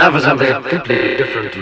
now 0.00 0.10
for 0.10 0.20
something 0.20 0.50
completely 0.62 1.16
different. 1.18 1.54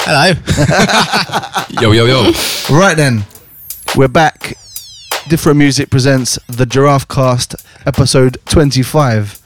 Hello. 0.00 0.32
Yo, 1.82 1.92
yo, 1.92 2.06
yo. 2.06 2.32
Right 2.70 2.96
then, 2.96 3.24
we're 3.96 4.08
back. 4.08 4.56
Different 5.28 5.58
Music 5.58 5.90
presents 5.90 6.38
the 6.46 6.64
Giraffe 6.64 7.08
Cast, 7.08 7.54
episode 7.84 8.38
25. 8.46 9.45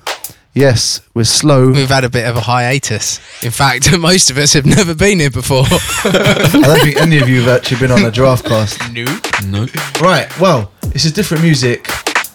Yes, 0.53 1.01
we're 1.15 1.25
slow. 1.25 1.71
We've 1.71 1.89
had 1.89 2.03
a 2.03 2.11
bit 2.11 2.27
of 2.27 2.37
a 2.37 2.41
hiatus. 2.41 3.19
In 3.45 3.53
fact, 3.53 3.97
most 3.99 4.31
of 4.31 4.39
us 4.39 4.53
have 4.55 4.67
never 4.67 4.95
been 4.95 5.21
here 5.21 5.31
before. 5.31 5.65
I 5.71 6.51
don't 6.65 6.81
think 6.81 6.97
any 6.97 7.19
of 7.19 7.29
you 7.29 7.43
have 7.43 7.49
actually 7.57 7.79
been 7.81 7.93
on 7.93 8.05
a 8.05 8.11
Giraffe 8.11 8.43
Cast. 8.43 8.81
nope. 8.93 9.09
No. 9.47 9.67
Right, 10.01 10.29
well, 10.41 10.73
this 10.89 11.05
is 11.05 11.13
Different 11.13 11.45
Music, 11.45 11.89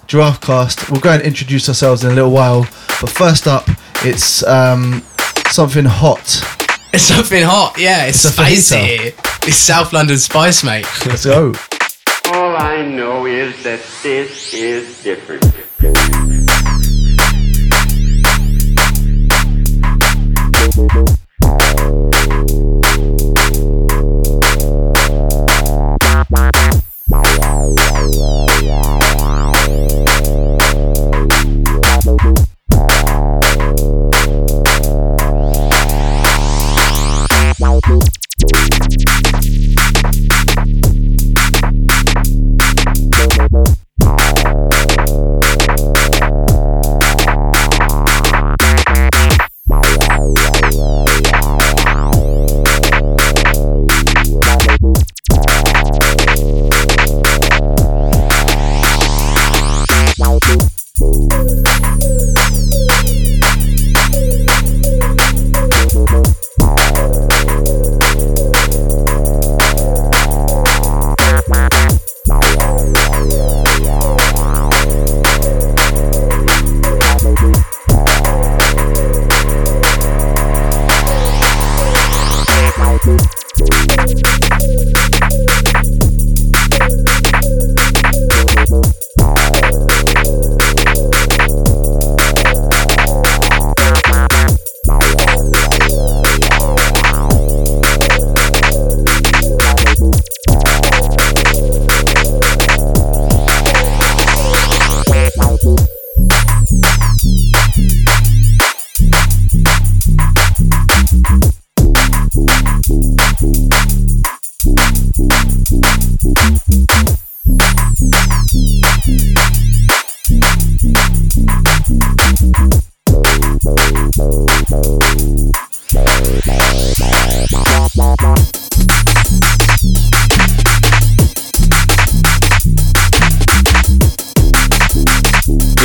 Giraffe 0.07 0.39
Cast. 0.39 0.89
We'll 0.89 1.01
go 1.01 1.11
and 1.11 1.23
introduce 1.23 1.67
ourselves 1.67 2.05
in 2.05 2.11
a 2.11 2.13
little 2.13 2.31
while. 2.31 2.61
But 3.01 3.09
first 3.09 3.47
up, 3.47 3.67
it's 4.05 4.43
um, 4.43 5.03
something 5.49 5.85
hot. 5.85 6.41
It's 6.93 7.03
something 7.03 7.43
hot. 7.43 7.77
Yeah, 7.77 8.05
it's, 8.05 8.23
It's 8.23 8.25
a 8.25 8.31
spicy. 8.31 9.13
It's 9.45 9.57
South 9.57 9.91
London 9.91 10.17
Spice, 10.17 10.63
mate. 10.63 10.87
Let's 11.05 11.25
go. 11.25 11.53
All 12.27 12.55
I 12.55 12.81
know 12.87 13.25
is 13.25 13.61
that 13.63 13.81
this 14.01 14.53
is 14.53 15.03
different. 15.03 15.43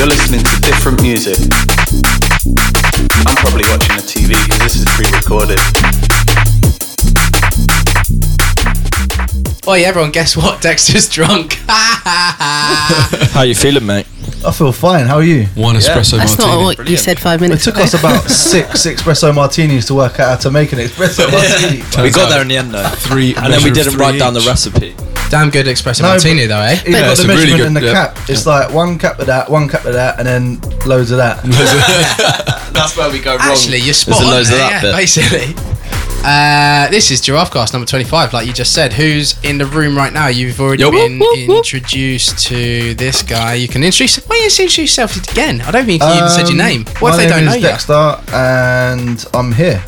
You're 0.00 0.09
listening 0.09 0.41
to 0.43 0.61
different 0.62 1.03
music. 1.03 1.37
I'm 3.27 3.37
probably 3.37 3.65
watching 3.69 3.97
a 3.97 4.00
TV 4.00 4.28
because 4.47 4.59
this 4.61 4.77
is 4.77 4.84
pre-recorded. 4.97 5.59
Oh 9.66 9.75
yeah, 9.75 9.89
everyone, 9.89 10.10
guess 10.10 10.39
what? 10.39 10.62
Dexter's 10.62 11.06
drunk. 11.06 11.59
How 11.69 13.43
you 13.43 13.55
feeling, 13.55 13.84
mate? 13.84 14.06
I 14.47 14.53
feel 14.53 14.72
fine. 14.72 15.05
How 15.05 15.16
are 15.16 15.22
you? 15.22 15.44
One 15.55 15.77
espresso 15.77 16.16
That's 16.16 16.39
martini. 16.39 16.47
not 16.47 16.78
what 16.78 16.89
you 16.89 16.97
said 16.97 17.21
five 17.21 17.41
It 17.43 17.49
minutes 17.49 17.65
took 17.65 17.75
ago. 17.75 17.84
us 17.84 17.93
about 17.93 18.22
six 18.31 18.87
espresso 18.87 19.34
martinis 19.34 19.84
to 19.89 19.94
work 19.94 20.19
out 20.19 20.28
how 20.31 20.37
to 20.37 20.50
make 20.50 20.72
an 20.72 20.78
espresso 20.78 21.31
martini. 21.31 21.83
we 22.03 22.10
got 22.10 22.31
there 22.31 22.41
in 22.41 22.49
the 22.49 22.56
end 22.56 22.72
though, 22.72 22.89
Three, 22.89 23.34
and 23.34 23.53
then 23.53 23.62
we 23.62 23.69
measure 23.69 23.69
of 23.69 23.75
didn't 23.75 23.93
three 23.93 24.00
write 24.00 24.19
down 24.19 24.33
the 24.33 24.41
each. 24.41 24.47
recipe. 24.47 24.97
Damn 25.31 25.49
good 25.51 25.67
espresso 25.67 26.03
No, 26.03 26.09
martini, 26.09 26.47
but- 26.47 26.49
though, 26.49 26.61
eh? 26.63 26.79
You 26.85 26.93
got 26.93 27.11
it's 27.13 27.23
the 27.23 27.27
a 27.27 27.29
really 27.29 27.41
measurement 27.53 27.59
good- 27.59 27.67
and 27.69 27.77
the 27.77 27.81
yeah. 27.87 27.93
cap. 27.93 28.19
It's 28.29 28.47
like 28.47 28.73
one 28.75 28.99
cap 28.99 29.19
of 29.21 29.27
that, 29.27 29.49
one 29.49 29.69
cap 29.69 29.85
of 29.85 29.93
that, 29.95 30.19
and 30.19 30.27
then 30.27 30.61
loads 30.87 31.11
of 31.13 31.19
that. 31.19 31.41
That's 32.75 32.97
where 32.97 33.11
we 33.11 33.21
go 33.21 33.37
wrong. 33.37 33.41
Actually, 33.49 33.79
you're 33.79 33.95
spot 33.95 34.17
There's 34.19 34.27
on 34.29 34.35
loads 34.35 34.51
of 34.51 34.57
there, 34.57 34.69
that 34.71 34.83
yeah, 34.83 34.91
bit. 34.91 34.97
basically. 34.97 35.55
Uh, 36.23 36.91
this 36.91 37.11
is 37.11 37.21
Giraffe 37.23 37.51
Cast 37.51 37.73
number 37.73 37.87
25, 37.87 38.33
like 38.35 38.47
you 38.47 38.53
just 38.53 38.75
said. 38.75 38.93
Who's 38.93 39.43
in 39.43 39.57
the 39.57 39.65
room 39.65 39.97
right 39.97 40.13
now? 40.13 40.27
You've 40.27 40.61
already 40.61 40.83
Yo. 40.83 40.91
been 40.91 41.19
Whoop, 41.19 41.39
whoop, 41.39 41.49
whoop. 41.49 41.57
introduced 41.59 42.41
to 42.49 42.93
this 42.95 43.23
guy. 43.23 43.55
You 43.55 43.69
can 43.69 43.83
introduce. 43.83 44.17
Why 44.27 44.37
don't 44.37 44.59
you 44.59 44.65
introduce 44.65 44.77
yourself 44.79 45.17
again? 45.17 45.63
I 45.63 45.71
don't 45.71 45.87
think 45.87 46.03
you 46.03 46.09
even 46.11 46.29
said 46.29 46.43
your 46.43 46.51
Um, 46.51 46.57
name. 46.59 46.85
What 46.99 47.11
my 47.11 47.11
if 47.11 47.17
they 47.17 47.25
name 47.27 47.31
don't 47.37 47.45
know 47.47 47.51
is 47.53 47.57
you? 47.57 47.63
Dexter, 47.63 48.21
and 48.35 49.25
I'm 49.33 49.53
here, 49.53 49.83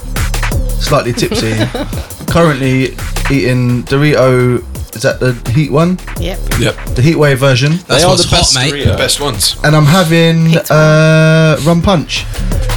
slightly 0.80 1.12
tipsy. 1.12 1.54
Currently 2.32 2.96
eating 3.30 3.82
Dorito. 3.82 4.64
Is 4.94 5.02
that 5.02 5.20
the 5.20 5.32
heat 5.52 5.70
one? 5.72 5.98
Yep. 6.20 6.38
Yep. 6.60 6.76
The 6.96 7.02
heat 7.02 7.16
wave 7.16 7.38
version. 7.38 7.72
That's 7.72 7.86
they 7.86 8.02
are 8.02 8.08
what's 8.10 8.22
the 8.24 8.28
hot, 8.28 8.40
best, 8.40 8.54
mate. 8.54 8.74
Dorito. 8.86 8.96
Best 8.98 9.20
ones. 9.20 9.56
and 9.64 9.74
I'm 9.74 9.86
having 9.86 10.46
Hit 10.46 10.70
uh, 10.70 11.56
rum 11.64 11.80
punch. 11.82 12.24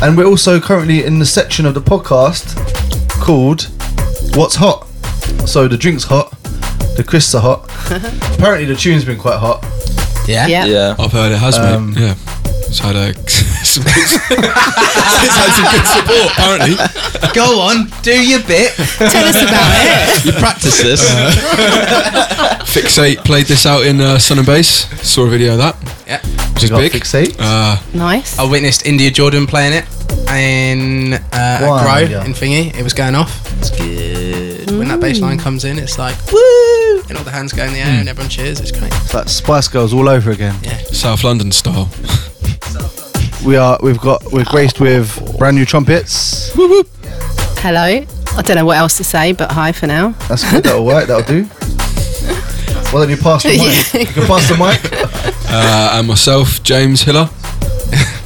And 0.01 0.17
we're 0.17 0.25
also 0.25 0.59
currently 0.59 1.03
in 1.05 1.19
the 1.19 1.25
section 1.25 1.65
of 1.65 1.73
the 1.73 1.81
podcast 1.81 2.55
called 3.21 3.63
"What's 4.35 4.55
Hot." 4.55 4.87
So 5.47 5.67
the 5.67 5.77
drink's 5.77 6.03
hot, 6.03 6.31
the 6.97 7.03
crisps 7.05 7.35
are 7.35 7.41
hot. 7.41 7.63
Apparently 8.37 8.65
the 8.65 8.75
tune's 8.75 9.05
been 9.05 9.17
quite 9.19 9.37
hot. 9.39 9.63
Yeah. 10.27 10.47
Yeah. 10.47 10.65
Yeah. 10.65 10.95
I've 10.99 11.11
heard 11.11 11.31
it 11.31 11.37
has, 11.37 11.57
Um, 11.57 11.93
mate. 11.93 11.99
Yeah. 12.01 12.15
It's 12.75 12.83
had 12.83 12.97
a. 12.97 13.13
some, 13.63 13.83
it's 13.87 14.17
had 14.27 15.51
some 15.55 15.67
good 15.71 15.87
support, 15.95 16.27
apparently. 16.35 16.75
Go 17.33 17.61
on, 17.61 17.87
do 18.01 18.11
your 18.11 18.43
bit. 18.43 18.73
Tell 18.75 19.23
us 19.23 19.41
about 19.41 19.71
it. 19.79 20.25
You 20.25 20.31
practice 20.33 20.81
this. 20.83 21.01
Fixate 22.75 23.23
played 23.23 23.45
this 23.45 23.65
out 23.65 23.85
in 23.85 24.01
uh, 24.01 24.19
Sun 24.19 24.39
and 24.39 24.45
Bass. 24.47 24.67
Saw 25.07 25.23
a 25.25 25.29
video 25.29 25.53
of 25.53 25.59
that, 25.59 25.75
Yeah. 26.05 26.19
which 26.53 26.63
is 26.63 26.69
big. 26.69 26.91
fixate. 26.91 27.35
Uh, 27.39 27.77
Nice. 27.93 28.37
I 28.37 28.43
witnessed 28.43 28.85
India 28.85 29.09
Jordan 29.09 29.47
playing 29.47 29.71
it 29.73 29.85
in 30.31 31.13
uh, 31.13 31.19
at 31.31 31.61
Wow, 31.61 31.81
Grow 31.83 32.09
yeah. 32.09 32.25
in 32.25 32.33
Thingy. 32.33 32.75
It 32.77 32.83
was 32.83 32.91
going 32.93 33.15
off. 33.15 33.31
It's 33.59 33.69
good. 33.69 34.69
When 34.77 34.89
that 34.89 34.99
bass 34.99 35.21
line 35.21 35.37
comes 35.39 35.63
in, 35.63 35.79
it's 35.79 35.97
like 35.97 36.15
woo, 36.29 37.01
and 37.07 37.17
all 37.17 37.23
the 37.23 37.31
hands 37.31 37.53
go 37.53 37.63
in 37.63 37.71
the 37.71 37.79
air 37.79 37.87
and 38.01 38.09
everyone 38.09 38.29
cheers. 38.29 38.59
It's 38.59 38.71
great. 38.73 38.91
It's 38.95 39.13
like 39.13 39.29
Spice 39.29 39.69
Girls 39.69 39.93
all 39.93 40.09
over 40.09 40.31
again. 40.31 40.55
Yeah. 40.61 40.77
South 40.91 41.23
London 41.23 41.53
style. 41.53 41.89
We 43.43 43.57
are. 43.57 43.77
We've 43.81 43.99
got. 43.99 44.23
We're 44.31 44.45
graced 44.45 44.79
with 44.79 45.37
brand 45.37 45.55
new 45.57 45.65
trumpets. 45.65 46.51
Hello. 46.55 47.81
I 48.37 48.41
don't 48.41 48.55
know 48.57 48.65
what 48.65 48.77
else 48.77 48.97
to 48.97 49.03
say, 49.03 49.31
but 49.33 49.51
hi 49.51 49.71
for 49.71 49.87
now. 49.87 50.09
That's 50.27 50.49
good. 50.49 50.63
That'll 50.63 50.85
work. 50.85 51.07
That'll 51.07 51.23
do. 51.25 51.47
Well, 52.93 53.03
don't 53.03 53.09
you 53.09 53.17
pass 53.17 53.43
the 53.43 53.49
mic? 53.57 54.07
You 54.07 54.13
can 54.13 54.27
pass 54.27 54.47
the 54.49 54.57
mic. 54.57 55.49
Uh, 55.49 55.97
and 55.99 56.07
myself, 56.07 56.61
James 56.63 57.01
Hiller. 57.01 57.29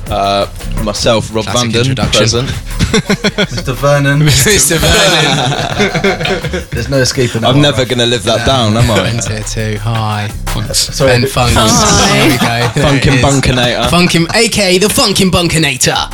Uh, 0.10 0.48
myself, 0.84 1.34
Rob 1.34 1.46
Classic 1.46 1.62
Vanden, 1.72 1.82
introduction. 1.82 2.20
present. 2.20 2.50
Mr. 2.90 3.74
Vernon. 3.76 4.20
Mr. 4.28 4.78
Vernon. 4.78 6.68
There's 6.72 6.90
no 6.90 6.98
escaping 6.98 7.42
that. 7.42 7.48
I'm 7.50 7.56
one, 7.56 7.62
never 7.62 7.80
right? 7.80 7.90
gonna 7.90 8.06
live 8.06 8.24
that 8.24 8.46
down, 8.46 8.76
am 8.78 8.90
I? 8.92 9.00
Friends 9.00 9.28
here 9.28 9.44
too. 9.44 9.78
Hi. 9.82 10.28
Sorry, 10.74 11.12
Ben 11.22 11.28
Funks. 11.28 11.54
Hi. 11.56 12.72
There 12.74 12.94
we 12.94 13.00
go. 13.00 13.10
Funkin' 13.10 13.16
is. 13.16 13.24
Bunkinator. 13.24 13.90
Funkin', 13.90 14.28
aka 14.36 14.78
the 14.78 14.88
Funkin' 14.88 15.30
Bunkinator. 15.32 16.10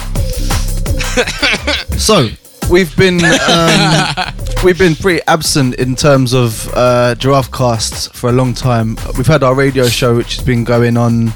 So 1.98 2.30
we've 2.69 2.94
been 2.98 3.24
um, 3.24 4.33
we've 4.63 4.77
been 4.77 4.95
pretty 4.95 5.22
absent 5.27 5.75
in 5.75 5.95
terms 5.95 6.33
of 6.33 6.69
uh, 6.74 7.16
giraffe 7.16 7.51
casts 7.51 8.07
for 8.07 8.30
a 8.30 8.33
long 8.33 8.54
time. 8.54 8.98
We've 9.18 9.25
had 9.25 9.42
our 9.44 9.56
radio 9.56 9.86
show, 9.88 10.16
which 10.18 10.36
has 10.36 10.45
been 10.45 10.63
going 10.66 10.98
on 10.98 11.30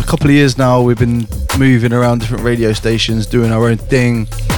a 0.00 0.04
couple 0.06 0.26
of 0.26 0.32
years 0.32 0.56
now. 0.56 0.80
We've 0.80 0.98
been 0.98 1.26
moving 1.58 1.92
around 1.92 2.20
different 2.20 2.44
radio 2.44 2.72
stations, 2.72 3.26
doing 3.26 3.50
our 3.50 3.66
own 3.68 3.78
thing, 3.78 4.26
but 4.48 4.55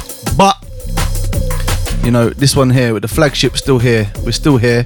you 2.08 2.12
know 2.12 2.30
this 2.30 2.56
one 2.56 2.70
here 2.70 2.94
with 2.94 3.02
the 3.02 3.08
flagship 3.08 3.54
still 3.58 3.78
here. 3.78 4.10
We're 4.24 4.32
still 4.32 4.56
here, 4.56 4.82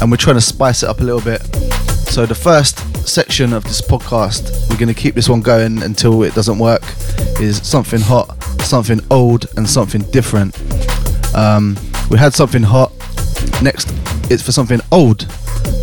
and 0.00 0.10
we're 0.10 0.16
trying 0.16 0.36
to 0.36 0.40
spice 0.40 0.82
it 0.82 0.88
up 0.88 1.00
a 1.00 1.04
little 1.04 1.20
bit. 1.20 1.42
So 2.08 2.24
the 2.24 2.34
first 2.34 2.78
section 3.06 3.52
of 3.52 3.64
this 3.64 3.82
podcast, 3.82 4.70
we're 4.70 4.78
going 4.78 4.88
to 4.88 4.98
keep 4.98 5.14
this 5.14 5.28
one 5.28 5.42
going 5.42 5.82
until 5.82 6.22
it 6.22 6.34
doesn't 6.34 6.58
work. 6.58 6.80
Is 7.38 7.60
something 7.68 8.00
hot, 8.00 8.42
something 8.62 9.00
old, 9.10 9.44
and 9.58 9.68
something 9.68 10.10
different. 10.10 10.58
Um, 11.34 11.76
we 12.08 12.16
had 12.16 12.32
something 12.32 12.62
hot. 12.62 12.92
Next, 13.60 13.92
it's 14.30 14.42
for 14.42 14.52
something 14.52 14.80
old. 14.90 15.26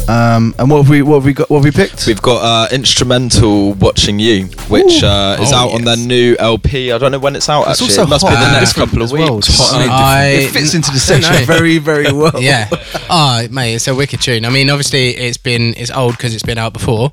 Um, 0.09 0.53
and 0.59 0.69
what 0.69 0.77
have 0.81 0.89
we 0.89 1.01
what 1.01 1.15
have 1.15 1.25
we 1.25 1.33
got? 1.33 1.50
What 1.50 1.59
have 1.59 1.63
we 1.63 1.71
picked? 1.71 2.06
We've 2.07 2.21
got 2.21 2.42
uh, 2.44 2.75
Instra:mental 2.75 3.74
"Watching 3.75 4.19
You," 4.19 4.45
which 4.68 5.03
uh, 5.03 5.38
is 5.39 5.51
Oh, 5.53 5.56
out 5.56 5.71
on 5.74 5.83
their 5.83 5.95
new 5.95 6.36
LP. 6.39 6.92
I 6.92 6.98
don't 6.98 7.12
know 7.12 7.19
when 7.19 7.36
it's 7.36 7.48
out. 7.48 7.62
It's 7.69 7.81
actually, 7.81 7.88
also 7.88 8.03
it 8.03 8.09
must 8.09 8.24
hot 8.25 8.31
be 8.31 8.36
the 8.36 8.42
and 8.44 8.53
next 8.53 8.69
different 8.74 8.89
couple 8.89 9.01
of 9.03 9.06
as 9.06 9.13
well. 9.13 9.36
weeks. 9.36 9.50
It's 9.50 9.57
hot 9.71 9.81
and 9.81 9.92
I, 9.92 10.25
it 10.25 10.50
fits 10.51 10.74
into 10.74 10.92
the 10.92 10.95
I 10.95 11.19
don't 11.19 11.24
section 11.24 11.33
know. 11.33 11.45
very 11.45 11.77
very 11.77 12.12
well. 12.13 12.42
yeah. 12.42 12.68
Oh, 13.09 13.48
mate, 13.51 13.75
it's 13.75 13.88
a 13.88 13.95
wicked 13.95 14.21
tune. 14.21 14.44
I 14.45 14.50
mean, 14.50 14.69
obviously, 14.69 15.09
it's 15.12 15.38
been 15.38 15.74
it's 15.77 15.92
old 15.92 16.18
because 16.18 16.33
it's 16.33 16.44
been 16.44 16.57
out 16.57 16.74
before. 16.74 17.12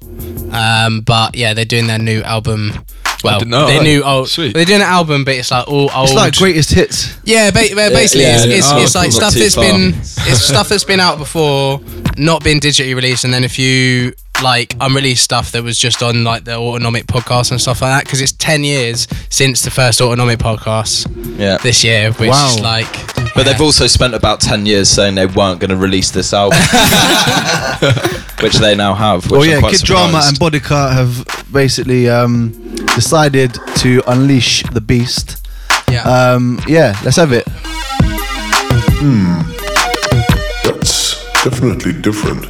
Um, 0.53 1.03
but 1.03 1.37
yeah, 1.37 1.55
they're 1.55 1.65
doing 1.65 1.87
their 1.87 1.99
new 1.99 2.23
album. 2.23 2.85
Well, 3.25 3.39
didn't 3.41 3.51
know 3.51 3.67
their 3.67 3.79
that. 3.79 3.85
new 3.85 4.03
old. 4.03 4.23
Oh, 4.23 4.25
sweet. 4.27 4.55
They're 4.55 4.65
doing 4.65 4.81
an 4.81 4.87
album, 4.87 5.25
but 5.25 5.35
it's 5.35 5.51
like 5.51 5.67
all 5.69 5.91
old. 5.95 6.05
It's 6.09 6.15
like 6.15 6.35
greatest 6.37 6.71
hits. 6.73 7.17
Yeah, 7.25 7.51
ba- 7.51 7.69
ba- 7.71 7.91
basically, 7.91 8.23
yeah, 8.27 8.37
it's, 8.37 8.47
yeah. 8.47 8.57
it's, 8.57 8.73
Oh, 8.73 8.79
it's 8.83 8.95
like 8.95 9.13
stuff 9.13 9.23
Not 9.23 9.33
too 9.35 9.39
that's 9.41 9.55
far. 9.55 9.65
been 9.65 9.89
it's 9.99 10.43
stuff 10.43 10.69
that's 10.69 10.85
been 10.85 11.01
out 11.01 11.19
before, 11.19 11.81
not 12.17 12.45
been 12.45 12.61
digitally 12.61 12.95
released, 12.95 13.25
and 13.25 13.33
then 13.35 13.45
a 13.45 13.49
few 13.49 14.13
like 14.43 14.75
unreleased 14.81 15.25
stuff 15.25 15.53
that 15.53 15.63
was 15.63 15.77
just 15.79 16.03
on 16.03 16.25
like 16.25 16.45
the 16.45 16.55
Autonomic 16.57 17.07
podcast 17.07 17.51
and 17.51 17.61
stuff 17.61 17.83
like 17.83 17.91
that. 17.91 18.05
Because 18.05 18.21
it's 18.21 18.33
ten 18.33 18.65
years 18.65 19.07
since 19.31 19.63
the 19.63 19.71
first 19.71 20.01
Autonomic 20.01 20.39
podcast 20.39 21.07
Yeah, 21.39 21.59
this 21.59 21.83
year, 21.85 22.13
which 22.13 22.31
Wow. 22.31 22.49
is 22.55 22.61
like. 22.61 22.91
but 23.35 23.45
they've 23.45 23.61
also 23.61 23.87
spent 23.87 24.15
about 24.15 24.41
ten 24.41 24.67
years 24.67 24.89
saying 24.89 25.15
they 25.17 25.27
weren't 25.27 25.61
going 25.61 25.71
to 25.71 25.77
release 25.77 26.11
this 26.11 26.33
album, 26.33 26.59
which 28.41 28.55
they 28.57 28.75
now 28.75 28.95
have. 28.95 29.25
Which 29.25 29.33
Well, 29.33 29.45
yeah, 29.47 29.61
quite 29.61 29.73
Kid 29.77 29.83
Drama 29.85 30.19
and 30.25 30.37
surprised. 30.37 30.65
Boddika 30.65 30.93
have 30.93 31.47
basically 31.53 32.09
um, 32.09 32.51
decided 32.95 33.57
to 33.77 34.03
unleash 34.07 34.63
the 34.73 34.81
beast. 34.81 35.47
yeah. 35.91 36.03
Um, 36.03 36.61
yeah, 36.67 36.99
let's 37.05 37.17
have 37.17 37.33
it. 37.33 37.47
That's 40.65 41.15
definitely 41.45 41.93
different. 41.93 42.47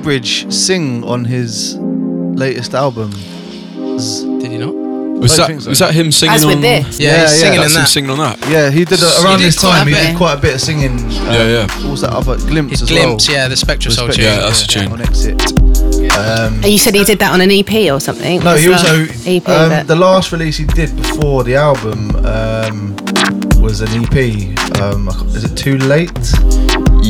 Didn't 0.00 0.04
Bridge 0.04 0.52
sing 0.52 1.04
on 1.04 1.24
his 1.24 1.76
latest 1.78 2.74
album? 2.74 3.10
Did 3.10 4.52
you 4.52 4.58
not? 4.58 4.74
Was 5.20 5.36
that 5.36 5.60
so. 5.60 5.68
was 5.68 5.78
that 5.80 5.92
him 5.94 6.10
singing 6.10 6.34
As 6.34 6.44
on? 6.44 6.48
with 6.52 6.62
this. 6.62 6.98
Yeah, 6.98 7.08
Yeah, 7.08 7.20
he's 7.28 7.30
yeah. 7.32 7.36
singing 7.44 7.60
That's 7.60 7.72
in 7.74 7.78
him 7.78 7.82
that. 7.82 7.88
singing 7.88 8.10
on 8.10 8.18
that. 8.18 8.48
Yeah, 8.48 8.70
he 8.70 8.86
did 8.86 9.02
a, 9.02 9.22
around 9.22 9.38
did 9.40 9.48
this 9.48 9.60
time. 9.60 9.86
He 9.86 9.92
did 9.92 10.16
quite 10.16 10.38
a 10.38 10.40
bit 10.40 10.54
of 10.54 10.60
singing. 10.62 10.92
Um, 10.98 11.10
Yeah, 11.10 11.46
yeah. 11.46 11.82
What 11.82 11.90
was 11.90 12.00
that 12.00 12.12
other 12.14 12.36
glimpse 12.38 12.70
His 12.72 12.82
as 12.82 12.88
glimpse, 12.88 13.28
well? 13.28 13.36
yeah, 13.36 13.48
the 13.48 13.56
Spectral 13.56 13.92
Soul 13.94 14.10
Spectral- 14.10 14.26
tune. 14.30 14.34
Yeah, 14.38 14.46
that's 14.46 14.62
the 14.62 14.66
tune. 14.68 14.92
on 14.92 15.00
Exit. 15.02 15.42
Um, 16.16 16.60
Oh, 16.64 16.66
You 16.66 16.78
said 16.78 16.94
he 16.94 17.04
did 17.04 17.18
that 17.18 17.32
on 17.32 17.42
an 17.42 17.50
EP 17.50 17.90
or 17.92 18.00
something. 18.00 18.40
no, 18.42 18.54
It's 18.54 18.62
he 18.62 18.68
not 18.70 18.80
also 18.80 19.06
EP, 19.26 19.48
um, 19.48 19.86
the 19.86 19.96
last 19.96 20.32
release 20.32 20.56
he 20.56 20.64
did 20.64 20.96
before 20.96 21.44
the 21.44 21.54
album 21.56 22.16
um, 22.24 22.96
was 23.60 23.82
an 23.82 23.88
EP. 24.04 24.56
Um, 24.80 25.08
is 25.36 25.44
it 25.44 25.54
too 25.56 25.76
late? 25.76 26.08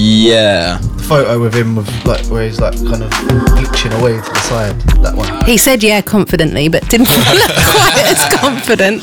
Yeah, 0.03 0.79
The 0.79 1.03
photo 1.03 1.39
with 1.39 1.55
him 1.55 1.77
with 1.77 1.87
like 2.07 2.25
where 2.27 2.45
he's 2.49 2.59
like 2.59 2.75
kind 2.77 3.03
of 3.03 3.11
glitching 3.11 3.93
away 4.01 4.13
to 4.17 4.23
the 4.23 4.41
side. 4.49 4.81
That 5.03 5.15
one. 5.15 5.45
He 5.45 5.59
said 5.59 5.83
yeah 5.83 6.01
confidently, 6.01 6.69
but 6.69 6.89
didn't 6.89 7.09
look 7.35 7.51
quite 7.51 8.05
as 8.07 8.41
confident. 8.41 9.03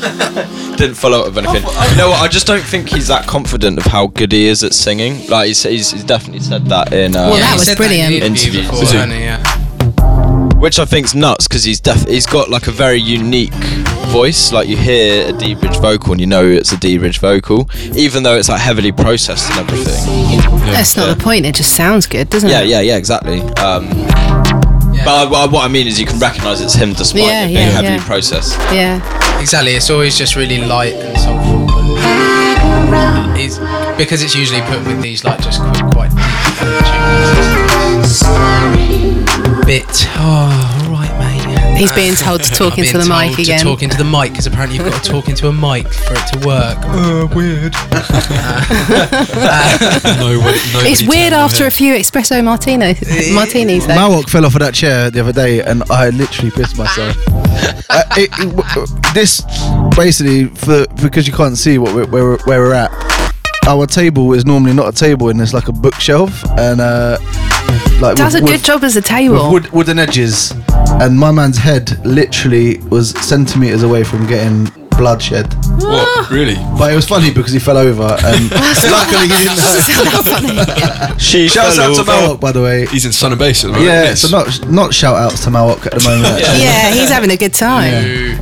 didn't 0.76 0.96
follow 0.96 1.20
up 1.20 1.26
with 1.34 1.38
anything. 1.46 1.62
You 1.90 1.96
know 1.96 2.08
what? 2.10 2.20
I 2.20 2.26
just 2.26 2.48
don't 2.48 2.64
think 2.64 2.88
he's 2.88 3.06
that 3.06 3.28
confident 3.28 3.78
of 3.78 3.84
how 3.84 4.08
good 4.08 4.32
he 4.32 4.46
is 4.48 4.64
at 4.64 4.74
singing. 4.74 5.24
Like 5.28 5.46
he's, 5.48 5.62
he's, 5.62 5.92
he's 5.92 6.02
definitely 6.04 6.40
said 6.40 6.66
that 6.66 6.92
in. 6.92 7.14
Uh, 7.14 7.28
Well, 7.30 7.36
that 7.38 7.54
was 7.54 7.64
said 7.66 7.76
brilliant. 7.76 8.14
in 8.14 8.22
interview 8.24 8.60
Interviews. 8.62 8.66
before, 8.70 8.82
Is 8.82 8.90
he? 8.90 8.96
hasn't 8.96 9.12
he? 9.12 9.20
Yeah. 9.20 9.67
Which 10.58 10.78
I 10.78 10.84
think's 10.84 11.14
nuts 11.14 11.46
because 11.48 11.64
he's 11.64 11.80
def- 11.80 12.06
he's 12.08 12.26
got 12.26 12.50
like 12.50 12.66
a 12.66 12.70
very 12.70 12.98
unique 13.00 13.52
voice. 14.12 14.52
Like 14.52 14.68
you 14.68 14.76
hear 14.76 15.28
a 15.28 15.32
D 15.32 15.54
Bridge 15.54 15.76
vocal 15.78 16.12
and 16.12 16.20
you 16.20 16.26
know 16.26 16.44
it's 16.44 16.72
a 16.72 16.76
D 16.78 16.98
Bridge 16.98 17.18
vocal, 17.20 17.68
even 17.94 18.22
though 18.22 18.34
it's 18.36 18.48
like 18.48 18.60
heavily 18.60 18.92
processed 18.92 19.50
and 19.52 19.60
everything. 19.60 20.40
That's 20.72 20.96
not 20.96 21.16
the 21.16 21.22
point. 21.22 21.46
It 21.46 21.54
just 21.54 21.74
sounds 21.76 22.06
good, 22.06 22.28
doesn't 22.30 22.48
Yeah, 22.50 22.60
it? 22.62 22.68
yeah, 22.68 22.80
yeah, 22.80 22.92
yeah, 22.92 22.96
exactly. 22.96 23.40
Um, 23.40 23.88
But 25.04 25.32
I, 25.32 25.46
what 25.46 25.64
I- 25.64 25.68
mean 25.68 25.86
is 25.86 25.98
you 26.00 26.06
can 26.06 26.18
recognise 26.18 26.60
it's 26.60 26.74
him 26.74 26.92
despite 26.92 27.22
Yeah, 27.22 27.44
it 27.44 27.48
being 27.48 27.58
yeah, 27.58 27.70
heavily 27.70 27.94
yeah. 27.94 28.04
processed. 28.06 28.58
Yeah. 28.72 29.40
Exactly. 29.40 29.72
It's 29.74 29.88
always 29.90 30.18
just 30.18 30.34
really 30.34 30.58
light 30.64 30.94
and 30.94 31.16
soulful. 31.18 31.68
And 31.98 33.38
is 33.40 33.58
because 33.96 34.22
it's 34.24 34.34
usually 34.34 34.60
put 34.62 34.84
with 34.84 35.00
these 35.00 35.22
like 35.24 35.40
just 35.40 35.60
quick, 35.62 35.90
quite 35.92 36.10
deep 36.10 36.84
tunes. 38.18 38.97
Bit. 39.68 39.84
Oh, 40.16 40.80
all 40.86 40.92
right, 40.92 41.12
mate. 41.18 41.76
He's 41.78 41.92
being 41.92 42.14
told 42.14 42.42
to 42.42 42.50
talk 42.50 42.72
I've 42.72 42.78
into 42.78 42.92
been 42.92 43.02
the 43.02 43.08
mic 43.14 43.26
told 43.36 43.40
again. 43.40 43.58
To 43.58 43.64
talk 43.66 43.82
into 43.82 43.98
the 43.98 44.04
mic 44.04 44.30
because 44.32 44.46
apparently 44.46 44.78
you've 44.78 44.90
got 44.90 45.04
to 45.04 45.10
talk 45.10 45.28
into 45.28 45.46
a 45.48 45.52
mic 45.52 45.86
for 45.92 46.14
it 46.14 46.26
to 46.32 46.38
work. 46.46 46.78
Uh, 46.80 47.28
weird. 47.36 47.74
Nobody, 50.18 50.58
nobody 50.72 50.90
It's 50.90 51.06
weird 51.06 51.34
after 51.34 51.66
a 51.66 51.70
few 51.70 51.92
espresso 51.94 52.42
martinis. 52.42 52.98
martinis 53.34 53.86
though. 53.86 53.92
Mawok 53.92 54.30
fell 54.30 54.46
off 54.46 54.54
of 54.54 54.60
that 54.60 54.72
chair 54.72 55.10
the 55.10 55.20
other 55.20 55.32
day, 55.34 55.60
and 55.62 55.82
I 55.90 56.08
literally 56.10 56.50
pissed 56.50 56.78
myself. 56.78 57.14
uh, 57.90 58.02
it, 58.16 58.30
it- 58.38 59.14
this 59.14 59.42
basically 59.96 60.46
for 60.46 60.86
because 61.02 61.26
you 61.26 61.34
can't 61.34 61.58
see 61.58 61.76
what 61.76 61.94
we're, 61.94 62.06
where, 62.06 62.24
we're- 62.24 62.38
where 62.44 62.60
we're 62.62 62.72
at. 62.74 62.90
Our 63.66 63.86
table 63.86 64.32
is 64.32 64.46
normally 64.46 64.72
not 64.72 64.88
a 64.88 64.92
table, 64.92 65.28
and 65.28 65.38
it's 65.42 65.52
like 65.52 65.68
a 65.68 65.72
bookshelf, 65.72 66.42
and 66.58 66.80
uh, 66.80 67.18
like 68.00 68.16
Does 68.16 68.34
a 68.34 68.40
good 68.40 68.50
with- 68.50 68.64
job 68.64 68.84
as 68.84 68.96
a 68.96 68.98
with 69.00 69.04
table. 69.06 69.50
wood, 69.50 69.70
wooden 69.72 69.98
edges. 69.98 70.52
And 71.00 71.18
my 71.18 71.30
man's 71.30 71.58
head 71.58 72.04
literally 72.04 72.78
was 72.90 73.10
centimeters 73.24 73.82
away 73.82 74.02
from 74.04 74.26
getting 74.26 74.64
bloodshed. 74.96 75.46
What? 75.78 76.06
Ah. 76.08 76.28
Really? 76.30 76.56
But 76.78 76.92
it 76.92 76.96
was 76.96 77.06
funny 77.06 77.30
because 77.32 77.52
he 77.52 77.58
fell 77.60 77.76
over, 77.78 78.02
and 78.24 78.50
luckily 78.90 79.28
he 79.28 79.36
didn't 79.44 79.58
hurt. 79.60 81.20
She 81.20 81.48
Shouts 81.48 81.76
fell 81.76 81.92
out 81.96 82.04
to 82.04 82.12
over. 82.12 82.36
By 82.38 82.50
the 82.52 82.62
way. 82.62 82.86
He's 82.86 83.04
in 83.04 83.12
Sun 83.12 83.32
and 83.32 83.38
Bass 83.38 83.64
at 83.64 83.68
the 83.68 83.72
moment. 83.74 83.86
Yeah, 83.86 84.02
yes. 84.04 84.22
so 84.22 84.28
not 84.36 84.68
not 84.68 84.92
shout 84.94 85.16
outs 85.16 85.44
to 85.44 85.50
Mawok 85.50 85.86
at 85.86 85.92
the 85.94 86.08
moment. 86.08 86.26
actually. 86.42 86.62
yeah, 86.64 86.90
he's 86.92 87.10
having 87.10 87.30
a 87.30 87.36
good 87.36 87.54
time. 87.54 88.38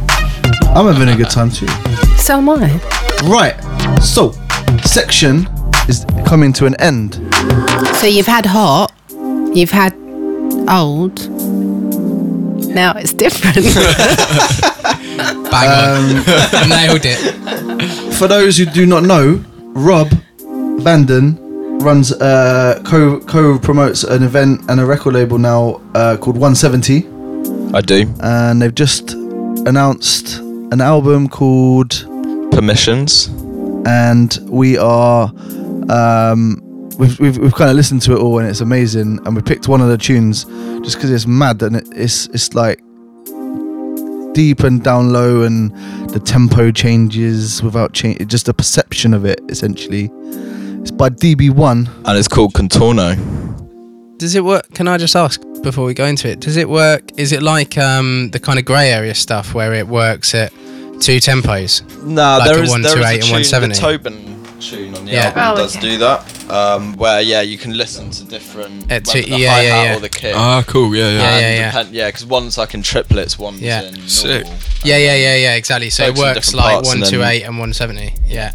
I'm 0.74 0.86
having 0.92 1.08
a 1.08 1.16
good 1.16 1.30
time 1.30 1.50
too. 1.50 1.68
So 2.16 2.38
am 2.38 2.48
I. 2.48 2.70
Right, 3.24 3.54
so 4.02 4.32
section 4.84 5.46
is 5.88 6.04
coming 6.26 6.52
to 6.54 6.66
an 6.66 6.74
end. 6.80 7.14
So 8.00 8.06
you've 8.06 8.26
had 8.26 8.46
hot, 8.46 8.92
you've 9.56 9.70
had 9.70 9.92
old. 10.68 11.28
Now 12.74 12.92
it's 12.96 13.12
different. 13.12 13.56
Bang 15.50 15.70
on. 15.70 16.68
Nailed 16.68 17.04
it. 17.04 18.14
For 18.14 18.28
those 18.28 18.56
who 18.58 18.66
do 18.66 18.84
not 18.86 19.02
know, 19.02 19.42
Rob 19.74 20.08
Bandon 20.84 21.38
runs 21.78 22.12
uh, 22.12 22.82
co 22.84 23.20
co 23.20 23.58
promotes 23.58 24.04
an 24.04 24.22
event 24.22 24.60
and 24.68 24.80
a 24.80 24.84
record 24.86 25.14
label 25.14 25.38
now 25.38 25.80
uh, 25.94 26.16
called 26.16 26.36
170, 26.36 27.06
I 27.74 27.80
do. 27.80 28.04
and 28.20 28.60
they've 28.60 28.74
just 28.74 29.12
announced 29.12 30.38
an 30.72 30.80
album 30.80 31.28
called 31.28 32.04
Permissions. 32.50 33.28
and 33.86 34.38
we 34.48 34.76
are 34.78 35.30
um, 35.88 36.60
we've, 36.98 37.18
we've, 37.20 37.38
we've 37.38 37.54
kind 37.54 37.70
of 37.70 37.76
listened 37.76 38.02
to 38.02 38.12
it 38.12 38.18
all 38.18 38.38
and 38.38 38.48
it's 38.48 38.60
amazing 38.60 39.20
and 39.24 39.36
we 39.36 39.42
picked 39.42 39.68
one 39.68 39.80
of 39.80 39.88
the 39.88 39.98
tunes 39.98 40.44
just 40.84 40.96
because 40.96 41.10
it's 41.10 41.26
mad 41.26 41.62
and 41.62 41.76
it, 41.76 41.86
it's 41.92 42.26
it's 42.28 42.54
like 42.54 42.78
deep 44.34 44.60
and 44.60 44.82
down 44.84 45.12
low 45.12 45.42
and 45.42 45.74
the 46.10 46.20
tempo 46.20 46.70
changes 46.70 47.62
without 47.62 47.92
change 47.94 48.26
just 48.28 48.46
the 48.46 48.52
perception 48.54 49.14
of 49.14 49.24
it 49.24 49.40
essentially 49.48 50.10
it's 50.82 50.90
by 50.90 51.08
DB1 51.08 51.88
And 52.06 52.18
it's 52.18 52.28
called 52.28 52.52
Contorno. 52.54 53.16
Does 54.18 54.34
it 54.36 54.44
work? 54.44 54.70
Can 54.72 54.86
I 54.88 54.96
just 54.98 55.16
ask 55.16 55.40
before 55.62 55.84
we 55.84 55.94
go 55.94 56.04
into 56.06 56.28
it? 56.28 56.38
Does 56.40 56.56
it 56.56 56.68
work? 56.68 57.02
Is 57.18 57.32
it 57.32 57.42
like 57.42 57.76
um, 57.76 58.30
the 58.30 58.38
kind 58.38 58.58
of 58.58 58.64
grey 58.64 58.92
area 58.92 59.12
stuff 59.14 59.52
where 59.52 59.74
it 59.74 59.88
works 59.88 60.32
at 60.34 60.52
two 61.00 61.18
tempos? 61.18 61.82
Nah, 62.04 62.36
Like 62.36 62.48
there 62.50 62.58
a 62.60 62.62
is, 62.62 62.70
there 62.72 62.80
is 62.82 62.94
128 62.94 63.04
a 63.04 63.14
and 63.14 63.22
tune, 63.22 63.32
170. 63.32 63.74
the 63.74 63.80
Tobin 63.80 64.60
tune 64.60 64.94
on 64.94 65.04
the 65.06 65.10
Yeah. 65.10 65.32
album 65.34 65.42
Oh, 65.42 65.56
does 65.56 65.76
okay. 65.76 65.90
do 65.90 65.98
that. 65.98 66.20
Um, 66.48 66.96
where 66.96 67.20
yeah, 67.20 67.40
you 67.40 67.58
can 67.58 67.76
listen 67.76 68.10
to 68.10 68.24
different 68.24 68.84
At 68.92 69.06
whether 69.06 69.22
two- 69.22 69.30
the 69.30 69.38
yeah, 69.38 69.50
hi-hat 69.50 69.64
yeah, 69.64 69.82
yeah. 69.84 69.96
or 69.96 70.00
the 70.00 70.08
kick. 70.08 70.34
Ah, 70.36 70.62
cool. 70.66 70.94
Yeah, 70.94 71.10
yeah. 71.10 71.10
Yeah, 71.18 71.28
And 71.30 71.40
yeah, 71.42 71.54
yeah. 71.60 71.70
depend- 71.72 71.94
yeah, 71.94 72.06
because 72.08 72.26
one's 72.26 72.56
like 72.58 72.74
in 72.74 72.82
triplets, 72.82 73.38
one's 73.38 73.60
Yeah. 73.60 73.82
in 73.82 74.06
Sick. 74.08 74.46
Yeah, 74.84 74.96
yeah, 74.98 75.14
yeah, 75.16 75.36
yeah, 75.36 75.54
exactly. 75.54 75.90
So 75.90 76.04
it 76.04 76.10
Works 76.10 76.18
in 76.20 76.24
works 76.24 76.34
different 76.46 76.56
like 76.66 76.74
parts 76.74 76.92
and 76.92 77.02
then- 77.02 77.12
128 77.20 77.42
and 77.42 77.58
170. 77.58 78.14
Yeah. 78.28 78.52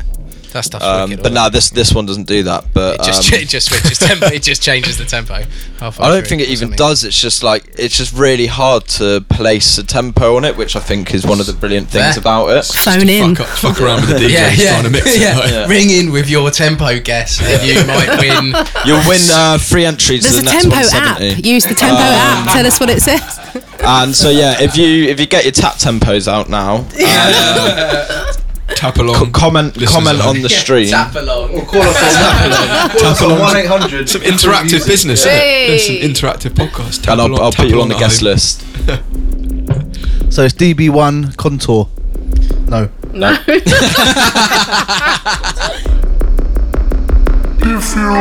That 0.54 0.66
stuff's 0.66 0.84
Um, 0.86 1.10
wicked. 1.12 1.24
but 1.24 1.32
all 1.38 1.46
no, 1.46 1.50
this 1.50 1.70
this 1.70 1.94
one 1.94 2.06
doesn't 2.06 2.28
do 2.28 2.44
that. 2.44 2.66
But 2.74 2.96
It 2.96 3.04
just, 3.04 3.32
um, 3.34 3.40
it 3.40 3.48
just 3.50 3.68
switches 3.70 3.98
tempo. 4.00 4.28
It 4.28 4.44
just 4.44 4.62
changes 4.62 4.98
the 4.98 5.06
tempo. 5.06 5.44
I 5.82 5.90
don't 5.90 6.28
think 6.28 6.42
it 6.42 6.50
even 6.50 6.70
something. 6.70 6.78
does. 6.78 7.04
It's 7.04 7.20
just 7.20 7.42
like 7.44 7.64
it's 7.78 7.98
just 7.98 8.14
really 8.14 8.48
hard 8.48 8.86
to 9.00 9.22
place 9.30 9.78
a 9.78 9.84
tempo 9.84 10.36
on 10.36 10.46
it, 10.46 10.56
which 10.58 10.76
I 10.76 10.80
think 10.80 11.14
is 11.14 11.26
one 11.26 11.40
of 11.40 11.46
the 11.48 11.54
brilliant 11.54 11.88
things 11.90 12.16
Fair. 12.16 12.20
about 12.20 12.48
it. 12.50 12.66
Phone 12.66 13.10
in. 13.10 13.36
Fuck, 13.36 13.48
up, 13.50 13.58
fuck 13.58 13.82
around 13.82 14.02
with 14.02 14.10
the 14.10 14.16
DJ 14.28 14.32
Yeah, 14.34 14.52
yeah, 14.52 14.72
trying 14.72 14.84
to 14.84 14.90
mix 14.90 15.06
it. 15.16 15.22
yeah. 15.22 15.38
like- 15.40 15.52
Yeah. 15.52 15.68
Ring 15.68 15.90
in 15.90 16.12
with 16.12 16.30
your 16.30 16.52
tempo 16.52 17.00
guess, 17.00 17.42
and 17.42 17.68
you 17.68 17.76
might 17.86 18.20
win. 18.20 18.54
You'll 18.86 19.08
win 19.08 19.22
uh, 19.32 19.58
free 19.58 19.86
entry 19.86 20.18
to 20.20 20.24
There's 20.24 20.36
the 20.36 20.42
a 20.42 20.54
next 20.54 20.64
tempo 20.92 20.98
app. 20.98 21.20
Use 21.46 21.64
the 21.66 21.76
tempo 21.76 21.96
app. 22.02 22.52
Tell 22.54 22.66
us 22.68 22.80
what 22.80 22.90
it 22.90 23.02
says. 23.02 23.40
And 23.84 24.14
so 24.16 24.30
yeah, 24.30 24.62
if 24.62 24.78
you 24.78 25.06
if 25.06 25.20
you 25.20 25.26
get 25.26 25.44
your 25.44 25.52
tap 25.54 25.76
tempos 25.76 26.28
out 26.28 26.50
now, 26.50 26.86
Tap 28.76 28.98
along. 28.98 29.16
co- 29.16 29.30
comment 29.32 29.76
Listeners 29.78 29.92
comment 29.92 30.20
on 30.20 30.26
home. 30.36 30.42
the 30.42 30.50
stream. 30.50 30.88
Tap 30.90 31.16
along. 31.16 31.66
call 31.66 31.82
us 31.82 31.98
on 32.02 32.90
call 32.98 33.06
us 33.08 33.22
on 33.22 33.30
1-800 33.30 34.10
Some 34.10 34.22
interactive 34.22 34.86
business. 34.88 35.20
isn't 35.26 35.32
it? 35.32 35.68
There's 35.68 35.86
some 35.86 35.96
interactive 35.98 36.52
podcast. 36.54 37.04
Tap 37.04 37.14
And 37.14 37.22
I'll, 37.22 37.28
along- 37.28 37.42
I'll 37.42 37.52
tap 37.52 37.66
put 37.66 37.70
you 37.70 37.82
on 37.82 37.90
along 37.90 37.90
the 37.90 37.96
at 37.96 38.00
guest 38.00 38.22
home. 38.22 38.30
list. 38.32 38.62
so 40.34 40.44
it's 40.44 40.54
DB1 40.56 41.36
Contour 41.38 41.90
no 42.68 42.90
No. 43.14 43.36
If 47.64 47.96
you 47.96 48.12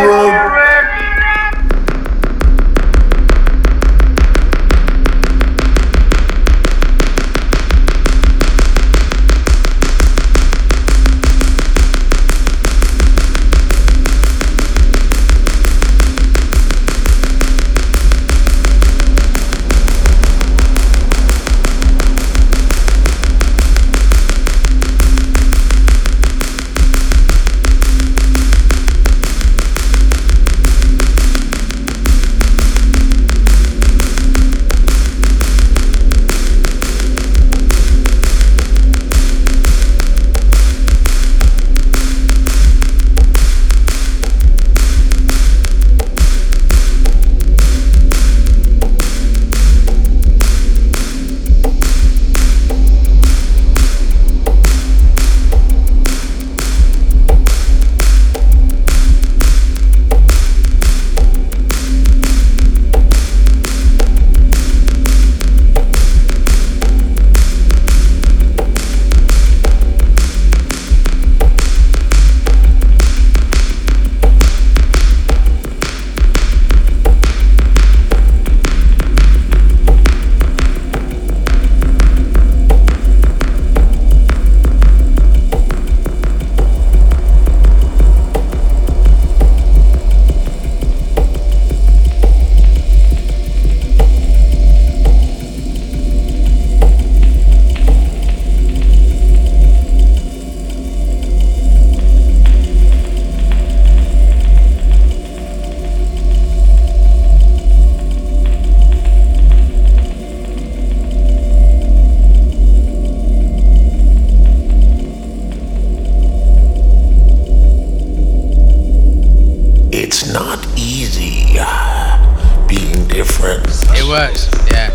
works, 124.11 124.49
yeah. 124.71 124.91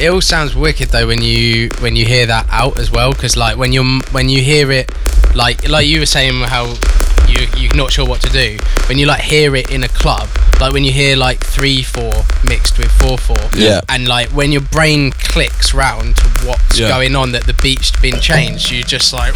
It 0.00 0.08
all 0.10 0.20
sounds 0.20 0.54
wicked 0.54 0.90
though 0.90 1.06
when 1.08 1.22
you 1.22 1.70
when 1.80 1.96
you 1.96 2.04
hear 2.06 2.26
that 2.26 2.46
out 2.50 2.78
as 2.78 2.90
well, 2.90 3.12
because 3.12 3.36
like 3.36 3.56
when 3.56 3.72
you 3.72 4.00
when 4.12 4.28
you 4.28 4.42
hear 4.42 4.70
it, 4.70 4.92
like 5.34 5.68
like 5.68 5.86
you 5.86 5.98
were 6.00 6.06
saying 6.06 6.34
how 6.44 6.66
you 7.28 7.46
you're 7.56 7.74
not 7.74 7.90
sure 7.92 8.06
what 8.06 8.20
to 8.22 8.30
do 8.30 8.56
when 8.88 8.96
you 8.96 9.06
like 9.06 9.20
hear 9.20 9.56
it 9.56 9.70
in 9.72 9.82
a 9.82 9.88
club, 9.88 10.28
like 10.60 10.72
when 10.72 10.84
you 10.84 10.92
hear 10.92 11.16
like 11.16 11.40
three 11.40 11.82
four 11.82 12.12
mixed 12.44 12.78
with 12.78 12.90
four 12.92 13.18
four, 13.18 13.36
Yeah. 13.54 13.80
and 13.88 14.06
like 14.06 14.28
when 14.30 14.52
your 14.52 14.62
brain 14.62 15.10
clicks 15.12 15.74
round 15.74 16.16
to 16.18 16.28
what's 16.46 16.78
Yeah. 16.78 16.88
going 16.88 17.16
on 17.16 17.32
that 17.32 17.44
the 17.46 17.54
beat's 17.54 17.90
been 18.00 18.20
changed, 18.20 18.70
you 18.70 18.84
just 18.84 19.12
like 19.12 19.34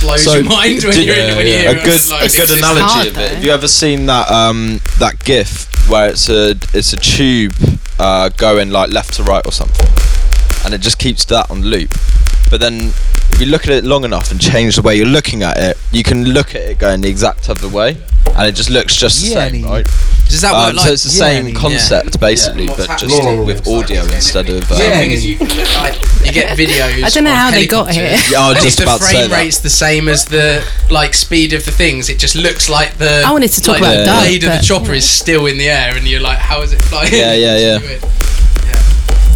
blows 0.00 0.24
So, 0.24 0.34
your 0.34 0.44
mind 0.44 0.84
when 0.84 1.00
you're 1.02 1.16
in, 1.16 1.36
when 1.36 1.46
you 1.46 1.52
hear 1.54 1.70
a 1.70 1.72
it 1.72 1.84
good, 1.84 2.00
a 2.00 2.28
good 2.28 2.58
analogy 2.58 2.82
hard, 2.84 3.06
of 3.08 3.12
it. 3.12 3.16
though. 3.16 3.34
Have 3.34 3.44
you 3.44 3.50
ever 3.50 3.66
seen 3.68 4.06
that 4.06 4.30
um 4.30 4.80
that 4.98 5.24
GIF 5.24 5.67
where 5.88 6.10
it's 6.10 6.28
a 6.28 6.50
it's 6.74 6.92
a 6.92 6.96
tube 6.96 7.54
uh, 7.98 8.28
going 8.30 8.70
like 8.70 8.90
left 8.90 9.14
to 9.14 9.22
right 9.22 9.44
or 9.44 9.52
something, 9.52 9.88
and 10.64 10.74
it 10.74 10.80
just 10.80 10.98
keeps 10.98 11.24
that 11.26 11.50
on 11.50 11.62
loop. 11.62 11.90
But 12.50 12.60
then 12.60 12.92
if 13.30 13.40
you 13.40 13.46
look 13.46 13.64
at 13.64 13.70
it 13.70 13.84
long 13.84 14.04
enough 14.04 14.30
and 14.30 14.40
change 14.40 14.76
the 14.76 14.82
way 14.82 14.96
you're 14.96 15.06
looking 15.06 15.42
at 15.42 15.56
it, 15.58 15.76
you 15.92 16.02
can 16.02 16.24
look 16.24 16.54
at 16.54 16.62
it 16.62 16.78
going 16.78 17.00
the 17.00 17.08
exact 17.08 17.48
other 17.48 17.68
way, 17.68 17.96
and 18.38 18.46
it 18.46 18.52
just 18.54 18.70
looks 18.70 18.94
just 18.96 19.20
the 19.20 19.28
same, 19.28 19.54
Yeah, 19.64 19.68
right? 19.70 19.86
Does 20.28 20.42
that 20.42 20.54
Um, 20.54 20.66
work 20.66 20.74
like 20.76 20.86
so 20.86 20.92
it's 20.92 21.02
the 21.04 21.10
same 21.10 21.48
yeah. 21.48 21.54
concept 21.54 22.20
basically, 22.20 22.66
Yeah. 22.66 22.74
but 22.76 22.98
just 22.98 23.14
happening? 23.16 23.46
with 23.46 23.66
audio 23.66 24.02
instead 24.04 24.48
of. 24.50 24.70
Um, 24.70 24.78
Yeah, 24.78 25.02
because 25.02 25.24
you, 25.26 25.38
like, 25.38 25.94
you 26.24 26.32
get 26.32 26.56
videos. 26.56 27.02
I 27.02 27.08
don't 27.08 27.24
know 27.24 27.34
how 27.34 27.50
they 27.50 27.66
got 27.66 27.90
here. 27.90 28.16
Yeah, 28.30 28.40
I 28.40 28.52
was 28.52 28.62
just 28.62 28.78
if 28.78 28.84
the 28.86 28.90
about 28.90 28.98
to 29.00 29.04
say 29.06 29.26
frame 29.28 29.30
rate's 29.32 29.58
the 29.58 29.70
same 29.70 30.08
as 30.08 30.26
the 30.26 30.62
like 30.90 31.14
speed 31.14 31.52
of 31.54 31.64
the 31.64 31.72
things, 31.72 32.08
it 32.10 32.18
just 32.18 32.36
looks 32.36 32.68
like 32.68 32.98
the. 32.98 33.22
I 33.26 33.32
wanted 33.32 33.50
to 33.52 33.60
talk 33.62 33.80
like, 33.80 33.82
about 33.82 33.96
the 33.98 34.04
dub, 34.04 34.22
blade 34.24 34.44
of 34.44 34.50
the 34.52 34.56
but- 34.58 34.64
chopper 34.64 34.92
is 34.94 35.08
still 35.08 35.46
in 35.46 35.56
the 35.58 35.68
air, 35.68 35.96
and 35.96 36.06
you're 36.06 36.20
like, 36.20 36.38
how 36.38 36.60
is 36.62 36.72
it 36.72 36.82
flying? 36.82 37.12
Yeah, 37.12 37.32
yeah, 37.34 37.78
yeah. 37.80 37.98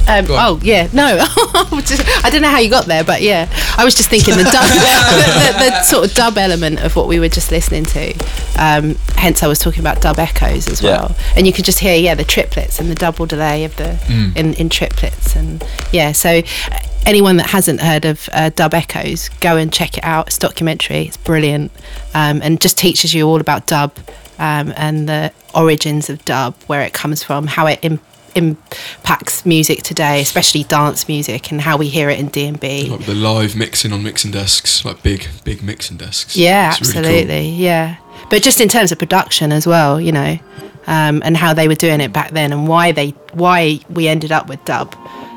It's 0.09 0.29
weird. 0.29 0.31
Um, 0.31 0.37
oh 0.39 0.61
yeah, 0.63 0.89
no, 0.93 1.05
I 1.27 2.29
don't 2.31 2.43
know 2.43 2.49
how 2.49 2.59
you 2.59 2.71
got 2.71 2.87
there, 2.87 3.05
but 3.05 3.23
yeah, 3.23 3.49
I 3.77 3.85
was 3.85 3.95
just 3.95 4.11
thinking 4.11 4.37
the 4.37 4.45
dub, 4.45 4.53
the, 4.69 5.65
the, 5.65 5.71
the 5.71 5.83
sort 5.83 6.05
of 6.09 6.15
dub 6.15 6.39
element 6.39 6.81
of 6.85 6.97
what 6.97 7.07
we 7.09 7.19
were 7.21 7.29
just 7.29 7.51
listening 7.51 7.85
to. 7.85 8.13
Um, 8.59 8.97
hence, 9.17 9.43
I 9.43 9.47
was 9.49 9.59
talking 9.59 9.81
about 9.81 10.01
dub 10.03 10.19
echoes 10.19 10.69
as 10.69 10.83
Yeah. 10.83 10.91
well, 10.91 11.17
and 11.37 11.47
you 11.47 11.53
could 11.53 11.65
just 11.65 11.79
hear 11.79 11.95
yeah 11.97 12.15
the 12.15 12.25
triplets 12.25 12.79
and 12.81 12.91
the 12.91 12.95
double 12.95 13.27
delay 13.27 13.65
of 13.65 13.77
the 13.77 13.99
in, 14.37 14.55
in 14.55 14.69
triplets, 14.69 15.37
and 15.37 15.65
yeah. 15.93 16.13
So 16.13 16.29
uh, 16.31 16.79
anyone 17.07 17.37
that 17.39 17.47
hasn't 17.51 17.81
heard 17.81 18.05
of 18.05 18.29
uh, 18.33 18.51
dub 18.51 18.75
echoes, 18.75 19.29
go 19.41 19.57
and 19.57 19.73
check 19.73 19.99
it 19.99 20.05
out. 20.05 20.27
It's 20.29 20.37
a 20.37 20.41
documentary. 20.41 21.03
It's 21.07 21.17
brilliant, 21.17 21.71
um, 22.15 22.41
and 22.43 22.61
just 22.61 22.77
teaches 22.79 23.15
you 23.15 23.27
all 23.29 23.41
about 23.41 23.67
dub 23.67 23.97
um, 24.39 24.73
and 24.77 25.09
the 25.09 25.33
origins 25.55 26.09
of 26.11 26.25
dub, 26.25 26.55
where 26.67 26.83
it 26.83 26.93
comes 26.93 27.23
from, 27.23 27.47
how 27.47 27.67
it. 27.67 27.79
Im- 27.83 28.01
impacts 28.35 29.45
music 29.47 29.83
today, 29.83 30.21
especially 30.21 30.65
dance 30.65 31.09
music, 31.09 31.51
and 31.51 31.61
how 31.61 31.77
we 31.77 31.89
hear 31.89 32.11
it 32.11 32.19
in 32.19 32.29
D 32.29 32.47
and 32.47 32.59
B. 32.59 32.89
Like 32.89 33.07
the 33.07 33.15
live 33.15 33.57
mixing 33.57 33.93
on 33.93 34.03
mixing 34.03 34.31
desks, 34.31 34.85
like 34.85 35.03
big, 35.03 35.29
big 35.45 35.63
mixing 35.63 35.97
desks. 35.97 36.37
Yeah, 36.37 36.71
It's 36.77 36.95
really 36.95 37.09
absolutely. 37.09 37.49
Yeah, 37.51 37.97
but 38.31 38.43
just 38.43 38.61
in 38.61 38.69
terms 38.69 38.93
of 38.93 38.99
production 38.99 39.53
as 39.53 39.67
well, 39.67 40.01
you 40.01 40.13
know, 40.13 40.39
um, 40.87 41.23
and 41.25 41.37
how 41.37 41.55
they 41.55 41.69
were 41.69 41.75
doing 41.75 42.01
it 42.01 42.13
back 42.13 42.31
then, 42.33 42.53
and 42.53 42.69
why 42.69 42.93
they 42.93 43.11
why 43.33 43.81
we 43.91 44.09
ended 44.09 44.33
up 44.33 44.49
with 44.49 44.65
dub, 44.65 44.95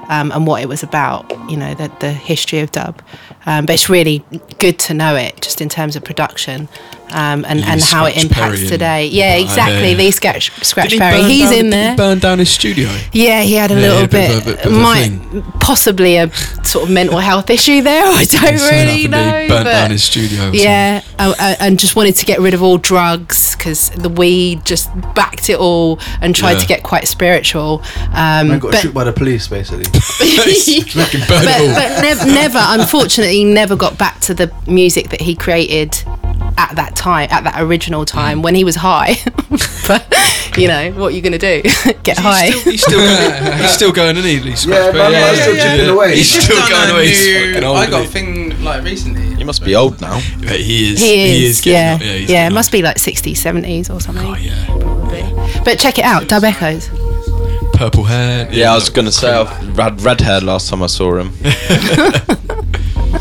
um, 0.10 0.32
and 0.32 0.48
what 0.48 0.62
it 0.62 0.68
was 0.68 0.84
about. 0.84 1.30
You 1.50 1.58
know, 1.58 1.74
the 1.74 1.92
the 2.00 2.12
history 2.12 2.60
of 2.60 2.72
dub. 2.72 3.02
Um, 3.46 3.66
but 3.66 3.74
it's 3.74 3.90
really 3.90 4.24
good 4.60 4.80
to 4.80 4.94
know 4.94 5.16
it 5.16 5.40
just 5.42 5.62
in 5.62 5.70
terms 5.70 5.96
of 5.96 6.04
production. 6.04 6.68
Um, 7.12 7.46
and, 7.48 7.64
and 7.64 7.82
how 7.82 8.06
it 8.06 8.18
impacts 8.18 8.34
Perry 8.34 8.60
and- 8.62 8.68
today. 8.70 9.06
Yeah, 9.08 9.36
Ah, 9.38 9.42
exactly. 9.44 9.92
yeah. 9.92 9.96
The 9.98 10.12
Scratch, 10.12 10.52
Cool. 10.52 10.64
Scratch 10.64 10.90
Did 10.90 10.94
he 10.94 11.00
Perry. 11.00 11.24
He's 11.24 11.44
down- 11.50 11.54
in 11.54 11.66
did 11.66 11.66
he 11.66 11.70
there. 11.72 11.96
burn 11.96 12.20
down 12.20 12.40
his 12.40 12.50
studio. 12.50 12.90
Yeah, 13.14 13.42
he 13.44 13.54
had 13.54 13.72
a 13.72 13.76
Yeah, 13.76 13.80
little 13.82 13.98
a 14.04 14.08
bit 14.08 14.12
bit, 14.12 14.32
of 14.32 14.42
a- 14.48 14.56
bit 14.56 14.66
of 14.66 14.74
a 14.74 14.76
might 14.76 15.02
thing. 15.10 15.44
possibly 15.60 16.18
a 16.18 16.30
sort 16.64 16.86
of 16.86 16.90
mental 16.90 17.20
health 17.20 17.50
issue 17.50 17.82
there. 17.84 18.04
I 18.08 18.24
don't 18.26 18.60
really 18.72 19.08
know. 19.08 19.42
He 19.44 19.48
burnt 19.48 19.66
down 19.66 19.92
his 19.92 20.04
studio. 20.04 20.50
yeah, 20.52 21.02
uh, 21.20 21.34
uh, 21.40 21.56
and 21.60 21.80
just 21.80 21.96
wanted 21.96 22.16
to 22.18 22.26
get 22.26 22.40
rid 22.42 22.54
of 22.54 22.62
all 22.64 22.78
drugs 22.80 23.56
because 23.56 23.92
the 23.92 24.10
weed 24.10 24.66
just 24.66 24.90
backed 25.14 25.50
it 25.50 25.58
all 25.60 26.00
and 26.22 26.36
tried 26.36 26.54
Yeah. 26.54 26.60
to 26.60 26.68
get 26.68 26.84
quite 26.84 27.08
spiritual. 27.08 27.82
Um, 28.14 28.48
Man 28.50 28.60
got 28.60 28.72
but, 28.72 28.82
shoot 28.82 28.94
by 28.94 29.04
the 29.06 29.14
police, 29.14 29.48
basically. 29.48 29.86
but, 30.96 31.12
but 31.30 32.02
nev- 32.02 32.26
never, 32.28 32.60
unfortunately, 32.62 33.44
never 33.44 33.76
got 33.76 33.98
back 33.98 34.20
to 34.22 34.34
the 34.34 34.52
music 34.68 35.10
that 35.10 35.22
he 35.22 35.36
created 35.36 36.04
at 36.58 36.76
that 36.76 36.96
time, 36.96 37.28
at 37.32 37.44
that 37.44 37.62
original 37.62 38.06
time 38.06 38.42
when 38.42 38.56
he 38.56 38.64
was 38.64 38.76
high. 38.76 39.16
but 39.88 40.06
you 40.58 40.68
know, 40.68 40.92
what 40.94 41.14
you're 41.14 41.18
you 41.18 41.22
gonna 41.22 41.38
do? 41.38 41.62
Get 42.04 42.18
high? 42.18 42.48
He's 42.52 42.62
still, 42.62 42.72
he's 42.72 42.84
still 42.84 43.00
going. 43.42 43.58
He's 43.60 43.72
still 43.72 43.92
going, 43.92 44.18
isn't 44.18 44.30
he? 44.30 44.40
Lee 44.40 44.56
Scratch 44.56 44.78
Yeah, 44.78 44.92
Perry? 44.92 45.04
man, 45.04 45.12
man's 45.12 45.40
still 45.42 45.56
chipping 45.56 45.90
away. 45.90 46.16
He's 46.16 46.32
Just 46.32 46.46
still 46.48 46.70
going 46.70 46.90
a 46.90 46.94
away. 46.94 47.08
He's 47.08 47.26
new- 47.26 47.48
fucking 47.54 47.64
old, 47.64 47.78
I 47.78 47.90
got 47.90 48.06
a 48.06 48.08
thing 48.08 48.64
like 48.64 48.84
recently. 48.84 49.34
You 49.40 49.46
must 49.46 49.64
be 49.66 49.76
old 49.76 50.00
now. 50.02 50.18
he? 50.20 50.46
Yeah, 50.46 50.54
he 50.54 50.92
is. 50.94 51.00
He 51.02 51.46
is, 51.46 51.62
getting 51.62 51.74
yeah, 51.74 51.94
up. 51.96 52.02
Yeah, 52.02 52.06
he's 52.14 52.30
yeah. 52.30 52.46
It 52.48 52.50
getting 52.50 52.54
must 52.56 52.72
be 52.72 52.82
like 52.82 52.98
60s, 52.98 53.32
70s 53.34 53.94
or 53.94 54.00
something. 54.00 54.26
Oh 54.26 54.36
yeah, 54.36 54.66
probably. 54.68 55.24
But 55.64 55.78
check 55.80 56.00
it 56.00 56.06
out, 56.06 56.28
Dub 56.28 56.44
Echoes. 56.44 56.90
purple 57.74 58.04
hair. 58.06 58.48
Yeah, 58.52 58.72
I 58.72 58.76
was 58.76 58.90
gonna 58.90 59.12
say 59.12 59.30
I 59.32 59.44
had 59.44 60.02
red 60.02 60.22
hair 60.22 60.40
last 60.42 60.70
time 60.70 60.82
I 60.84 60.88
saw 60.88 61.18
him. 61.18 61.32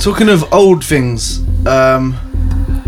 Talking 0.00 0.28
of 0.28 0.52
old 0.52 0.84
things, 0.84 1.40
um, 1.66 2.16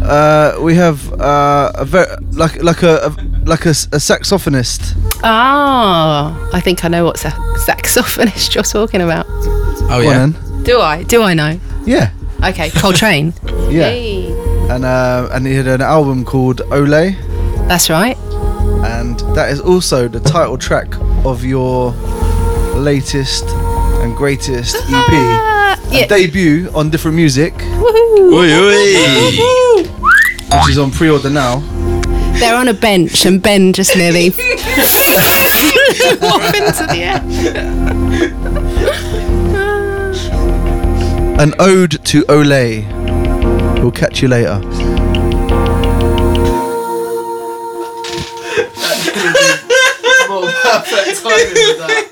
uh, 0.08 0.58
we 0.60 0.74
have 0.76 1.12
uh, 1.20 1.72
a 1.74 1.84
very 1.84 2.06
like 2.32 2.62
like 2.62 2.82
a, 2.82 3.06
a 3.06 3.10
like 3.44 3.66
a, 3.66 3.70
s- 3.70 3.86
a 3.92 3.98
saxophonist. 3.98 4.94
Ah, 5.24 6.34
I 6.52 6.60
think 6.60 6.84
I 6.84 6.88
know 6.88 7.04
what 7.04 7.18
sa- 7.18 7.30
saxophonist 7.66 8.54
you're 8.54 8.64
talking 8.64 9.02
about. 9.02 9.26
Oh 9.28 9.88
Go 9.88 10.10
yeah. 10.10 10.18
then. 10.18 10.62
Do 10.64 10.80
I? 10.80 11.02
Do 11.04 11.22
I 11.22 11.34
know? 11.34 11.58
Yeah, 11.86 12.10
Okay, 12.42 12.70
Coltrane. 12.70 13.32
yeah. 13.70 13.90
Hey. 13.90 14.26
And 14.70 14.84
uh, 14.84 15.28
and 15.32 15.46
he 15.46 15.54
had 15.54 15.66
an 15.68 15.80
album 15.82 16.24
called 16.24 16.60
Olé, 16.70 17.14
That's 17.68 17.88
right. 17.90 18.16
and 18.96 19.18
that 19.36 19.50
is 19.52 19.60
also 19.60 20.08
the 20.08 20.18
title 20.20 20.58
track 20.58 20.88
of 21.24 21.44
your 21.44 21.92
latest 22.74 23.44
and 24.02 24.16
greatest 24.16 24.74
EP. 24.76 24.82
Ah, 24.90 25.78
A 25.92 26.00
yeah. 26.00 26.06
debut 26.06 26.68
on 26.74 26.90
different 26.90 27.16
music, 27.16 27.54
Woohoo. 27.54 28.34
Oi, 28.34 28.50
oi 28.52 29.86
which 30.52 30.70
is 30.70 30.78
on 30.78 30.90
pre-order 30.90 31.30
now. 31.30 31.60
They're 32.38 32.56
on 32.56 32.68
a 32.68 32.74
bench, 32.74 33.24
and 33.24 33.42
Ben 33.42 33.72
just 33.72 33.96
nearly 33.96 34.26
into 34.26 34.34
the 36.88 37.00
air. 37.00 37.22
An 41.40 41.54
ode 41.58 42.04
to 42.06 42.22
Olay. 42.24 42.84
We'll 43.80 43.92
catch 43.92 44.22
you 44.22 44.28
later. 44.28 44.60
perfect 50.66 51.22
timing 51.22 51.54
with 51.54 51.78
that. 51.78 52.05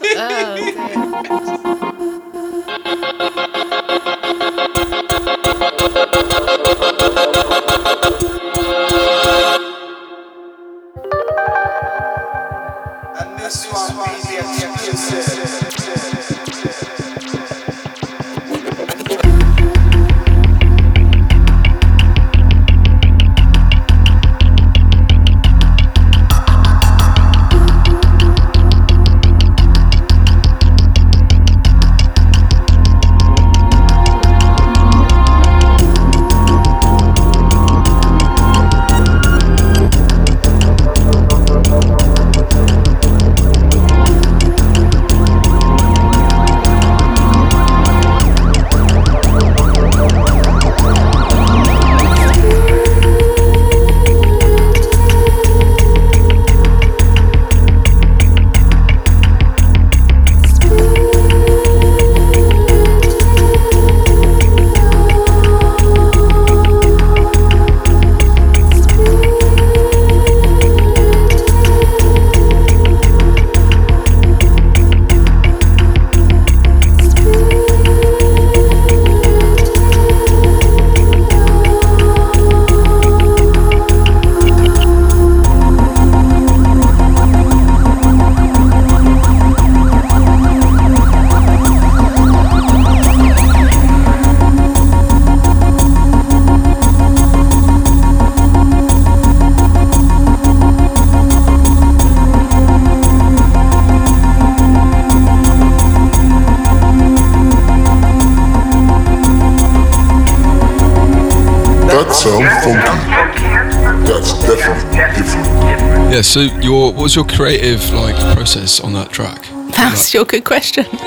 So 116.35 116.41
your 116.41 116.93
what 116.93 117.05
was 117.05 117.15
your 117.15 117.25
creative 117.25 117.93
like 117.93 118.17
process 118.35 118.81
on 118.81 118.93
that 118.95 119.13
track? 119.13 119.47
That's 119.77 120.13
your 120.13 120.25
good 120.25 120.43
question. 120.43 120.83
Cheers. 120.91 120.99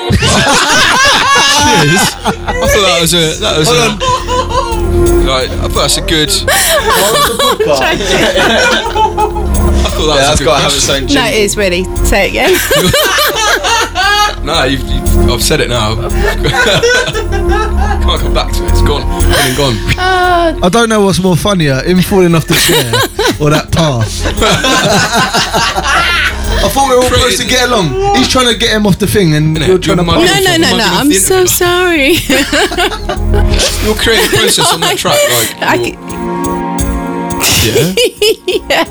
I 2.23 2.55
thought 2.71 2.85
that 2.87 2.97
was 3.01 3.13
a 3.13 3.35
that 3.41 3.57
was 3.59 3.67
a 3.67 3.89
like 5.27 5.49
I 5.49 5.67
thought 5.67 5.81
that's 5.81 5.97
a 5.97 6.01
good. 6.01 6.29
I 6.47 6.55
thought 9.91 10.07
that 10.07 10.15
Yeah, 10.15 10.15
was 10.15 10.17
that's 10.17 10.39
a 10.39 10.43
good 10.43 10.45
got 10.45 10.55
to 10.55 10.63
have 10.63 10.71
its 10.73 10.89
own 10.89 11.01
no, 11.01 11.07
jingle. 11.09 11.33
it 11.33 11.41
is 11.43 11.57
really. 11.57 11.83
Say 12.05 12.27
it 12.27 12.29
again. 12.29 12.55
No, 14.43 14.63
you've, 14.63 14.81
you've, 14.83 15.29
I've 15.29 15.43
said 15.43 15.59
it 15.59 15.67
now. 15.67 15.95
Can't 15.95 16.13
come 18.21 18.33
back 18.33 18.53
to 18.53 18.63
it. 18.63 18.69
It's 18.71 18.81
gone. 18.81 19.01
Gone 19.01 19.23
and 19.25 19.57
gone. 19.57 19.75
Uh, 19.99 20.57
I 20.63 20.69
don't 20.69 20.87
know 20.87 21.01
what's 21.01 21.19
more 21.21 21.35
funnier, 21.35 21.81
him 21.83 21.99
falling 22.01 22.33
off 22.33 22.47
the 22.47 22.53
chair 22.53 22.93
or 23.39 23.49
that 23.51 23.71
path. 23.71 24.23
I 26.59 26.69
thought 26.69 26.89
we 26.89 26.95
were 26.95 27.03
all 27.03 27.09
supposed 27.09 27.39
to 27.41 27.47
get 27.47 27.69
along. 27.69 28.15
He's 28.15 28.27
trying 28.27 28.47
to 28.51 28.57
get 28.57 28.71
him 28.75 28.85
off 28.87 28.97
the 28.99 29.05
thing, 29.07 29.33
and 29.35 29.55
you're 29.57 29.77
trying 29.77 29.97
to. 29.97 30.03
You're 30.03 30.13
punch 30.13 30.31
no, 30.43 30.43
mugging 30.43 30.61
no, 30.61 30.67
off- 30.67 30.71
no, 30.71 30.77
no. 30.77 30.83
I'm 30.85 31.11
so 31.13 31.41
interview. 31.41 31.47
sorry. 31.47 32.13
Your 33.85 33.95
creative 33.95 34.31
process 34.31 34.73
on 34.73 34.79
that 34.81 34.97
track, 35.01 35.19
like. 35.29 35.55
I 35.61 35.75
your- 35.75 35.95
yeah. 38.69 38.85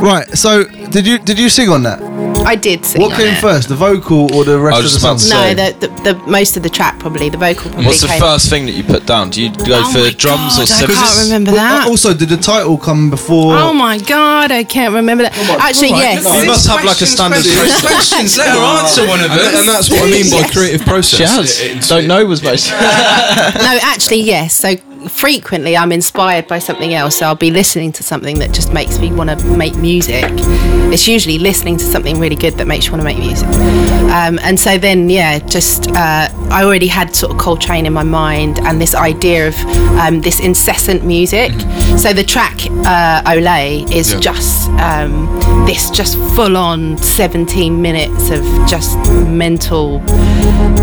Right. 0.00 0.26
So, 0.36 0.64
did 0.64 1.06
you 1.06 1.18
did 1.18 1.38
you 1.38 1.48
sing 1.48 1.68
on 1.68 1.82
that? 1.82 2.00
I 2.46 2.54
did 2.54 2.84
sing. 2.86 3.00
What 3.02 3.12
on 3.12 3.18
came 3.18 3.34
it. 3.34 3.40
first, 3.40 3.68
the 3.68 3.74
vocal 3.74 4.32
or 4.34 4.44
the 4.44 4.58
rest 4.58 4.76
I 4.76 4.78
of 4.78 4.84
was 4.84 4.92
the 4.94 4.98
just 5.00 5.04
about 5.04 5.20
song? 5.20 5.30
to 5.30 5.54
No, 5.54 5.70
the, 5.80 5.88
the 5.88 6.12
the 6.14 6.14
most 6.30 6.56
of 6.56 6.62
the 6.62 6.70
track 6.70 6.98
probably 7.00 7.28
the 7.28 7.36
vocal. 7.38 7.70
Probably 7.70 7.86
What's 7.86 8.00
the 8.02 8.06
came. 8.08 8.20
first 8.20 8.48
thing 8.48 8.66
that 8.66 8.72
you 8.72 8.84
put 8.84 9.04
down? 9.04 9.30
Do 9.30 9.42
you 9.42 9.50
go 9.50 9.82
Oh 9.82 9.92
for 9.92 9.98
my 9.98 10.10
drums 10.16 10.56
God, 10.56 10.70
or 10.70 10.92
I 10.92 10.94
can't 10.94 11.18
remember 11.26 11.50
Well, 11.52 11.60
that. 11.82 11.88
Also, 11.88 12.14
did 12.14 12.28
the 12.28 12.36
title 12.36 12.78
come 12.78 13.10
before? 13.10 13.56
Oh 13.56 13.72
my 13.72 13.98
god, 13.98 14.52
I 14.52 14.62
can't 14.64 14.94
remember 14.94 15.24
that. 15.24 15.34
Oh 15.36 15.58
actually, 15.60 15.90
yes. 15.90 16.22
You 16.24 16.46
must 16.46 16.66
have 16.68 16.84
like 16.84 17.00
a 17.00 17.06
standard 17.06 17.42
process. 17.42 17.80
questions. 17.82 18.38
Let 18.38 18.48
her 18.54 18.62
answer 18.78 19.06
one 19.06 19.20
of 19.20 19.30
And, 19.30 19.40
them. 19.40 19.54
and 19.60 19.68
that's 19.68 19.90
what 19.90 20.02
I 20.06 20.10
mean 20.10 20.30
by 20.30 20.38
Yes. 20.46 20.52
creative 20.52 20.86
process. 20.86 21.18
Jazz. 21.18 21.60
It- 21.60 21.76
it- 21.78 21.88
Don't 21.88 22.06
know 22.06 22.24
was 22.26 22.42
most. 22.42 22.70
no, 22.70 23.72
actually, 23.82 24.20
yes. 24.22 24.54
So 24.54 24.74
frequently 25.08 25.76
I'm 25.76 25.92
inspired 25.92 26.46
by 26.48 26.58
something 26.58 26.94
else. 26.94 27.16
So 27.18 27.26
I'll 27.26 27.34
be 27.34 27.50
listening 27.50 27.92
to 27.92 28.02
something 28.02 28.38
that 28.38 28.52
just 28.52 28.72
makes 28.72 28.98
me 28.98 29.12
want 29.12 29.30
to 29.30 29.56
make 29.56 29.76
music. 29.76 30.24
It's 30.92 31.06
usually 31.08 31.38
listening 31.38 31.76
to 31.78 31.84
something 31.84 32.18
really 32.18 32.36
good 32.36 32.54
that 32.54 32.66
makes 32.66 32.86
you 32.86 32.92
want 32.92 33.00
to 33.00 33.04
make 33.04 33.18
music. 33.18 33.48
Um, 33.48 34.38
and 34.42 34.58
so 34.58 34.78
then, 34.78 35.10
yeah, 35.10 35.38
just 35.38 35.88
uh, 35.90 36.28
I 36.50 36.62
already 36.64 36.86
had 36.86 37.14
sort 37.14 37.32
of 37.32 37.38
Coltrane 37.38 37.86
in 37.86 37.92
my 37.92 38.02
mind 38.02 38.60
and 38.60 38.80
this 38.80 38.94
idea 38.94 39.48
of 39.48 39.54
um, 39.98 40.20
this 40.20 40.40
incessant 40.40 41.04
music. 41.04 41.52
So 41.98 42.12
the 42.12 42.24
track 42.24 42.54
uh, 42.86 43.22
Olé 43.26 43.90
is 43.92 44.12
Yeah. 44.12 44.20
just 44.20 44.68
um, 44.70 45.26
this 45.66 45.90
just 45.90 46.16
full 46.34 46.56
on 46.56 46.96
17 46.98 47.80
minutes 47.80 48.30
of 48.30 48.42
just 48.68 48.96
mental 49.26 50.02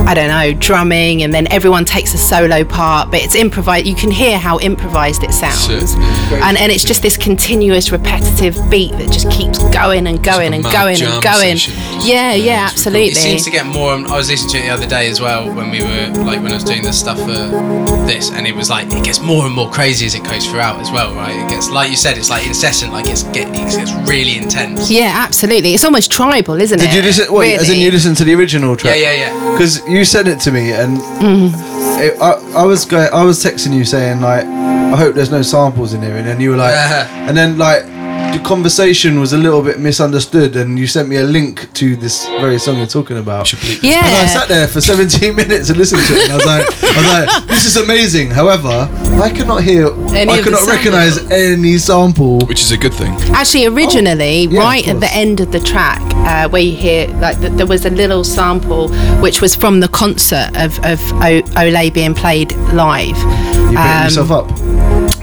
I 0.05 0.13
don't 0.13 0.27
know, 0.27 0.53
drumming, 0.59 1.23
and 1.23 1.33
then 1.33 1.47
everyone 1.51 1.86
takes 1.86 2.13
a 2.13 2.17
solo 2.17 2.65
part, 2.65 3.09
but 3.09 3.21
it's 3.21 3.36
improvised. 3.36 3.86
You 3.88 3.95
can 3.95 4.12
hear 4.13 4.38
how 4.38 4.60
improvised 4.60 5.23
it 5.23 5.32
sounds, 5.34 5.60
Sick. 5.91 5.99
and 6.41 6.58
and 6.58 6.71
it's 6.71 6.84
just 6.84 7.02
this 7.02 7.17
continuous, 7.17 7.91
repetitive 7.91 8.56
beat 8.69 8.91
that 8.93 9.12
just 9.12 9.30
keeps 9.32 9.60
going 9.73 10.08
and 10.08 10.23
going 10.23 10.52
like 10.52 10.63
and 10.63 10.73
going 10.73 11.02
and 11.02 11.23
going. 11.23 11.58
session. 11.58 11.73
Yeah, 12.02 12.34
yeah, 12.34 12.65
It 12.67 12.71
absolutely. 12.71 13.13
seems 13.15 13.43
to 13.45 13.52
get 13.52 13.65
more. 13.65 13.93
I 13.93 14.17
was 14.17 14.30
listening 14.30 14.52
to 14.54 14.58
it 14.60 14.62
the 14.63 14.69
other 14.69 14.88
day 14.88 15.10
as 15.10 15.19
well 15.21 15.52
when 15.54 15.69
we 15.71 15.82
were 15.82 16.23
like 16.23 16.41
when 16.41 16.52
I 16.52 16.56
was 16.56 16.63
doing 16.63 16.84
this 16.84 16.99
stuff 16.99 17.19
for 17.19 18.06
this, 18.06 18.32
and 18.32 18.45
it 18.47 18.56
was 18.56 18.69
like 18.69 18.91
it 18.91 19.04
gets 19.04 19.19
more 19.19 19.45
and 19.45 19.54
more 19.56 19.69
crazy 19.69 20.06
as 20.06 20.15
it 20.15 20.23
goes 20.23 20.45
throughout 20.47 20.80
as 20.80 20.91
well, 20.91 21.13
right? 21.15 21.36
It 21.36 21.49
gets 21.49 21.69
like 21.69 21.89
you 21.89 21.95
said, 21.97 22.17
it's 22.17 22.30
like 22.30 22.45
incessant, 22.45 22.91
like 22.91 23.08
it's 23.08 23.23
get 23.23 23.47
it 23.49 23.54
gets 23.78 23.91
really 24.10 24.38
intense. 24.38 24.89
yeah, 24.91 25.12
absolutely. 25.15 25.73
It's 25.73 25.84
almost 25.86 26.12
tribal, 26.12 26.60
isn't 26.60 26.80
it? 26.80 26.84
Did 26.86 26.93
you 26.95 27.02
listen? 27.02 27.34
Wait, 27.34 27.56
as 27.56 27.63
in 27.69 27.73
Really. 27.73 27.84
you 27.86 27.91
listened 27.91 28.17
to 28.17 28.23
the 28.23 28.34
original 28.36 28.76
track? 28.76 28.97
Yeah, 28.97 29.12
yeah, 29.13 29.30
yeah. 29.30 29.52
Because 29.52 29.86
you 29.88 30.04
sent 30.06 30.28
it 30.28 30.39
to 30.41 30.52
me, 30.52 30.71
and 30.73 30.97
mm. 30.97 31.72
It, 31.97 32.21
I, 32.21 32.62
I 32.62 32.65
was 32.65 32.86
going, 32.86 33.10
I 33.13 33.23
was 33.23 33.43
texting 33.43 33.73
you 33.73 33.86
saying 33.86 34.21
like, 34.21 34.45
I 34.45 34.95
hope 34.95 35.15
there's 35.15 35.32
no 35.32 35.41
samples 35.41 35.93
in 35.93 36.01
here, 36.01 36.17
and 36.17 36.27
then 36.27 36.39
you 36.39 36.51
were 36.51 36.58
like, 36.58 36.73
and 36.73 37.36
then 37.36 37.58
like. 37.58 37.92
The 38.34 38.39
conversation 38.39 39.19
was 39.19 39.32
a 39.34 39.38
little 39.38 39.62
bit 39.62 39.80
misunderstood, 39.80 40.56
and 40.56 40.78
you 40.80 40.88
sent 40.88 41.08
me 41.08 41.17
a 41.17 41.24
link 41.24 41.72
to 41.74 41.96
this 41.96 42.26
very 42.41 42.58
song 42.60 42.78
you're 42.78 42.88
talking 42.88 43.17
about. 43.17 43.46
Should 43.48 43.60
bleep 43.60 43.82
this. 43.82 43.91
Yeah. 43.91 44.04
And 44.06 44.15
I 44.15 44.26
sat 44.26 44.48
there 44.48 44.67
for 44.67 44.82
17 44.82 45.36
minutes 45.41 45.69
and 45.69 45.78
listened 45.78 46.02
to 46.08 46.13
it, 46.15 46.24
and 46.24 46.34
I 46.34 46.36
was 46.38 46.46
like, 46.46 46.84
I 46.84 46.98
was 46.98 47.38
like, 47.38 47.48
this 47.48 47.65
is 47.65 47.78
amazing. 47.78 48.32
However, 48.32 48.89
I 49.22 49.30
could 49.30 49.48
not 49.48 49.63
hear, 49.63 49.88
Any 50.15 50.32
I 50.32 50.38
of 50.38 50.43
could 50.43 50.54
not 50.54 50.67
recognize 50.67 51.17
any 51.32 51.78
sample. 51.78 52.39
Which 52.48 52.62
is 52.62 52.72
a 52.72 52.78
good 52.78 52.93
thing. 52.93 53.13
Actually, 53.34 53.67
originally, 53.67 54.48
Oh, 54.48 54.52
yeah, 54.52 54.60
right 54.60 54.88
at 54.88 55.00
the 55.00 55.13
end 55.13 55.39
of 55.39 55.52
the 55.52 55.60
track, 55.60 56.02
uh, 56.26 56.50
where 56.50 56.62
you 56.62 56.76
hear 56.76 57.08
like 57.19 57.39
th- 57.39 57.54
there 57.54 57.67
was 57.67 57.86
a 57.86 57.89
little 57.91 58.24
sample 58.24 58.89
which 59.22 59.41
was 59.41 59.56
from 59.56 59.80
the 59.80 59.88
concert 59.89 60.50
of 60.56 60.78
of 60.84 61.00
o- 61.22 61.43
Olé 61.62 61.93
being 61.93 62.13
played 62.15 62.52
live. 62.74 63.15
You 63.63 63.69
beat 63.69 63.78
Um, 63.78 64.04
yourself 64.04 64.32
up. 64.32 64.49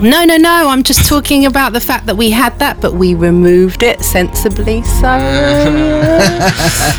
No, 0.01 0.25
no, 0.25 0.37
no. 0.39 0.69
I'm 0.71 0.83
just 0.83 1.07
talking 1.07 1.45
about 1.45 1.73
the 1.75 1.81
fact 1.81 2.07
that 2.07 2.17
we 2.17 2.31
had 2.31 2.59
that, 2.59 2.81
but 2.81 2.95
we 2.95 3.15
removed 3.15 3.83
it 3.83 4.03
sensibly. 4.03 4.83
So, 4.83 5.07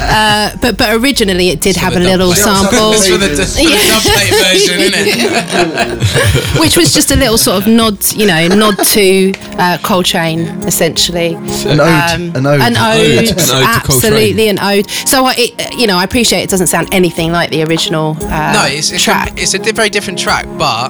uh, 0.01 0.51
but 0.61 0.77
but 0.77 0.93
originally 1.01 1.49
it 1.49 1.61
did 1.61 1.75
have 1.77 1.95
a 1.95 1.99
little 1.99 2.33
sample, 2.33 2.91
It's 2.93 3.07
for 3.09 3.17
the, 3.17 3.29
for 3.29 3.35
the 3.35 3.63
Yeah. 3.63 3.99
version, 4.43 4.79
isn't 4.93 6.59
which 6.61 6.77
was 6.77 6.93
just 6.93 7.09
a 7.11 7.15
little 7.15 7.37
sort 7.39 7.57
of 7.61 7.67
nod, 7.67 7.97
you 8.13 8.27
know, 8.27 8.47
nod 8.49 8.77
to 8.77 9.33
uh, 9.57 9.77
Coltrane, 9.81 10.41
essentially. 10.67 11.33
An 11.35 11.79
ode. 11.79 11.89
Um, 11.89 12.35
an 12.35 12.45
ode. 12.45 12.61
An 12.61 12.77
ode, 12.77 12.77
An 12.77 12.77
ode 12.77 13.27
to 13.27 13.33
Coltrane. 13.35 13.63
absolutely 13.63 14.47
an 14.49 14.59
ode. 14.59 14.87
So 14.89 15.25
I, 15.25 15.33
it, 15.37 15.75
you 15.75 15.87
know, 15.87 15.97
I 15.97 16.03
appreciate 16.03 16.43
it 16.43 16.49
doesn't 16.49 16.67
sound 16.67 16.93
anything 16.93 17.31
like 17.31 17.49
the 17.49 17.63
original 17.63 18.15
uh, 18.25 18.53
no, 18.53 18.65
it's, 18.67 18.91
it's 18.91 19.03
track. 19.03 19.31
A, 19.39 19.41
it's 19.41 19.53
a 19.55 19.59
very 19.73 19.89
different 19.89 20.19
track, 20.19 20.45
but 20.57 20.89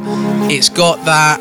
it's 0.50 0.70
got 0.70 1.04
that 1.06 1.40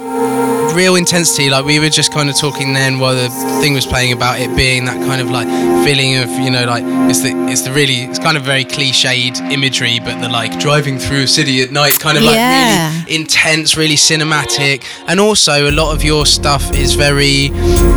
real 0.74 0.94
intensity. 0.96 1.50
Like 1.50 1.64
we 1.64 1.78
were 1.80 1.88
just 1.88 2.12
kind 2.12 2.28
of 2.30 2.36
talking 2.38 2.72
then 2.74 2.98
while 3.00 3.14
the 3.14 3.28
thing 3.60 3.74
was 3.74 3.86
playing 3.86 4.12
about 4.12 4.38
it 4.40 4.54
being 4.56 4.84
that 4.84 4.96
kind 5.06 5.20
of 5.20 5.30
like 5.30 5.48
feeling 5.84 6.16
of 6.18 6.28
you 6.38 6.50
know 6.50 6.64
like 6.64 6.84
it's 7.10 7.20
the 7.22 7.32
it's 7.50 7.62
the 7.62 7.72
really 7.72 8.02
it's 8.04 8.18
kind 8.20 8.36
of 8.36 8.44
very 8.44 8.64
cliched 8.64 9.40
imagery, 9.50 9.98
but 10.00 10.20
the 10.20 10.28
like 10.28 10.58
driving 10.60 10.98
through 10.98 11.22
a 11.22 11.26
city 11.26 11.62
at 11.62 11.70
night 11.72 11.98
kind 11.98 12.16
of 12.18 12.24
like 12.24 12.36
Yeah. 12.36 12.92
really 13.04 13.16
intense, 13.16 13.76
really 13.76 13.96
cinematic, 13.96 14.84
and 15.08 15.18
also 15.18 15.68
a 15.68 15.72
lot 15.72 15.92
of 15.94 16.04
your 16.04 16.24
stuff 16.26 16.72
is 16.74 16.94
very. 16.94 17.50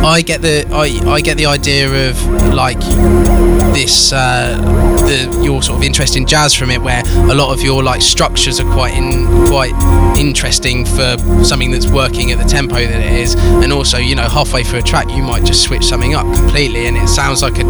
I 0.04 0.22
get 0.22 0.42
the 0.42 0.66
I 0.72 0.86
I 1.16 1.20
get 1.20 1.36
the 1.36 1.46
idea 1.46 2.10
of 2.10 2.20
like 2.54 2.80
this 3.74 4.12
uh, 4.12 4.56
the 5.06 5.42
your 5.44 5.62
sort 5.62 5.78
of 5.78 5.84
interest 5.84 6.16
in 6.16 6.26
jazz 6.26 6.54
from 6.54 6.70
it, 6.70 6.80
where 6.80 7.02
a 7.30 7.34
lot 7.34 7.52
of 7.52 7.62
your 7.62 7.82
like 7.82 8.00
structures 8.00 8.60
are 8.60 8.72
quite 8.72 8.94
in 8.94 9.26
quite 9.48 9.72
interesting 10.18 10.84
for 10.86 11.16
something 11.44 11.70
that's 11.70 11.86
working 11.88 12.30
at 12.32 12.38
the 12.38 12.44
tempo 12.44 12.76
that 12.76 13.00
it 13.00 13.12
is, 13.12 13.34
and 13.34 13.72
also 13.72 13.98
you 13.98 14.14
know 14.14 14.28
halfway 14.28 14.62
through 14.62 14.78
a 14.78 14.82
track 14.82 15.08
you 15.10 15.22
might 15.22 15.44
just 15.44 15.62
switch 15.62 15.84
something 15.84 16.14
up 16.14 16.24
completely, 16.34 16.86
and 16.86 16.96
it 16.96 17.08
sounds 17.08 17.42
like 17.42 17.58
a 17.58 17.64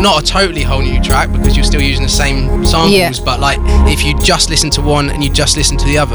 not 0.00 0.22
a 0.22 0.26
totally 0.26 0.62
whole 0.62 0.80
new 0.82 1.00
track 1.02 1.30
because 1.32 1.56
you're 1.56 1.64
still 1.64 1.82
using 1.82 2.02
the 2.02 2.08
same 2.08 2.64
samples, 2.64 2.92
Yeah. 2.92 3.12
but 3.24 3.40
like 3.40 3.58
if 3.88 4.04
you 4.04 4.16
just 4.20 4.50
listen 4.50 4.70
to 4.70 4.82
one 4.82 5.10
and 5.10 5.24
you 5.24 5.30
just 5.30 5.56
listen 5.56 5.76
to 5.76 5.84
the 5.86 5.98
other, 5.98 6.14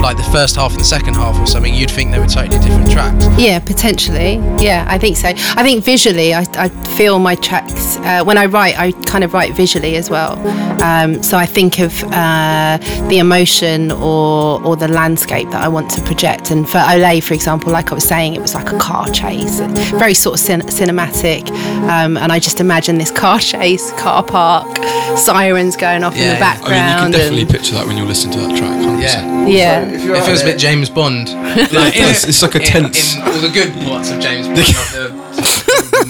like 0.00 0.16
the 0.16 0.28
first 0.32 0.56
half 0.56 0.72
and 0.72 0.80
the 0.80 0.84
second 0.84 1.14
half 1.14 1.38
or 1.38 1.46
something, 1.46 1.74
you'd 1.74 1.90
think 1.90 2.10
they 2.10 2.18
were 2.18 2.26
totally 2.26 2.58
different 2.60 2.90
tracks. 2.90 3.26
Yeah, 3.38 3.58
potentially. 3.58 4.36
Yeah, 4.58 4.86
I 4.88 4.98
think 4.98 5.16
so. 5.16 5.28
I 5.28 5.62
think 5.62 5.84
visually, 5.84 6.32
I, 6.34 6.46
I 6.54 6.68
feel 6.96 7.18
my 7.18 7.34
tracks 7.34 7.96
uh, 7.98 8.24
when 8.24 8.38
I 8.38 8.41
write. 8.46 8.78
I 8.78 8.92
kind 9.06 9.24
of 9.24 9.32
write 9.34 9.54
visually 9.54 9.96
as 9.96 10.10
well. 10.10 10.38
Um, 10.82 11.22
so 11.22 11.36
I 11.36 11.46
think 11.46 11.78
of 11.78 12.02
uh, 12.04 12.78
the 13.08 13.18
emotion 13.18 13.90
or 13.92 14.62
or 14.64 14.76
the 14.76 14.88
landscape 14.88 15.50
that 15.50 15.62
I 15.62 15.68
want 15.68 15.90
to 15.92 16.00
project. 16.02 16.50
And 16.50 16.68
for 16.68 16.78
Olé, 16.78 17.22
for 17.22 17.34
example, 17.34 17.72
like 17.72 17.90
I 17.92 17.94
was 17.94 18.04
saying, 18.04 18.34
it 18.34 18.40
was 18.40 18.54
like 18.54 18.72
a 18.72 18.78
car 18.78 19.08
chase, 19.10 19.60
very 19.90 20.14
sort 20.14 20.34
of 20.34 20.40
cin- 20.40 20.62
cinematic. 20.62 21.50
Um, 21.88 22.16
and 22.16 22.32
I 22.32 22.38
just 22.38 22.60
imagine 22.60 22.98
this 22.98 23.10
car 23.10 23.38
chase, 23.52 23.92
car 23.92 24.22
park, 24.22 24.76
sirens 25.16 25.76
going 25.76 26.02
off 26.04 26.14
in 26.14 26.20
the 26.20 26.38
yeah. 26.38 26.58
I 26.62 26.68
mean, 26.70 26.88
you 26.96 27.02
can 27.02 27.10
definitely 27.12 27.42
and, 27.42 27.50
picture 27.50 27.74
that 27.74 27.86
when 27.86 27.96
you 27.96 28.04
listen 28.04 28.30
to 28.32 28.38
that 28.40 28.56
track. 28.56 28.70
100%. 28.78 29.02
Yeah. 29.02 29.46
yeah. 29.46 29.82
If 29.88 30.04
It 30.04 30.24
feels 30.24 30.42
a 30.42 30.44
bit 30.44 30.58
James 30.58 30.90
Bond. 30.90 31.28
Like, 31.72 31.96
in 31.96 32.04
it- 32.04 32.28
It's 32.28 32.42
like 32.42 32.54
a 32.54 32.58
tense- 32.60 33.16
In, 33.16 33.22
all 33.22 33.40
the 33.40 33.48
good 33.48 33.72
parts 33.86 34.10
of 34.10 34.20
James 34.20 34.46
Bond, 34.48 34.58
not 34.58 34.66
the 34.92 35.21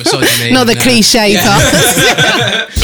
misogyny. 0.04 0.52
Not 0.56 0.66
the 0.66 0.72
and, 0.72 0.80
uh, 0.80 0.82
cliche 0.82 1.36
part. 1.38 2.68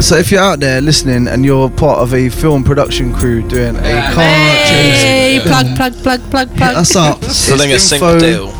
So 0.00 0.16
if 0.16 0.30
you're 0.30 0.42
out 0.42 0.60
there 0.60 0.80
listening 0.82 1.26
and 1.26 1.44
you're 1.44 1.70
part 1.70 1.98
of 2.00 2.12
a 2.12 2.28
film 2.28 2.62
production 2.62 3.12
crew 3.14 3.42
doing 3.42 3.76
a 3.76 3.80
Yeah. 3.82 4.12
car 4.12 4.22
Hey, 4.22 5.38
chase, 5.40 5.42
plug, 5.48 5.74
plug, 5.74 5.94
plug, 6.02 6.30
plug, 6.30 6.56
plug. 6.56 6.76
us 6.76 6.94
up. 6.94 7.24
Selling 7.48 7.72
a 7.72 7.76
It's 7.76 7.84
sync 7.84 8.02
deal. 8.20 8.50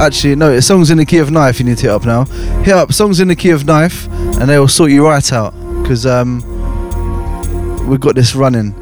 Actually, 0.00 0.34
no, 0.36 0.50
it's 0.50 0.66
songs 0.66 0.90
in 0.90 0.96
the 0.96 1.04
key 1.04 1.18
of 1.18 1.30
knife. 1.30 1.60
You 1.60 1.66
need 1.66 1.76
to 1.78 1.82
hit 1.82 1.90
up 1.90 2.06
now. 2.06 2.24
Hit 2.64 2.74
up 2.74 2.90
songs 2.92 3.20
in 3.20 3.28
the 3.28 3.36
key 3.36 3.50
of 3.50 3.66
knife, 3.66 4.08
and 4.40 4.48
they 4.48 4.58
will 4.58 4.66
sort 4.66 4.90
you 4.90 5.04
right 5.06 5.30
out. 5.32 5.52
Because 5.82 6.06
um, 6.06 6.40
we've 7.86 8.00
got 8.00 8.14
this 8.14 8.34
running. 8.34 8.74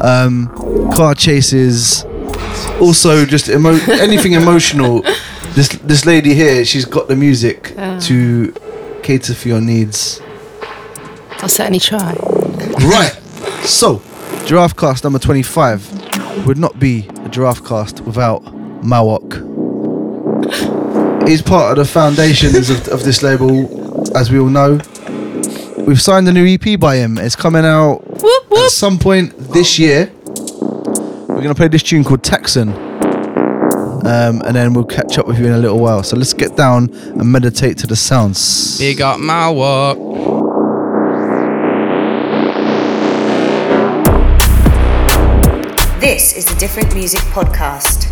Um, 0.00 0.48
car 0.96 1.14
chases, 1.14 2.04
also 2.80 3.26
just 3.26 3.50
emo- 3.50 3.78
anything 3.90 4.32
emotional. 4.32 5.02
This 5.54 5.68
this 5.68 6.06
lady 6.06 6.34
here, 6.34 6.64
she's 6.64 6.84
got 6.84 7.08
the 7.08 7.16
music 7.16 7.74
Ah. 7.78 7.98
to 8.00 8.54
cater 9.02 9.34
for 9.34 9.48
your 9.48 9.60
needs. 9.60 10.20
I'll 11.42 11.48
certainly 11.48 11.80
try. 11.80 12.14
Right. 12.80 13.12
So, 13.64 14.00
Giraffe 14.46 14.76
Cast 14.76 15.04
number 15.04 15.18
25 15.18 16.46
would 16.46 16.58
not 16.58 16.78
be 16.78 17.08
a 17.24 17.28
Giraffe 17.28 17.64
Cast 17.64 18.00
without 18.02 18.42
Mawok. 18.82 19.48
He's 21.28 21.42
part 21.42 21.72
of 21.78 21.84
the 21.86 21.90
foundations 21.92 22.70
of, 22.70 22.88
of 22.88 23.04
this 23.04 23.22
label, 23.22 24.16
as 24.16 24.30
we 24.30 24.38
all 24.38 24.48
know. 24.48 24.80
We've 25.86 26.00
signed 26.00 26.28
a 26.28 26.32
new 26.32 26.46
EP 26.46 26.78
by 26.78 26.96
him. 26.96 27.18
It's 27.18 27.36
coming 27.36 27.64
out 27.64 27.98
Whoop 28.22 28.52
at 28.52 28.70
some 28.70 28.98
point 28.98 29.36
this 29.52 29.78
year. 29.78 30.10
We're 30.26 31.42
going 31.42 31.48
to 31.48 31.54
play 31.54 31.68
this 31.68 31.82
tune 31.82 32.04
called 32.04 32.22
Texan. 32.22 32.72
Um, 34.04 34.42
and 34.44 34.56
then 34.56 34.72
we'll 34.74 34.84
catch 34.84 35.16
up 35.18 35.26
with 35.28 35.38
you 35.38 35.46
in 35.46 35.52
a 35.52 35.58
little 35.58 35.78
while. 35.78 36.02
So 36.02 36.16
let's 36.16 36.32
get 36.34 36.56
down 36.56 36.92
and 36.92 37.30
meditate 37.30 37.78
to 37.78 37.86
the 37.86 37.96
sounds. 37.96 38.78
Big 38.78 39.00
up 39.00 39.18
Mawok. 39.18 39.96
This 46.00 46.36
is 46.36 46.44
the 46.46 46.54
Different 46.58 46.92
Music 46.94 47.20
Podcast. 47.30 48.08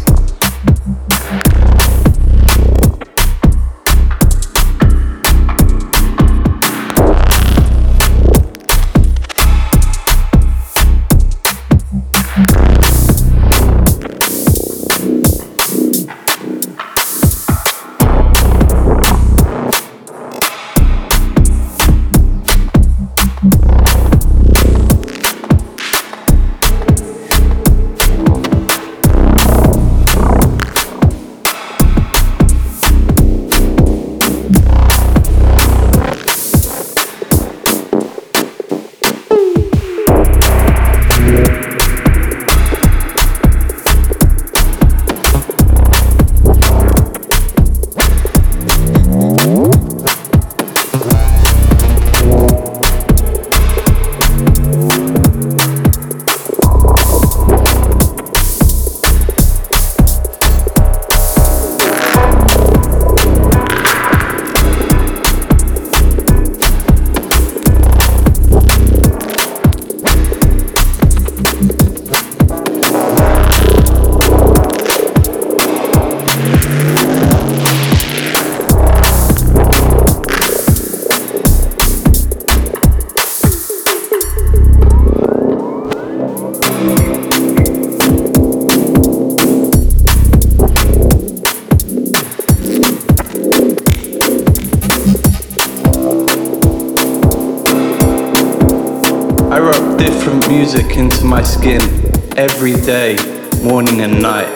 Day, 102.91 103.15
morning 103.63 104.01
and 104.01 104.21
night. 104.21 104.51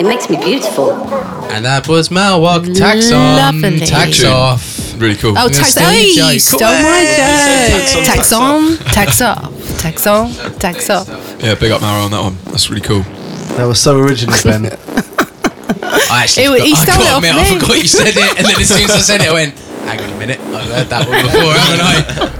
It 0.00 0.04
makes 0.04 0.28
me 0.28 0.36
beautiful. 0.36 0.90
And 1.52 1.64
that 1.64 1.86
was 1.86 2.08
Mawok. 2.08 2.76
Tax 2.76 3.12
on. 3.12 3.36
Lovely. 3.36 3.78
Tax 3.86 4.16
Tune. 4.18 4.26
off. 4.32 5.00
Really 5.00 5.14
cool. 5.14 5.30
Oh, 5.38 5.46
gonna 5.46 5.54
tax 5.54 5.70
steal 5.70 5.86
on. 5.86 5.94
your 5.94 6.02
Hey, 6.02 6.14
joke. 6.34 6.40
stole 6.40 6.60
my 6.60 7.06
Tax 8.02 8.02
on, 8.02 8.02
Tax 8.02 8.06
tax 8.06 8.32
on, 8.32 8.76
tax 8.90 9.20
off, 9.22 9.78
tax 9.78 10.06
on, 10.08 10.32
tax 10.58 10.90
off. 10.90 11.08
Yeah, 11.40 11.54
big 11.54 11.70
up 11.70 11.82
Mara 11.82 12.02
on 12.02 12.10
that 12.10 12.22
one. 12.22 12.36
That's 12.46 12.68
really 12.68 12.82
cool. 12.82 13.02
That 13.56 13.64
was 13.66 13.80
so 13.80 13.98
original, 14.00 14.34
Ben. 14.42 14.66
I 16.10 16.22
actually 16.24 16.44
It 16.46 16.48
wa- 16.50 16.64
he 16.66 16.74
stole 16.74 16.98
it 17.00 17.06
I 17.06 17.14
off 17.14 17.22
can't 17.22 17.36
admit, 17.38 17.46
I 17.46 17.54
me. 17.54 17.60
forgot 17.60 17.76
you 17.78 17.86
said 17.88 18.08
it, 18.16 18.38
and 18.38 18.44
then 18.46 18.60
as 18.60 18.68
soon 18.68 18.84
as 18.84 18.90
I 18.90 18.98
said 19.06 19.20
it, 19.20 19.28
I 19.28 19.32
went, 19.32 19.54
hang 19.86 20.00
on 20.00 20.10
a 20.10 20.18
minute, 20.18 20.40
I've 20.40 20.66
heard 20.72 20.88
that 20.88 21.06
one 21.08 21.22
before, 21.22 21.52
haven't 21.54 22.32
I? 22.34 22.35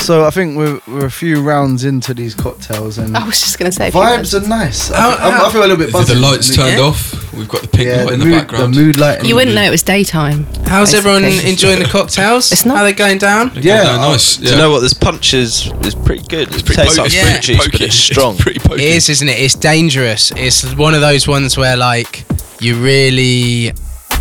Whoops. 0.00 0.06
So 0.06 0.24
I 0.24 0.30
think 0.30 0.56
we're, 0.56 0.80
we're 0.88 1.06
a 1.06 1.10
few 1.10 1.42
rounds 1.42 1.84
into 1.84 2.14
these 2.14 2.34
cocktails 2.34 2.98
and 2.98 3.16
I 3.16 3.24
was 3.26 3.40
just 3.40 3.58
going 3.58 3.70
to 3.70 3.76
say. 3.76 3.88
a 3.88 3.90
few 3.92 4.00
vibes 4.00 4.34
are 4.44 4.48
nice. 4.48 4.88
How- 4.88 5.10
I, 5.10 5.12
I, 5.14 5.28
I 5.28 5.30
how- 5.32 5.50
feel 5.50 5.60
a 5.60 5.62
little 5.62 5.76
bit 5.76 5.86
The, 5.86 5.92
buzzing. 5.92 6.16
the 6.16 6.22
lights 6.22 6.54
turned 6.56 6.78
Yeah. 6.78 6.84
off. 6.84 7.32
We've 7.32 7.48
got 7.48 7.62
the 7.62 7.68
pink 7.68 7.88
Yeah, 7.88 7.96
light 8.04 8.06
the 8.08 8.12
in 8.14 8.18
the 8.20 8.26
mood, 8.26 8.34
background. 8.34 8.74
the 8.74 8.80
mood 8.80 8.98
lighting. 8.98 9.24
You 9.26 9.34
wouldn't 9.36 9.54
know 9.54 9.62
it 9.62 9.70
was 9.70 9.82
daytime. 9.84 10.46
How's 10.66 10.94
everyone 10.94 11.22
Basically. 11.22 11.50
enjoying 11.50 11.78
the 11.78 11.84
cocktails? 11.88 12.50
It's 12.52 12.64
not- 12.66 12.78
How 12.78 12.82
they 12.84 12.92
going 12.92 13.18
down? 13.18 13.52
Yeah, 13.54 13.82
no, 13.84 13.96
nice. 14.12 14.36
Do 14.36 14.50
you 14.50 14.56
know 14.56 14.70
what? 14.70 14.80
This 14.80 14.94
punch 14.94 15.32
is 15.34 15.70
is 15.84 15.94
pretty 15.94 16.24
good. 16.26 16.48
It 16.54 16.64
pretty 16.66 16.82
tastes 16.82 16.96
po- 16.96 17.02
like 17.02 17.06
it's 17.06 17.14
Yeah. 17.14 17.22
fruit 17.22 17.32
pretty 17.40 17.46
juice, 17.54 17.56
but 17.64 17.72
pokey. 17.72 17.84
it's 17.84 17.94
strong. 17.94 18.36
pretty 18.36 18.58
pokey. 18.60 18.82
It 18.84 18.96
is, 18.96 19.08
isn't 19.08 19.28
it? 19.28 19.38
It's 19.38 19.54
dangerous. 19.54 20.32
It's 20.36 20.74
one 20.74 20.94
of 20.94 21.00
those 21.02 21.28
ones 21.28 21.56
where 21.56 21.76
like 21.76 22.24
you 22.60 22.74
really 22.82 23.72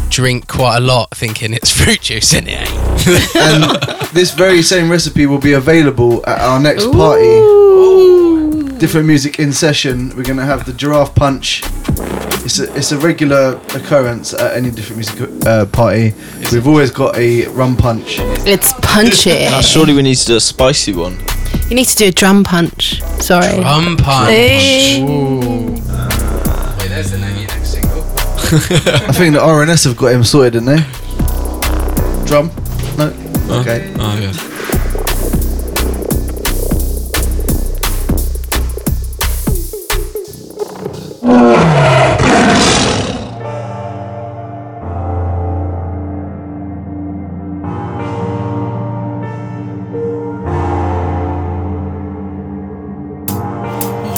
drink 0.10 0.48
quite 0.48 0.78
a 0.78 0.82
lot 0.82 1.10
thinking 1.16 1.54
it's 1.54 1.72
fruit 1.84 2.02
juice, 2.02 2.34
isn't 2.34 2.48
it? 2.48 2.70
and 3.36 3.64
this 4.14 4.32
very 4.34 4.62
same 4.62 4.90
recipe 4.90 5.26
will 5.26 5.40
be 5.40 5.54
available 5.54 6.24
at 6.28 6.40
our 6.40 6.60
next 6.60 6.92
party. 6.92 7.30
Different 8.80 9.08
music 9.08 9.40
in 9.40 9.52
session. 9.52 10.16
We're 10.16 10.24
gonna 10.24 10.46
have 10.46 10.66
the 10.66 10.74
giraffe 10.74 11.14
punch. 11.14 11.64
It's 12.46 12.60
a 12.60 12.74
it's 12.76 12.92
a 12.92 12.98
regular 12.98 13.60
occurrence 13.76 14.34
at 14.34 14.56
any 14.56 14.72
different 14.72 14.98
music 14.98 15.46
uh, 15.46 15.66
party. 15.66 16.14
We've 16.52 16.68
always 16.68 16.90
got 16.90 17.16
a 17.18 17.48
rum 17.50 17.76
punch. 17.76 18.16
It's 18.48 18.74
punchy. 18.82 19.32
Now, 19.32 19.62
surely 19.62 19.94
we 19.94 20.02
need 20.02 20.16
to 20.16 20.26
do 20.26 20.36
a 20.38 20.40
spicy 20.40 20.94
one. 20.94 21.18
You 21.70 21.76
need 21.76 21.86
to 21.88 21.96
do 21.96 22.08
a 22.08 22.12
drum 22.12 22.44
punch. 22.44 23.02
Sorry. 23.22 23.62
Drum 23.62 23.98
punch. 23.98 24.30
Hey. 24.30 25.02
Ooh. 25.04 25.74
Wait, 25.74 26.88
there's 26.88 27.12
the 27.12 27.18
name 27.20 27.36
of 27.36 27.42
your 27.42 27.48
next 27.50 27.74
single. 27.74 28.02
I 28.02 29.12
think 29.12 29.36
the 29.36 29.42
RNS 29.42 29.84
have 29.86 29.98
got 29.98 30.08
him 30.14 30.24
sorted, 30.24 30.54
didn't 30.54 30.68
they? 30.68 32.26
Drum? 32.26 32.50
No. 33.50 33.56
Oh, 33.56 33.60
Okay. 33.62 33.92
Oh 33.98 34.18
yeah. 34.20 35.40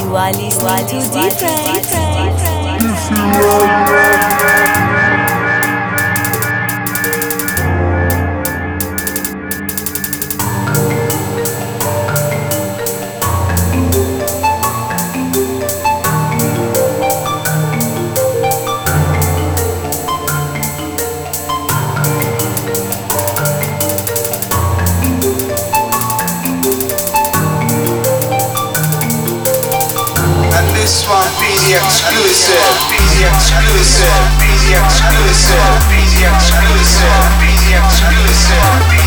You 0.02 0.18
are 0.18 0.32
listening 0.34 0.82
to 0.82 0.98
Different. 1.14 2.42
And 3.12 4.71
be 31.72 31.78
exclusive. 31.78 32.58
Be 32.90 33.00
the 33.00 33.28
exclusive. 33.32 34.28
Be 34.40 34.52
the 34.60 34.76
exclusive. 34.76 35.80
Be 35.88 36.04
the 36.04 36.28
exclusive. 36.28 37.24
Be 37.40 37.52
the 37.64 37.80
exclusive. 37.80 39.01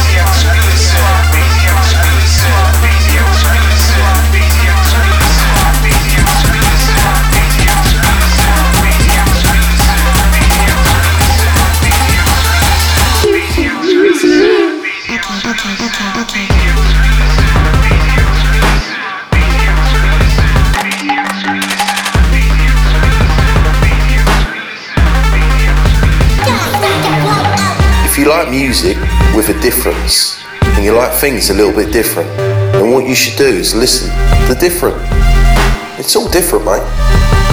You 28.24 28.30
like 28.30 28.48
music 28.48 28.96
with 29.36 29.50
a 29.50 29.60
difference, 29.60 30.42
and 30.62 30.82
you 30.82 30.92
like 30.92 31.12
things 31.12 31.50
a 31.50 31.54
little 31.54 31.74
bit 31.74 31.92
different, 31.92 32.26
then 32.72 32.90
what 32.90 33.06
you 33.06 33.14
should 33.14 33.36
do 33.36 33.44
is 33.44 33.74
listen 33.74 34.08
to 34.08 34.54
the 34.54 34.58
different. 34.58 34.96
It's 36.00 36.16
all 36.16 36.30
different, 36.30 36.64
mate. 36.64 37.43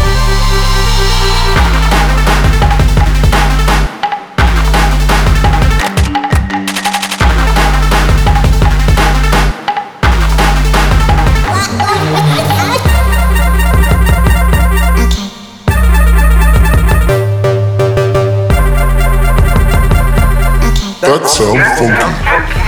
That 21.21 21.29
sound 21.29 21.61
funky. 21.77 22.59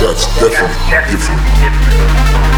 That's 0.00 0.24
definitely 0.40 1.12
different. 1.12 2.50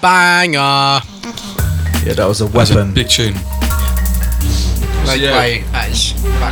Banger. 0.00 1.00
Yeah, 2.04 2.12
that 2.14 2.26
was 2.26 2.40
a 2.40 2.44
That's 2.46 2.70
a 2.70 2.74
weapon. 2.74 2.94
big 2.94 3.08
tune. 3.08 3.34
Like 5.06 5.20
Yeah. 5.20 5.32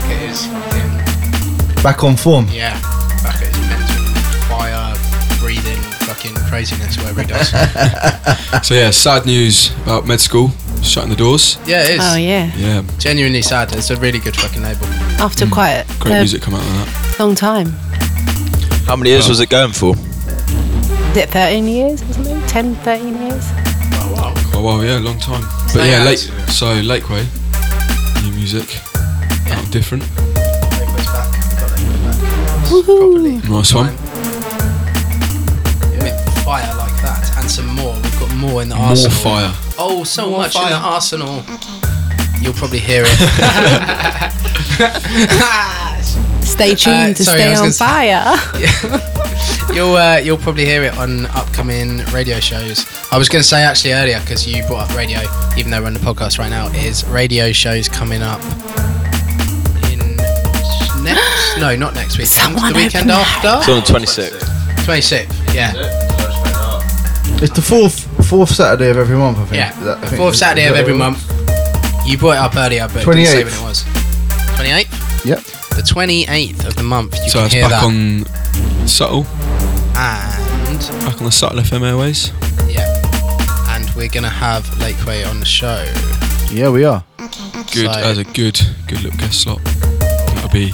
Way 0.03 0.11
at 0.11 0.29
his 0.29 0.47
back 0.47 0.65
at 0.65 0.75
his 0.75 1.73
fucking 1.73 1.83
Back 1.83 2.05
on 2.05 2.17
form. 2.17 2.47
yeah, 2.51 2.81
back 3.23 3.43
at 3.43 3.49
his 3.49 3.59
mental 3.69 4.05
fire, 4.49 4.95
breathing, 5.39 5.81
fucking 6.07 6.35
craziness, 6.49 6.97
whatever 6.99 7.23
he 7.23 7.29
does. 7.29 7.53
So 8.65 8.73
yeah, 8.75 8.91
sad 8.91 9.27
news 9.27 9.73
about 9.83 10.07
med 10.07 10.21
school 10.21 10.51
shutting 10.83 11.11
the 11.11 11.17
doors. 11.17 11.59
yeah, 11.67 11.83
it 11.83 11.91
is. 11.91 12.01
Oh 12.03 12.17
yeah. 12.17 12.51
Yeah, 12.57 12.83
Genuinely 12.99 13.43
sad. 13.43 13.75
It's 13.75 13.91
a 13.91 13.97
really 13.97 14.19
good 14.19 14.37
fucking 14.37 14.63
label. 14.63 14.87
After 15.21 15.45
hmm. 15.45 15.53
quite 15.53 15.85
great 16.01 16.19
music 16.21 16.43
come 16.43 16.55
out 16.55 16.63
of 16.63 16.67
that. 16.67 17.17
long 17.19 17.35
time. 17.35 17.67
How 18.87 18.97
many 18.97 19.11
years 19.11 19.29
was 19.29 19.41
it 19.41 19.51
going 19.51 19.73
for? 19.73 19.95
Is 19.97 21.17
it 21.17 21.31
13 21.31 21.69
years 21.69 22.03
or 22.03 22.13
something? 22.13 22.41
10, 22.47 22.75
13 22.77 23.23
years? 23.23 23.45
Oh 24.57 24.63
well, 24.65 24.79
oh, 24.79 24.83
yeah, 24.83 24.99
long 24.99 25.19
time. 25.19 25.43
But 25.75 25.87
yeah, 25.87 26.01
out 26.01 26.07
late. 26.07 26.19
to 26.19 26.39
it. 26.39 26.49
So 26.49 26.67
Lakeway, 26.83 27.25
new 28.25 28.33
music, 28.33 28.77
out 28.77 28.84
different. 29.75 30.05
Properly. 32.69 33.39
Nice 33.49 33.75
one. 33.75 33.89
Fire 36.45 36.75
like 36.77 36.95
that 37.03 37.33
and 37.39 37.51
some 37.51 37.67
more. 37.75 37.95
We've 37.95 38.21
got 38.21 38.33
more 38.37 38.63
in 38.63 38.69
the 38.69 38.77
More 38.77 38.85
arsenal. 38.87 39.17
fire. 39.19 39.53
Oh, 39.77 40.05
so 40.05 40.29
More 40.31 40.39
much 40.43 40.55
in 40.55 40.63
the 40.63 40.77
arsenal. 40.77 41.43
You'll 42.41 42.53
probably 42.55 42.79
hear 42.79 43.03
it. 43.05 43.19
Stay 46.45 46.75
tuned 46.77 47.13
Uh, 47.13 47.15
to 47.15 47.25
sorry, 47.25 47.43
I 47.43 47.55
stay 47.55 47.67
was 47.67 47.83
on 47.83 47.89
fire. 47.89 48.37
you'll 49.75 49.97
uh, 49.97 50.19
you'll 50.23 50.39
probably 50.39 50.65
hear 50.67 50.85
it 50.85 50.97
on 50.99 51.27
upcoming 51.27 52.05
radio 52.13 52.39
shows. 52.39 52.87
I 53.11 53.19
was 53.19 53.29
going 53.29 53.43
to 53.43 53.49
say 53.49 53.63
actually 53.63 53.95
earlier 53.95 54.21
because 54.21 54.47
you 54.47 54.63
brought 54.69 54.89
up 54.91 54.97
radio, 54.97 55.21
even 55.57 55.73
though 55.73 55.81
we're 55.81 55.89
on 55.89 55.95
the 55.95 56.01
podcast 56.01 56.39
right 56.39 56.51
now, 56.51 56.69
is 56.69 57.05
radio 57.07 57.51
shows 57.51 57.89
coming 57.89 58.23
up 58.23 58.41
in 58.45 58.51
next? 61.57 61.61
No, 61.61 61.77
not 61.77 61.95
next 61.95 62.15
weekend. 62.19 62.29
Someone 62.31 62.73
the 62.73 62.79
weekend 62.79 63.11
open 63.11 63.25
after. 63.45 63.71
It's 63.73 63.91
on 63.91 64.01
the 64.01 64.07
26th. 64.07 64.41
26th. 64.85 65.55
Yeah, 65.55 65.73
It's 67.43 67.55
the 67.55 67.63
fourth 67.63 68.01
fourth 68.29 68.51
Saturday 68.51 68.91
of 68.91 68.97
every 68.99 69.17
month, 69.17 69.39
I 69.39 69.43
think. 69.45 69.55
yeah. 69.55 69.73
That- 69.85 69.99
I 69.99 70.07
think 70.07 70.17
fourth 70.19 70.37
Saturday 70.37 70.67
of 70.67 70.77
every 70.77 70.93
what 70.93 71.13
month. 71.13 72.07
You 72.07 72.19
brought 72.19 72.33
it 72.33 72.39
up 72.39 72.57
earlier, 72.57 72.87
but 72.89 73.05
didn't 73.05 73.27
say 73.27 73.43
28th. 73.43 73.45
when 73.45 73.55
it 73.55 73.63
was. 73.63 73.85
28th. 74.57 74.91
was? 74.91 75.25
Yep. 75.27 75.39
The 75.77 75.83
28th 75.83 76.65
of 76.67 76.77
the 76.77 76.83
month. 76.83 77.17
You 77.25 77.31
so 77.31 77.39
can 77.39 77.45
it's 77.47 77.55
hear 77.55 77.69
back 77.69 77.81
that. 77.81 77.85
on 77.85 78.87
Subtle, 78.87 79.27
and 79.97 80.81
back 81.05 81.17
on 81.19 81.25
the 81.25 81.33
Subtle 81.33 81.61
FM 81.61 81.83
airways. 81.87 82.31
yeah, 82.69 82.87
and 83.75 83.89
we're 83.97 84.09
gonna 84.09 84.29
have 84.29 84.65
Lakeway 84.79 85.27
on 85.29 85.41
the 85.41 85.47
show. 85.47 85.85
Yeah, 86.51 86.69
we 86.69 86.85
are. 86.85 87.03
Good 87.73 87.87
So- 87.87 87.91
as 87.91 88.19
a 88.19 88.25
good, 88.25 88.61
good 88.87 89.01
little 89.03 89.19
guest 89.19 89.41
slot. 89.43 89.61
That'll 89.65 90.51
be 90.51 90.73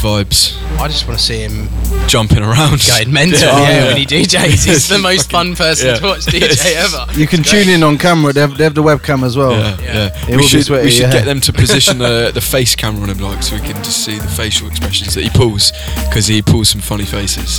vibes, 0.00 0.56
I 0.80 0.88
just 0.88 1.06
want 1.06 1.18
to 1.18 1.24
see 1.24 1.38
him 1.40 1.68
jumping 2.08 2.38
around. 2.38 2.80
going 2.86 3.12
mental 3.12 3.40
Yeah, 3.40 3.58
yeah, 3.68 3.78
yeah. 3.78 3.86
when 3.88 3.96
he 3.98 4.06
DJs. 4.06 4.66
He's 4.66 4.88
the 4.88 4.98
most 5.02 5.30
fun 5.30 5.54
person 5.54 5.88
yeah. 5.88 5.94
to 5.96 6.04
watch 6.06 6.20
DJ 6.26 6.74
ever. 6.76 7.06
You 7.18 7.26
can 7.26 7.42
tune 7.42 7.68
in 7.68 7.82
on 7.82 7.98
camera. 7.98 8.32
They 8.32 8.40
have, 8.40 8.56
they 8.56 8.64
have 8.64 8.74
the 8.74 8.82
webcam 8.82 9.22
as 9.24 9.36
well. 9.36 9.52
Yeah, 9.52 9.76
Yeah. 9.80 10.26
yeah. 10.28 10.36
We 10.36 10.42
should, 10.42 10.64
sweaty, 10.64 10.84
we 10.86 10.90
should 10.90 11.02
yeah. 11.02 11.12
get 11.12 11.24
them 11.26 11.40
to 11.42 11.52
position 11.52 11.98
the, 11.98 12.30
the 12.32 12.40
face 12.40 12.74
camera 12.74 13.02
on 13.02 13.10
him, 13.10 13.18
like, 13.18 13.42
so 13.42 13.56
we 13.56 13.62
can 13.62 13.76
just 13.84 14.04
see 14.04 14.18
the 14.18 14.28
facial 14.28 14.68
expressions 14.68 15.14
that 15.14 15.22
he 15.22 15.30
pulls, 15.30 15.72
because 16.08 16.26
he 16.26 16.40
pulls 16.42 16.68
some 16.70 16.80
funny 16.80 17.04
faces. 17.04 17.56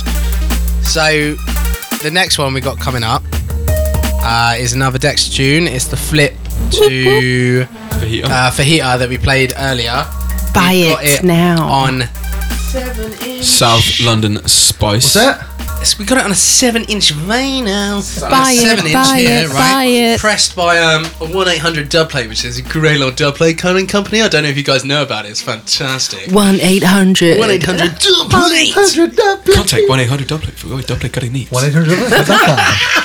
So 0.82 1.34
the 2.02 2.10
next 2.12 2.38
one 2.38 2.52
we 2.54 2.60
got 2.60 2.78
coming 2.80 3.04
up 3.04 3.22
uh, 4.24 4.56
is 4.58 4.72
another 4.72 4.98
Dex 4.98 5.28
tune. 5.28 5.66
It's 5.68 5.86
the 5.86 5.96
flip 5.96 6.34
to 6.72 7.66
Fajita. 7.66 8.24
uh, 8.24 8.50
Fajita 8.50 8.98
that 8.98 9.08
we 9.08 9.16
played 9.18 9.52
earlier. 9.56 10.04
Buy 10.54 10.72
We've 10.72 10.92
got 10.92 11.04
it 11.04 11.22
now. 11.24 11.66
on. 11.66 12.02
South 12.72 14.00
London 14.00 14.38
Spice. 14.48 15.04
What's 15.04 15.12
that? 15.12 15.46
Yes, 15.78 15.98
we 15.98 16.06
got 16.06 16.16
it 16.16 16.24
on 16.24 16.30
a 16.30 16.34
seven-inch 16.34 17.12
vinyl. 17.12 18.00
Buy 18.30 18.52
it, 18.52 18.60
seven-inch 18.60 18.94
buy 18.94 19.18
here, 19.18 19.44
it, 19.44 19.48
right? 19.48 19.72
buy 19.74 19.84
it. 19.84 20.20
Pressed 20.20 20.56
by 20.56 20.78
um, 20.78 21.04
a 21.20 21.36
one 21.36 21.48
eight 21.48 21.58
hundred 21.58 21.90
dub 21.90 22.08
plate, 22.08 22.30
which 22.30 22.46
is 22.46 22.58
a 22.58 22.62
great 22.62 22.96
little 22.98 23.12
dub 23.12 23.34
plate 23.34 23.58
cutting 23.58 23.86
company. 23.86 24.22
I 24.22 24.28
don't 24.28 24.44
know 24.44 24.48
if 24.48 24.56
you 24.56 24.64
guys 24.64 24.86
know 24.86 25.02
about 25.02 25.26
it. 25.26 25.32
It's 25.32 25.42
fantastic. 25.42 26.32
1 26.32 26.60
800. 26.60 27.38
One 27.40 27.50
eight 27.50 27.62
hundred 27.62 27.98
dub 27.98 28.30
plate. 28.30 28.72
Contact 29.54 29.86
1 29.86 30.00
800 30.00 30.28
Dubplate 30.28 30.52
for 30.52 30.68
oh, 30.68 30.78
dubplate 30.78 31.12
cutting 31.12 31.32
needs. 31.32 31.50
One 31.50 31.64
eight 31.64 31.74
hundred. 31.74 31.98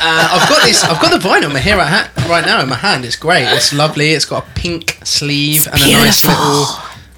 Uh, 0.00 0.28
I've 0.30 0.48
got 0.48 0.64
this. 0.64 0.84
I've 0.84 1.00
got 1.00 1.10
the 1.10 1.28
vinyl 1.28 1.46
in 1.46 1.52
my 1.54 1.58
here 1.58 1.76
right, 1.76 2.08
right 2.28 2.44
now 2.44 2.62
in 2.62 2.68
my 2.68 2.76
hand. 2.76 3.04
It's 3.04 3.16
great. 3.16 3.44
It's 3.48 3.72
lovely. 3.72 4.10
It's 4.10 4.26
got 4.26 4.46
a 4.46 4.50
pink 4.52 4.98
sleeve 5.02 5.66
and 5.66 5.80
a 5.80 5.92
nice 5.92 6.24
little 6.24 6.66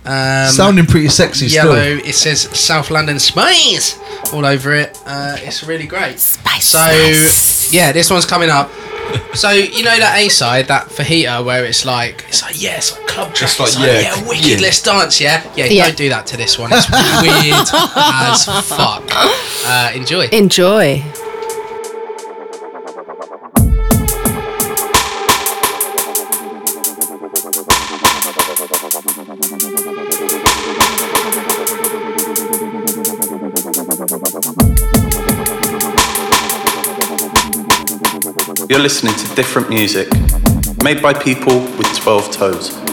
um, 0.05 0.49
Sounding 0.51 0.87
pretty 0.87 1.09
sexy 1.09 1.47
yellow. 1.47 1.75
still. 1.99 2.09
It 2.09 2.15
says 2.15 2.41
South 2.59 2.91
London 2.91 3.19
Spice 3.19 3.99
all 4.33 4.45
over 4.47 4.73
it. 4.75 4.99
Uh, 5.07 5.37
it's 5.41 5.63
really 5.65 5.87
great. 5.87 6.19
Spice, 6.19 6.65
So 6.69 7.71
yeah, 7.77 7.93
this 7.93 8.11
one's 8.11 8.27
coming 8.27 8.51
up. 8.51 8.71
So 9.35 9.51
you 9.51 9.83
know 9.83 9.99
that 9.99 10.17
A 10.19 10.29
side, 10.29 10.69
that 10.69 10.87
fajita, 10.87 11.45
where 11.45 11.65
it's 11.65 11.85
like 11.85 12.25
it's 12.29 12.43
like 12.43 12.63
yeah, 12.63 12.77
it's 12.77 12.97
like 12.97 13.07
club 13.09 13.35
track. 13.35 13.59
like, 13.59 13.69
It's 13.69 13.77
like, 13.79 13.87
yeah, 13.89 14.01
yeah, 14.01 14.29
wicked. 14.29 14.47
yeah. 14.47 14.57
Let's 14.61 14.83
dance, 14.83 15.21
yeah, 15.21 15.43
yeah. 15.57 15.65
Yeah. 15.67 15.87
Don't 15.87 15.97
do 15.97 16.09
that 16.11 16.27
to 16.29 16.37
this 16.37 16.57
one. 16.59 16.71
It's 16.73 16.89
weird 16.89 17.55
as 17.97 18.45
fuck. 18.69 19.03
Uh, 19.67 19.91
enjoy. 19.97 20.27
Enjoy. 20.29 21.03
You're 38.71 38.79
listening 38.79 39.15
to 39.15 39.35
different 39.35 39.69
music 39.69 40.09
made 40.85 41.03
by 41.03 41.13
people 41.13 41.59
with 41.77 41.93
12 41.97 42.31
toes. 42.31 42.90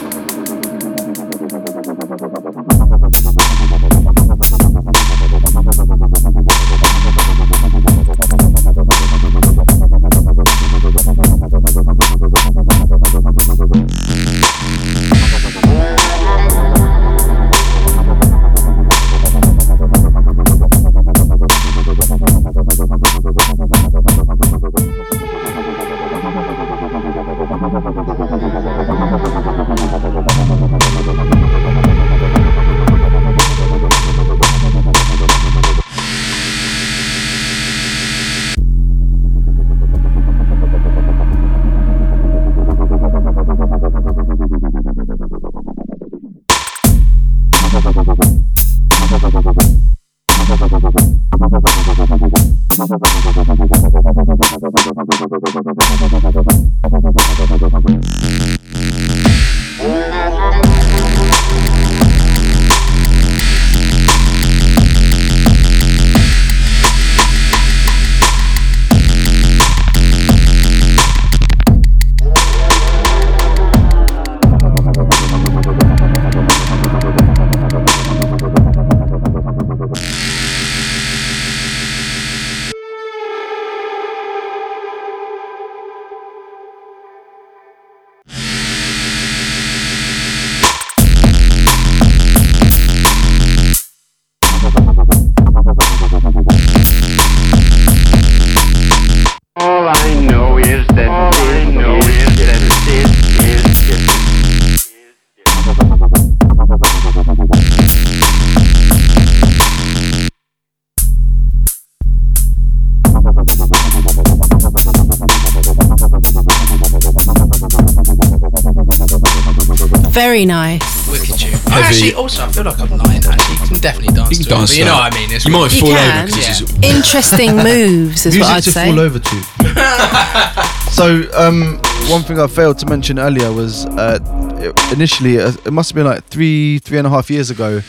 But 124.67 124.77
you 124.77 124.85
know 124.85 124.93
what 124.95 125.13
I 125.13 125.17
mean? 125.17 125.31
It's 125.31 125.45
You 125.45 125.51
might 125.51 125.73
You 125.73 125.79
fall 125.81 125.89
over 125.91 125.97
can. 125.99 126.25
because 126.27 126.61
it's 126.61 126.73
Interesting 126.83 127.55
moves 127.63 128.25
is 128.25 128.37
what 128.37 128.47
Music 128.47 128.55
I'd 128.55 128.63
to 128.63 128.71
say. 128.71 128.85
fall 128.89 128.99
over 128.99 129.19
to. 129.19 130.91
so, 130.91 131.29
um, 131.35 131.79
one 132.09 132.23
thing 132.23 132.39
I 132.39 132.47
failed 132.47 132.77
to 132.79 132.85
mention 132.85 133.19
earlier 133.19 133.51
was 133.51 133.85
uh, 133.85 134.19
it- 134.59 134.93
initially, 134.93 135.39
uh, 135.39 135.51
it 135.65 135.71
must 135.73 135.89
have 135.91 135.95
been 135.95 136.05
like 136.05 136.23
three, 136.25 136.79
three 136.79 136.97
and 136.97 137.07
a 137.07 137.09
half 137.09 137.29
years 137.29 137.49
ago, 137.49 137.81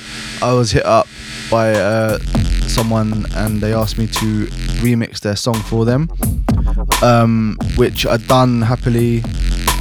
I 0.43 0.53
was 0.53 0.71
hit 0.71 0.85
up 0.85 1.07
by 1.51 1.73
uh, 1.73 2.19
someone 2.69 3.27
and 3.35 3.61
they 3.61 3.73
asked 3.73 3.97
me 3.99 4.07
to 4.07 4.47
remix 4.83 5.21
their 5.21 5.37
song 5.37 5.55
for 5.57 5.85
them, 5.85 6.09
um, 7.03 7.57
which 7.77 8.07
I'd 8.07 8.27
done 8.29 8.63
happily. 8.63 9.23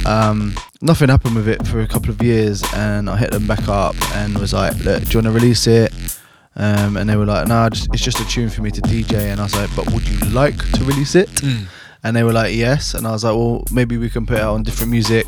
Um, 0.06 0.54
nothing 0.80 1.08
happened 1.10 1.34
with 1.34 1.48
it 1.48 1.66
for 1.66 1.80
a 1.80 1.86
couple 1.86 2.08
of 2.10 2.22
years, 2.22 2.62
and 2.74 3.10
I 3.10 3.16
hit 3.18 3.30
them 3.32 3.46
back 3.46 3.68
up 3.68 3.94
and 4.14 4.38
was 4.38 4.54
like, 4.54 4.74
Look, 4.84 5.02
"Do 5.04 5.10
you 5.10 5.16
want 5.22 5.26
to 5.26 5.30
release 5.32 5.66
it?" 5.66 5.92
Um, 6.58 6.96
and 6.96 7.08
they 7.08 7.16
were 7.16 7.24
like, 7.26 7.46
"Nah, 7.46 7.68
just, 7.70 7.88
it's 7.94 8.02
just 8.02 8.18
a 8.20 8.26
tune 8.26 8.50
for 8.50 8.62
me 8.62 8.70
to 8.72 8.80
DJ." 8.82 9.30
And 9.30 9.40
I 9.40 9.44
was 9.44 9.54
like, 9.54 9.70
"But 9.76 9.90
would 9.92 10.06
you 10.08 10.18
like 10.30 10.56
to 10.72 10.84
release 10.84 11.14
it?" 11.14 11.28
And 12.04 12.14
they 12.16 12.22
were 12.24 12.32
like, 12.32 12.54
"Yes." 12.54 12.94
And 12.94 13.06
I 13.06 13.12
was 13.12 13.22
like, 13.24 13.34
"Well, 13.34 13.62
maybe 13.70 13.96
we 13.96 14.10
can 14.10 14.26
put 14.26 14.38
it 14.38 14.42
out 14.42 14.54
on 14.54 14.62
different 14.64 14.90
music." 14.90 15.26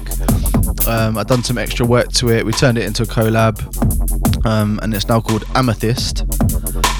Um, 0.87 1.17
I've 1.19 1.27
done 1.27 1.43
some 1.45 1.59
extra 1.59 1.85
work 1.87 2.09
to 2.15 2.31
it. 2.31 2.45
We 2.45 2.53
turned 2.53 2.79
it 2.79 2.85
into 2.85 3.03
a 3.03 3.07
collab, 3.07 3.57
um, 4.47 4.81
and 4.83 4.93
it's 4.95 5.09
now 5.09 5.21
called 5.21 5.45
Amethyst, 5.55 6.25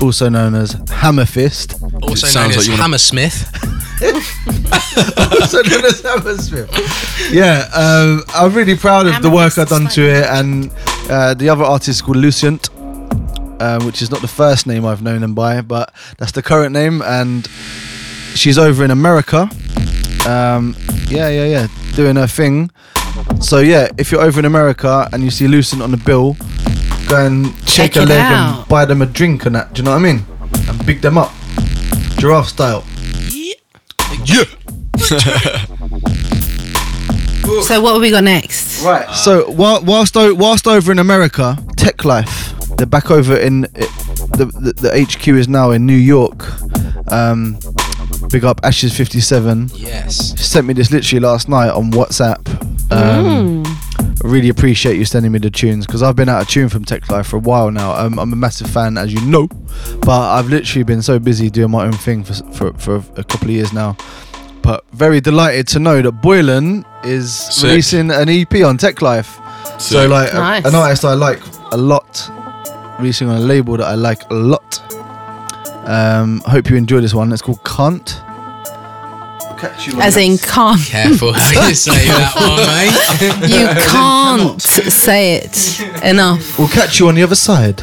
also 0.03 0.29
known 0.29 0.55
as 0.55 0.75
Hammerfist. 0.75 1.81
Also 2.03 2.27
It 2.27 2.35
known 2.35 2.51
as 2.51 2.57
like 2.59 2.67
you 2.69 2.77
Hammersmith. 2.77 3.51
also 5.41 5.63
known 5.63 5.85
as 5.87 6.01
Hammersmith. 6.03 7.33
Yeah, 7.33 7.69
um, 7.75 8.23
I'm 8.35 8.53
really 8.55 8.77
proud 8.77 9.07
of 9.07 9.23
the 9.23 9.31
work 9.31 9.59
I've 9.59 9.69
done 9.69 9.87
to 9.89 10.03
it, 10.03 10.27
and 10.27 10.71
uh, 11.11 11.35
the 11.35 11.49
other 11.49 11.65
artist 11.65 11.89
is 11.89 12.03
called 12.03 12.17
Lucient, 12.19 12.69
uh, 13.61 13.81
which 13.85 14.03
is 14.03 14.11
not 14.11 14.21
the 14.23 14.29
first 14.29 14.67
name 14.67 14.85
I've 14.85 15.03
known 15.03 15.21
them 15.21 15.35
by, 15.35 15.61
but 15.61 15.93
that's 16.19 16.33
the 16.33 16.43
current 16.43 16.73
name, 16.73 17.03
and 17.03 17.47
she's 18.35 18.59
over 18.59 18.85
in 18.85 18.91
America. 18.91 19.49
Um, 20.27 20.75
yeah, 21.09 21.29
yeah, 21.29 21.45
yeah, 21.47 21.67
doing 21.95 22.17
her 22.17 22.27
thing. 22.27 22.71
So 23.41 23.59
yeah, 23.59 23.89
if 23.99 24.11
you're 24.13 24.23
over 24.23 24.39
in 24.39 24.45
America 24.45 25.09
and 25.13 25.23
you 25.23 25.31
see 25.31 25.47
Lucent 25.49 25.83
on 25.83 25.91
the 25.91 25.97
bill, 25.97 26.37
go 27.09 27.25
and 27.27 27.47
shake 27.69 27.93
Check 27.95 27.97
a 27.97 28.07
leg 28.07 28.21
out. 28.21 28.59
and 28.61 28.69
buy 28.69 28.85
them 28.85 29.03
a 29.03 29.07
drink 29.07 29.47
and 29.47 29.55
that. 29.55 29.73
Do 29.73 29.81
you 29.81 29.85
know 29.85 29.93
what 29.93 29.99
I 29.99 30.13
mean? 30.13 30.25
And 30.69 30.87
big 30.87 31.01
them 31.01 31.19
up, 31.19 31.33
giraffe 32.19 32.49
style. 32.49 32.85
yeah. 34.25 34.45
So 37.65 37.81
what 37.81 37.93
have 37.95 38.01
we 38.03 38.11
got 38.11 38.23
next? 38.25 38.83
Right. 38.85 39.09
So 39.15 39.51
while, 39.51 39.83
whilst 39.83 40.17
o- 40.17 40.35
whilst 40.35 40.67
over 40.69 40.93
in 40.93 40.99
America, 41.01 41.57
Teklife, 41.77 42.53
they're 42.81 42.87
back 42.87 43.11
over 43.11 43.37
in 43.37 43.61
the, 43.61 44.47
the 44.55 44.73
the 44.81 45.05
HQ 45.05 45.29
is 45.29 45.49
now 45.49 45.71
in 45.73 45.85
New 45.85 45.93
York. 45.93 46.47
Um, 47.13 47.59
big 48.31 48.45
up 48.45 48.61
Ashes 48.65 48.97
fifty 48.97 49.21
seven. 49.21 49.71
Yes. 49.75 50.41
Sent 50.41 50.67
me 50.67 50.73
this 50.73 50.91
literally 50.91 51.21
last 51.21 51.47
night 51.47 51.69
on 51.71 51.91
WhatsApp. 51.91 52.41
Um, 52.91 53.63
I 54.25 54.27
really 54.29 54.49
appreciate 54.49 54.97
you 54.97 55.05
sending 55.05 55.31
me 55.31 55.39
the 55.39 55.51
tunes 55.51 55.85
because 55.87 56.03
I've 56.03 56.17
been 56.17 56.31
out 56.31 56.41
of 56.41 56.49
tune 56.49 56.71
from 56.71 56.85
Teklife 56.87 57.27
for 57.27 57.37
a 57.37 57.41
while 57.41 57.71
now. 57.71 57.93
Um, 57.95 58.19
I'm 58.19 58.33
a 58.33 58.37
massive 58.37 58.71
fan, 58.71 58.97
as 58.97 59.13
you 59.13 59.21
know, 59.27 59.47
but 60.01 60.11
I've 60.39 60.49
literally 60.49 60.85
been 60.85 61.03
so 61.03 61.19
busy 61.19 61.51
doing 61.51 61.71
my 61.71 61.85
own 61.85 61.93
thing 61.93 62.25
for 62.25 62.33
for, 62.53 62.73
for 62.75 62.97
a 63.21 63.25
couple 63.25 63.49
of 63.49 63.51
years 63.51 63.73
now. 63.75 63.95
But 64.63 64.85
very 64.93 65.21
delighted 65.21 65.69
to 65.69 65.79
know 65.79 66.01
that 66.03 66.13
Boylan 66.23 66.85
is 67.05 67.33
Sick. 67.35 67.65
releasing 67.69 68.11
an 68.11 68.29
EP 68.31 68.55
on 68.65 68.79
Teklife. 68.79 69.37
So 69.81 70.03
Sick. 70.03 70.11
like 70.11 70.33
a- 70.33 70.69
an 70.69 70.75
artist 70.75 71.05
I 71.05 71.15
like 71.15 71.41
a 71.73 71.77
lot, 71.77 72.31
releasing 73.01 73.29
on 73.29 73.37
a 73.37 73.41
label 73.41 73.77
that 73.77 73.87
I 73.87 73.95
like 73.95 74.29
a 74.31 74.35
lot. 74.35 74.81
Um, 75.89 76.43
hope 76.47 76.69
you 76.71 76.77
enjoy 76.77 77.01
this 77.01 77.15
one. 77.15 77.33
It's 77.33 77.43
called 77.43 77.63
Can't. 77.65 78.07
Catch 79.59 79.89
you 79.89 80.01
As 80.01 80.17
in 80.17 80.33
next- 80.33 80.51
can't. 80.51 80.81
Careful 80.87 81.33
how 81.35 81.69
you 81.69 81.75
say 81.75 82.07
that 82.07 82.35
one, 82.35 83.43
mate. 83.43 83.51
You 83.51 83.67
can't 83.91 84.63
say 84.63 85.35
it 85.35 85.81
enough. 86.03 86.59
We'll 86.59 86.69
catch 86.69 86.99
you 86.99 87.09
on 87.09 87.15
the 87.15 87.23
other 87.23 87.35
side. 87.35 87.83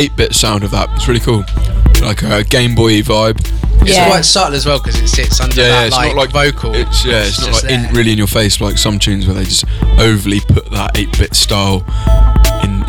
8-bit 0.00 0.34
sound 0.34 0.64
of 0.64 0.70
that. 0.70 0.88
It's 0.94 1.06
really 1.08 1.20
cool. 1.20 1.44
Like 2.00 2.22
a 2.22 2.42
Game 2.44 2.74
Boy 2.74 3.02
vibe. 3.02 3.38
It's 3.82 3.96
Yeah. 3.96 4.08
quite 4.08 4.24
subtle 4.24 4.54
as 4.54 4.64
well 4.66 4.78
because 4.78 4.98
it 5.00 5.08
sits 5.08 5.40
under 5.40 5.60
Yeah, 5.60 5.68
yeah, 5.68 5.84
it's 5.86 5.96
like, 5.96 6.14
not 6.14 6.32
like 6.32 6.52
vocal. 6.52 6.74
It's 6.74 7.04
yeah, 7.04 7.22
it's, 7.24 7.40
not 7.40 7.52
like 7.62 7.64
in, 7.72 7.92
really 7.94 8.12
in 8.12 8.18
your 8.18 8.26
face 8.26 8.60
like 8.60 8.78
some 8.78 8.98
tunes 8.98 9.26
where 9.26 9.34
they 9.34 9.44
just 9.44 9.64
overly 9.98 10.40
put 10.40 10.70
that 10.70 10.94
8-bit 10.94 11.34
style 11.34 11.78
in 11.78 11.84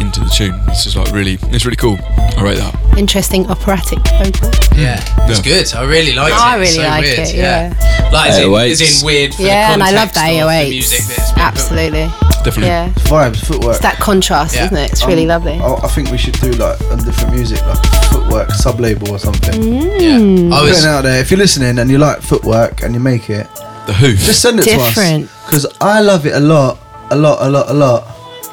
into 0.01 0.19
into 0.19 0.19
the 0.21 0.29
tune. 0.35 0.65
This 0.65 0.85
is 0.87 0.97
like 0.97 1.11
really, 1.11 1.37
it's 1.53 1.63
really 1.65 1.77
cool. 1.77 1.97
I 2.37 2.41
rate 2.43 2.57
that. 2.57 2.75
Interesting 2.97 3.45
operatic 3.47 3.99
vocal. 4.19 4.49
Yeah, 4.77 4.99
it's 5.29 5.39
Yeah. 5.39 5.43
good. 5.43 5.73
I 5.75 5.83
really 5.85 6.13
liked 6.13 6.35
I 6.35 6.55
it. 6.55 6.59
really 6.59 6.71
so 6.73 6.81
like 6.81 7.03
weird. 7.03 7.19
it, 7.19 7.35
yeah. 7.35 8.09
Like 8.11 8.29
as 8.31 8.37
in, 8.39 8.43
808s. 8.49 8.71
as 8.71 8.81
in 9.01 9.05
weird. 9.05 9.33
For 9.35 9.41
Yeah, 9.43 9.67
the 9.67 9.73
and 9.75 9.83
I 9.83 9.91
love 9.91 10.09
the 10.11 10.19
context 10.19 10.41
of 10.41 10.47
the 10.49 10.53
808s. 10.53 10.69
music 10.69 10.99
that 10.99 11.17
it's 11.17 11.31
been 11.31 11.35
put- 11.35 11.43
Absolutely. 11.43 12.11
Definitely. 12.43 12.67
Yeah. 12.67 12.89
Vibes, 13.05 13.45
footwork. 13.45 13.73
It's 13.75 13.81
that 13.83 13.97
contrast, 13.99 14.55
Yeah. 14.55 14.65
isn't 14.65 14.77
it? 14.77 14.91
It's 14.91 15.05
really 15.05 15.21
Um, 15.23 15.27
lovely. 15.29 15.59
I, 15.61 15.73
I 15.75 15.87
think 15.87 16.09
we 16.11 16.17
should 16.17 16.33
do 16.41 16.51
like 16.53 16.79
a 16.91 16.95
different 16.97 17.33
music, 17.35 17.61
like 17.67 17.85
footwork 18.11 18.51
sub 18.51 18.79
label 18.79 19.11
or 19.11 19.19
something. 19.19 19.61
Mm. 19.61 20.49
Yeah. 20.49 20.55
I 20.57 20.61
was 20.63 20.83
it 20.83 20.87
out 20.87 21.03
there. 21.03 21.21
If 21.21 21.29
you're 21.31 21.37
listening 21.37 21.77
and 21.79 21.89
you 21.91 21.99
like 21.99 22.21
footwork 22.21 22.81
and 22.81 22.93
you 22.95 22.99
make 22.99 23.29
it, 23.29 23.47
The 23.85 23.93
Hoof. 23.93 24.19
just 24.19 24.41
send 24.41 24.59
it 24.59 24.65
Different. 24.65 25.29
to 25.29 25.33
us 25.33 25.45
because 25.45 25.65
I 25.79 26.01
love 26.01 26.25
it 26.25 26.33
a 26.33 26.39
lot, 26.39 26.79
a 27.11 27.15
lot, 27.15 27.37
a 27.41 27.49
lot, 27.49 27.69
a 27.69 27.73
lot, 27.73 28.03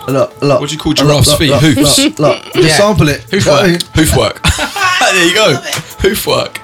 a 0.09 0.13
lot, 0.13 0.43
a 0.43 0.45
lot. 0.45 0.61
What 0.61 0.69
do 0.71 0.75
you 0.75 0.81
call 0.81 0.93
giraffes' 0.95 1.29
lot, 1.29 1.39
feet? 1.39 1.51
lot, 1.51 1.63
Hoofs. 1.63 1.99
lot, 2.19 2.19
lot. 2.19 2.45
Just 2.55 2.57
Yeah. 2.69 2.77
sample 2.77 3.09
it. 3.09 3.21
Hoof 3.31 3.33
You 3.33 3.41
know 3.41 3.53
what 3.53 3.65
I 3.65 3.73
work. 3.73 3.83
Hoof 3.95 4.17
work. 4.17 4.43
there 5.13 5.27
you 5.27 5.35
go. 5.35 5.55
Hoof 6.01 6.27
work. 6.27 6.61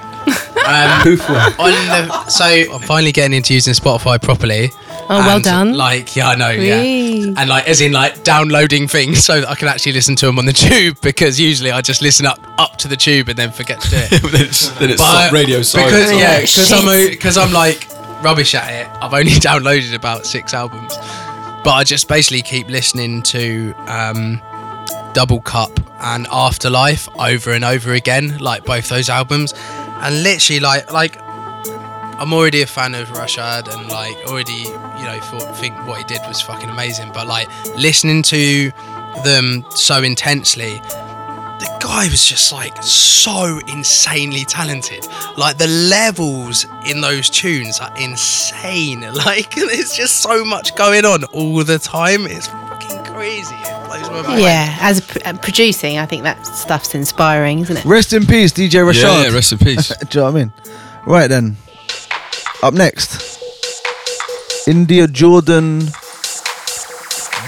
um, 0.67 1.01
Hoof 1.01 1.29
work. 1.29 1.59
on 1.59 1.71
the, 1.71 2.25
so 2.29 2.45
I'm 2.45 2.81
finally 2.81 3.11
getting 3.11 3.35
into 3.37 3.53
using 3.53 3.73
Spotify 3.73 4.19
properly. 4.21 4.71
Oh, 5.07 5.19
well 5.19 5.35
And, 5.35 5.43
done. 5.43 5.73
Like, 5.77 6.15
yeah, 6.15 6.29
I 6.29 6.35
know, 6.35 6.49
Really? 6.49 7.19
yeah. 7.19 7.33
And 7.37 7.47
like, 7.47 7.67
as 7.67 7.79
in, 7.79 7.91
like, 7.91 8.23
downloading 8.23 8.87
things 8.87 9.23
so 9.23 9.41
that 9.41 9.47
I 9.49 9.53
can 9.53 9.67
actually 9.67 9.91
listen 9.91 10.15
to 10.15 10.25
them 10.25 10.39
on 10.39 10.47
the 10.47 10.53
tube 10.53 10.97
because 11.01 11.39
usually 11.39 11.71
I 11.71 11.81
just 11.81 12.01
listen 12.01 12.25
up 12.25 12.39
up 12.57 12.77
to 12.79 12.87
the 12.87 12.95
tube 12.95 13.29
and 13.29 13.37
then 13.37 13.51
forget 13.51 13.79
to 13.81 13.89
do 13.91 13.97
it. 13.97 14.09
then 14.31 14.41
it's, 14.41 14.69
then 14.79 14.89
it's 14.89 15.01
But- 15.01 15.31
radio 15.31 15.61
silence. 15.61 15.91
because 15.91 16.11
yeah, 16.11 16.37
Oh, 16.37 16.41
because 16.41 16.71
I'm 16.71 17.09
because 17.11 17.37
I'm 17.37 17.53
like 17.53 17.87
rubbish 18.23 18.55
at 18.55 18.67
it. 18.73 18.87
I've 19.03 19.13
only 19.13 19.33
downloaded 19.33 19.93
about 19.93 20.25
six 20.25 20.55
albums, 20.55 20.95
but 21.65 21.71
I 21.71 21.83
just 21.83 22.07
basically 22.07 22.43
keep 22.43 22.67
listening 22.69 23.23
to 23.23 23.73
um, 23.87 24.39
Double 25.13 25.41
Cup 25.41 25.71
and 25.99 26.27
Afterlife 26.31 27.09
over 27.19 27.53
and 27.53 27.65
over 27.65 27.93
again, 27.93 28.37
like 28.37 28.63
both 28.65 28.87
those 28.87 29.09
albums, 29.09 29.51
and 29.57 30.21
literally 30.21 30.59
like 30.59 30.93
like 30.93 31.19
I'm 31.23 32.31
already 32.33 32.61
a 32.61 32.67
fan 32.67 32.93
of 32.93 33.07
Rashad 33.09 33.67
and 33.73 33.89
like 33.89 34.15
already 34.27 34.53
you 34.53 35.05
know 35.05 35.19
thought, 35.23 35.57
think 35.57 35.75
what 35.87 35.97
he 35.97 36.03
did 36.03 36.21
was 36.27 36.39
fucking 36.39 36.69
amazing, 36.69 37.11
but 37.11 37.25
like 37.25 37.49
listening 37.75 38.21
to 38.23 38.71
them 39.23 39.65
so 39.71 40.03
intensely 40.03 40.79
the 41.59 41.77
guy 41.79 42.07
was 42.09 42.25
just 42.25 42.51
like 42.51 42.75
so 42.83 43.59
insanely 43.67 44.43
talented. 44.45 45.07
Like 45.37 45.57
the 45.57 45.67
levels 45.67 46.65
in 46.87 47.01
those 47.01 47.29
tunes 47.29 47.79
are 47.79 47.93
insane. 47.97 49.01
Like 49.25 49.55
there's 49.55 49.93
just 49.95 50.17
so 50.21 50.43
much 50.45 50.75
going 50.75 51.05
on 51.05 51.23
all 51.25 51.63
the 51.63 51.79
time. 51.79 52.25
It's 52.27 52.47
fucking 52.47 53.03
crazy. 53.05 53.55
It 53.55 53.85
blows 53.87 54.09
my 54.09 54.21
mind. 54.21 54.41
Yeah, 54.41 54.77
as 54.81 55.01
pr- 55.01 55.19
uh, 55.25 55.33
producing, 55.37 55.97
I 55.97 56.05
think 56.05 56.23
that 56.23 56.45
stuff's 56.45 56.93
inspiring, 56.93 57.59
isn't 57.59 57.77
it? 57.77 57.85
Rest 57.85 58.13
in 58.13 58.25
peace, 58.25 58.51
DJ 58.51 58.83
Rashad. 58.85 59.01
Yeah, 59.03 59.23
yeah, 59.29 59.33
rest 59.33 59.51
in 59.53 59.57
peace. 59.59 59.87
Do 60.09 60.19
you 60.19 60.25
know 60.25 60.31
what 60.31 60.35
I 60.35 60.43
mean? 60.43 60.53
Right 61.07 61.27
then. 61.27 61.55
Up 62.61 62.73
next, 62.73 63.39
India 64.67 65.07
Jordan. 65.07 65.83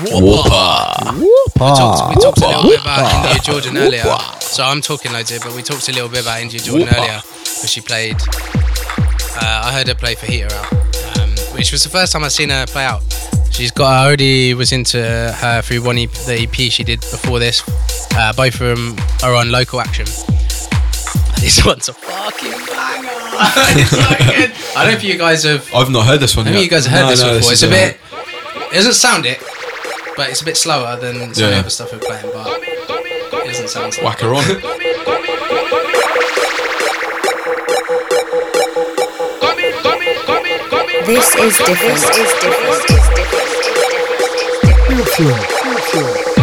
Whopper. 0.01 1.13
We 1.19 1.59
talked, 1.59 2.15
we 2.15 2.21
talked 2.21 2.41
a 2.41 2.47
little 2.47 2.63
bit 2.69 2.81
about 2.81 3.25
India 3.25 3.41
Jordan 3.43 3.77
earlier. 3.77 4.03
So 4.39 4.63
I'm 4.63 4.81
talking 4.81 5.11
loads 5.11 5.29
here, 5.29 5.39
but 5.43 5.55
we 5.55 5.61
talked 5.63 5.87
a 5.89 5.91
little 5.91 6.09
bit 6.09 6.21
about 6.21 6.39
India 6.41 6.59
Jordan 6.59 6.87
Whopper. 6.87 6.99
earlier 6.99 7.21
because 7.21 7.71
she 7.71 7.81
played. 7.81 8.15
Uh, 9.39 9.61
I 9.65 9.71
heard 9.73 9.87
her 9.87 9.95
play 9.95 10.15
for 10.15 10.25
Heater 10.25 10.47
out, 10.53 10.73
um, 11.19 11.29
which 11.55 11.71
was 11.71 11.83
the 11.83 11.89
first 11.89 12.11
time 12.13 12.23
I've 12.23 12.31
seen 12.31 12.49
her 12.49 12.65
play 12.67 12.85
out. 12.85 13.01
She's 13.51 13.71
got. 13.71 13.87
I 13.91 14.05
already 14.05 14.53
was 14.53 14.71
into 14.71 14.99
her 15.01 15.61
through 15.63 15.83
one 15.83 15.97
EP, 15.97 16.11
the 16.11 16.41
EP 16.43 16.71
she 16.71 16.83
did 16.83 17.01
before 17.01 17.39
this. 17.39 17.63
Uh, 18.15 18.33
both 18.33 18.59
of 18.61 18.77
them 18.77 18.95
are 19.23 19.35
on 19.35 19.51
local 19.51 19.79
action. 19.81 20.05
This 21.39 21.63
one's 21.63 21.87
a 21.87 21.93
fucking 21.93 22.49
banger. 22.49 23.09
it's 23.77 23.91
so 23.91 23.97
good. 23.97 24.51
I 24.75 24.83
don't 24.83 24.91
know 24.91 24.97
if 24.97 25.03
you 25.03 25.17
guys 25.19 25.43
have. 25.43 25.71
I've 25.73 25.89
not 25.91 26.07
heard 26.07 26.19
this 26.19 26.35
one 26.35 26.47
I 26.47 26.51
think 26.51 26.55
yet. 26.55 26.63
you 26.63 26.69
guys 26.69 26.85
have 26.87 26.93
heard 26.99 27.05
No, 27.05 27.09
this 27.11 27.21
no, 27.21 27.37
before. 27.37 27.53
is 27.53 27.63
it's 27.63 27.71
a 27.71 27.73
bit. 27.75 27.97
It 28.71 28.73
doesn't 28.73 28.93
sound 28.95 29.25
it, 29.27 29.37
but 30.17 30.29
it's 30.29 30.41
a 30.41 30.45
bit 30.45 30.57
slower 30.57 30.97
than 30.99 31.13
some 31.15 31.29
of 31.29 31.35
the 31.35 31.41
Yeah. 31.41 31.59
other 31.59 31.69
stuff 31.69 31.93
we're 31.93 31.99
playing. 31.99 32.29
But 32.33 32.59
it 32.61 33.47
doesn't 33.47 33.69
sound. 33.69 33.93
So 33.93 34.03
Whack 34.03 34.19
her 34.21 34.33
on. 34.33 34.43
This 41.07 41.35
is 41.35 41.57
different. 41.57 41.97
This 41.97 42.19
is 42.19 42.33
different. 42.41 43.77
All 45.95 46.36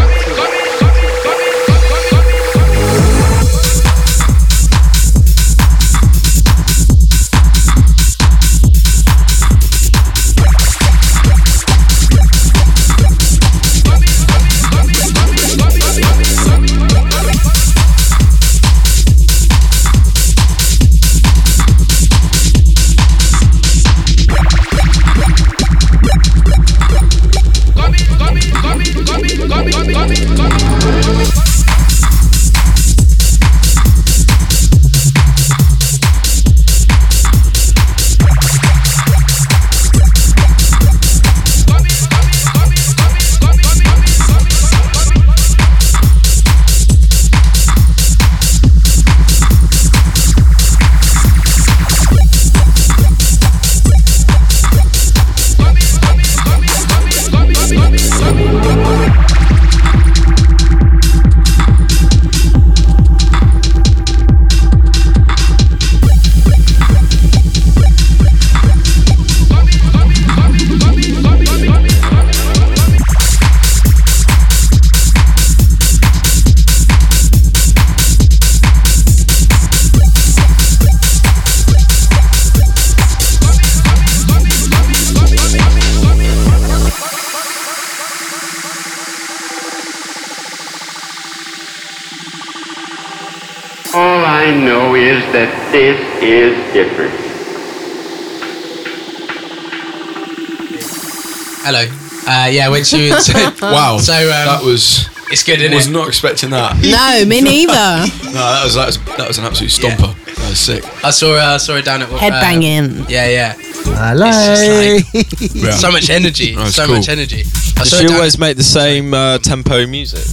yeah, 102.55 102.69
when 102.69 102.85
she 102.85 103.11
was. 103.11 103.29
Wow. 103.61 103.99
So 103.99 104.13
um, 104.15 104.29
that 104.29 104.63
was. 104.65 105.09
it's 105.31 105.43
good, 105.43 105.61
isn't 105.61 105.75
was 105.75 105.87
it? 105.89 105.91
not 105.93 106.09
expecting 106.09 106.51
that. 106.51 106.77
No, 106.81 107.25
me 107.29 107.41
neither. 107.53 107.73
No, 107.73 108.33
that 108.33 108.63
was 108.65 108.75
that 108.75 108.87
was 108.87 108.99
that 109.17 109.29
was 109.29 109.39
an 109.39 109.45
absolute 109.45 109.71
stomper. 109.71 110.15
That 110.37 110.49
was 110.51 110.59
sick. 110.61 110.85
I 111.05 111.11
saw 111.11 111.35
her. 111.35 111.41
I 111.41 111.57
saw 111.59 111.75
her 111.75 111.83
down 111.83 112.03
at. 112.03 112.11
uh, 112.11 112.19
Headbanging. 112.19 113.09
Yeah, 113.09 113.29
yeah. 113.29 113.55
I 113.87 114.15
It's 114.17 115.55
Yeah. 115.55 115.71
So 115.73 115.91
much 115.93 116.09
energy. 116.11 116.55
That's 116.55 116.75
so 116.75 116.87
cool. 116.87 116.97
much 116.97 117.09
energy. 117.09 117.43
I 117.77 117.81
Does 117.85 117.99
she 117.99 118.07
always 118.09 118.39
make 118.39 118.57
the 118.57 118.63
same 118.63 119.13
uh, 119.15 119.39
tempo 119.39 119.87
music? 119.87 120.25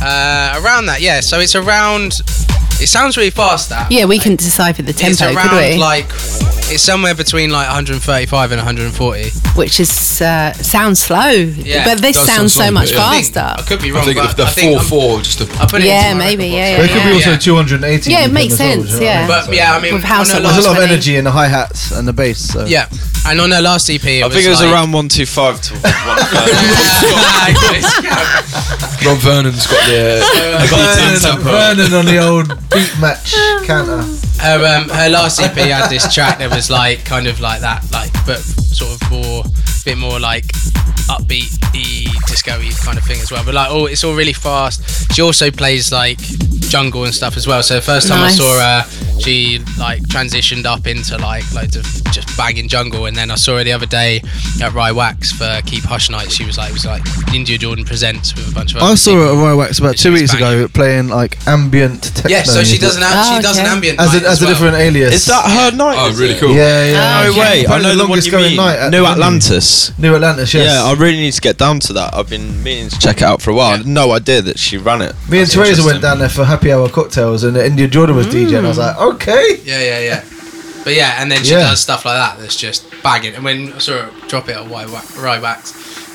uh, 0.00 0.60
around 0.62 0.86
that, 0.86 1.00
yeah. 1.00 1.20
So 1.20 1.40
it's 1.40 1.54
around. 1.54 2.20
It 2.80 2.86
sounds 2.88 3.16
really 3.16 3.30
fast. 3.30 3.70
That. 3.70 3.90
Yeah, 3.90 4.04
we 4.04 4.18
couldn't 4.18 4.38
decipher 4.40 4.82
the 4.82 4.90
It's 4.90 5.00
tempo, 5.00 5.34
around 5.34 5.48
could 5.48 5.72
we? 5.74 5.78
like 5.78 6.08
It's 6.70 6.82
somewhere 6.82 7.14
between 7.14 7.50
like 7.50 7.66
135 7.66 8.52
and 8.52 8.58
140. 8.58 9.30
which 9.58 9.80
is 9.80 10.20
uh, 10.20 10.52
sounds 10.52 11.00
slow, 11.00 11.30
Yeah, 11.30 11.84
but 11.84 11.98
this 12.02 12.14
sounds 12.16 12.52
sound 12.52 12.66
so 12.68 12.70
much 12.70 12.90
but 12.90 12.96
yeah. 12.96 13.06
I 13.06 13.10
think- 13.22 13.34
faster. 13.34 13.62
I 13.62 13.62
could 13.66 13.80
be 13.82 13.88
I 13.90 13.94
wrong, 13.94 14.04
think 14.04 14.16
but 14.18 14.36
the 14.36 14.44
I 14.44 14.50
think 14.50 14.78
4 14.82 15.16
4 15.16 15.22
just 15.22 15.40
a 15.40 15.44
I 15.60 15.66
put 15.66 15.80
it 15.80 15.86
Yeah, 15.86 16.12
into 16.12 16.18
maybe, 16.24 16.44
record 16.44 16.56
yeah, 16.56 16.76
box. 16.76 16.84
It 16.90 16.92
could 16.92 17.04
be 17.08 17.14
also 17.16 17.36
280. 17.38 18.10
Yeah, 18.10 18.24
it 18.26 18.32
makes 18.32 18.52
as 18.54 18.60
well, 18.60 18.68
sense, 18.84 18.90
do 18.90 18.94
you 18.96 19.00
know 19.00 19.06
what 19.06 19.14
I 19.16 19.20
yeah. 19.20 19.26
But 19.46 19.54
yeah, 19.56 19.72
I 19.76 19.80
mean, 19.80 19.94
With 19.94 20.04
house 20.04 20.30
on 20.34 20.42
her. 20.44 20.52
There's 20.52 20.66
a 20.66 20.68
lot 20.68 20.76
of 20.76 20.84
energy 20.90 21.16
in 21.16 21.24
the 21.24 21.30
hi 21.32 21.46
hats 21.48 21.90
and 21.90 22.06
the 22.06 22.12
bass. 22.12 22.38
So. 22.52 22.66
Yeah, 22.66 22.86
and 23.26 23.40
on 23.40 23.50
her 23.50 23.62
last 23.62 23.88
EP, 23.88 24.04
it 24.04 24.22
I 24.22 24.26
was 24.26 24.34
think 24.36 24.46
it 24.46 24.50
was 24.50 24.60
like, 24.60 24.68
around 24.70 24.92
125 24.92 25.60
to 25.72 25.72
130. 25.72 25.88
Rob 29.08 29.16
Vernon's 29.24 29.66
got 29.66 29.80
the. 29.88 30.20
Uh, 30.20 30.68
Vernon, 30.68 31.40
Vernon 31.40 31.94
on 31.94 32.04
the 32.04 32.18
old 32.20 32.48
beat 32.70 32.92
match 33.00 33.32
counter. 33.64 34.04
Her 34.40 34.64
um, 34.76 34.88
her 34.88 35.08
last 35.08 35.40
EP 35.40 35.52
had 35.52 35.88
this 35.88 36.12
track 36.12 36.38
that 36.38 36.54
was 36.54 36.70
like 36.70 37.04
kind 37.04 37.26
of 37.26 37.40
like 37.40 37.60
that, 37.60 37.84
like 37.92 38.12
but 38.26 38.38
sort 38.38 39.00
of 39.00 39.10
more, 39.10 39.42
bit 39.84 39.98
more 39.98 40.20
like 40.20 40.44
upbeat 41.08 41.50
y 41.74 42.06
disco-y 42.26 42.70
kind 42.84 42.98
of 42.98 43.04
thing 43.04 43.20
as 43.20 43.30
well. 43.32 43.44
But 43.44 43.54
like, 43.54 43.68
oh, 43.70 43.86
it's 43.86 44.04
all 44.04 44.14
really 44.14 44.32
fast. 44.32 45.12
She 45.14 45.22
also 45.22 45.50
plays 45.50 45.92
like 45.92 46.18
jungle 46.60 47.04
and 47.04 47.14
stuff 47.14 47.36
as 47.36 47.46
well. 47.46 47.62
So 47.62 47.74
the 47.76 47.82
first 47.82 48.08
time 48.08 48.20
Nice. 48.20 48.38
I 48.38 48.42
saw 48.42 48.60
her, 48.60 49.07
she 49.18 49.58
like 49.78 50.02
transitioned 50.02 50.64
up 50.64 50.86
into 50.86 51.18
like 51.18 51.44
loads 51.52 51.76
of 51.76 51.84
just 52.12 52.34
banging 52.36 52.68
jungle. 52.68 53.06
And 53.06 53.16
then 53.16 53.30
I 53.30 53.34
saw 53.36 53.56
her 53.58 53.64
the 53.64 53.72
other 53.72 53.86
day 53.86 54.22
at 54.62 54.72
Rye 54.72 54.92
Wax 54.92 55.32
for 55.32 55.60
Keep 55.66 55.84
Hush 55.84 56.10
Night. 56.10 56.30
She 56.30 56.44
was 56.44 56.56
like, 56.58 56.70
it 56.70 56.74
was 56.74 56.86
like 56.86 57.02
India 57.34 57.58
Jordan 57.58 57.84
presents 57.84 58.34
with 58.34 58.50
a 58.50 58.54
bunch 58.54 58.74
of. 58.74 58.82
I 58.82 58.86
other 58.86 58.96
saw 58.96 59.12
her 59.14 59.24
at 59.26 59.30
people. 59.30 59.44
Rye 59.44 59.54
Wax 59.54 59.78
about 59.78 59.96
two 59.96 60.12
was 60.12 60.20
weeks 60.22 60.34
ago 60.34 60.68
playing 60.68 61.08
like 61.08 61.46
ambient 61.46 62.02
techno. 62.14 62.30
Yeah, 62.30 62.42
so 62.42 62.64
she 62.64 62.78
does 62.78 62.96
an 62.96 63.02
Oh, 63.04 63.10
she 63.10 63.38
ah, 63.38 63.40
does 63.42 63.58
an 63.58 63.66
ambient 63.66 63.98
as 64.00 64.12
night 64.12 64.22
a, 64.22 64.28
as 64.28 64.42
a 64.42 64.44
well. 64.44 64.54
different 64.54 64.76
alias. 64.76 65.14
Is 65.14 65.26
that 65.26 65.44
her 65.44 65.76
night? 65.76 65.96
Oh, 65.98 66.14
really 66.18 66.34
it? 66.34 66.40
cool. 66.40 66.54
Yeah, 66.54 66.94
ah, 66.96 67.24
yeah. 67.24 67.28
Oh, 67.28 67.32
No 67.32 67.38
way. 67.40 67.66
I 67.66 67.82
know 67.82 67.88
the 67.90 67.94
the 67.94 68.02
one 68.02 68.08
longest 68.10 68.26
you 68.26 68.32
going 68.32 68.44
mean. 68.44 68.56
night 68.56 68.78
at 68.78 68.90
New. 68.90 69.04
Atlantis. 69.04 69.98
New 69.98 70.14
Atlantis, 70.14 70.54
yes. 70.54 70.66
Yeah, 70.66 70.84
I 70.84 70.92
really 70.94 71.16
need 71.16 71.32
to 71.32 71.40
get 71.40 71.58
down 71.58 71.80
to 71.80 71.92
that. 71.94 72.14
I've 72.14 72.28
been 72.28 72.62
meaning 72.62 72.88
to 72.90 72.98
check 72.98 73.18
it 73.18 73.22
out 73.22 73.42
for 73.42 73.50
a 73.50 73.54
while. 73.54 73.72
I 73.72 73.76
had 73.78 73.86
no 73.86 74.12
idea 74.12 74.42
that 74.42 74.58
she 74.58 74.76
ran 74.76 75.02
it. 75.02 75.14
Me 75.28 75.38
and 75.38 75.46
That's 75.46 75.54
Teresa 75.54 75.84
went 75.84 76.02
down 76.02 76.18
there 76.18 76.28
for 76.28 76.44
happy 76.44 76.72
hour 76.72 76.88
cocktails, 76.88 77.44
and 77.44 77.56
India 77.56 77.88
Jordan 77.88 78.16
was 78.16 78.26
mm. 78.26 78.46
DJ, 78.46 78.58
and 78.58 78.66
I 78.66 78.68
was 78.68 78.78
like, 78.78 78.96
okay. 79.14 79.56
Yeah, 79.64 79.80
yeah, 79.80 80.00
yeah. 80.00 80.24
But 80.84 80.94
yeah, 80.94 81.20
and 81.20 81.30
then 81.30 81.42
she 81.44 81.52
Yeah. 81.52 81.60
does 81.70 81.80
stuff 81.80 82.04
like 82.04 82.14
that 82.16 82.38
that's 82.38 82.56
just 82.56 82.86
bagging. 83.02 83.34
And 83.34 83.44
when 83.44 83.72
I 83.74 83.78
saw 83.78 84.02
her 84.02 84.10
drop 84.28 84.48
it 84.48 84.56
on 84.56 84.70
Rye 84.70 84.86
Wa- 84.86 85.02
Rye 85.18 85.38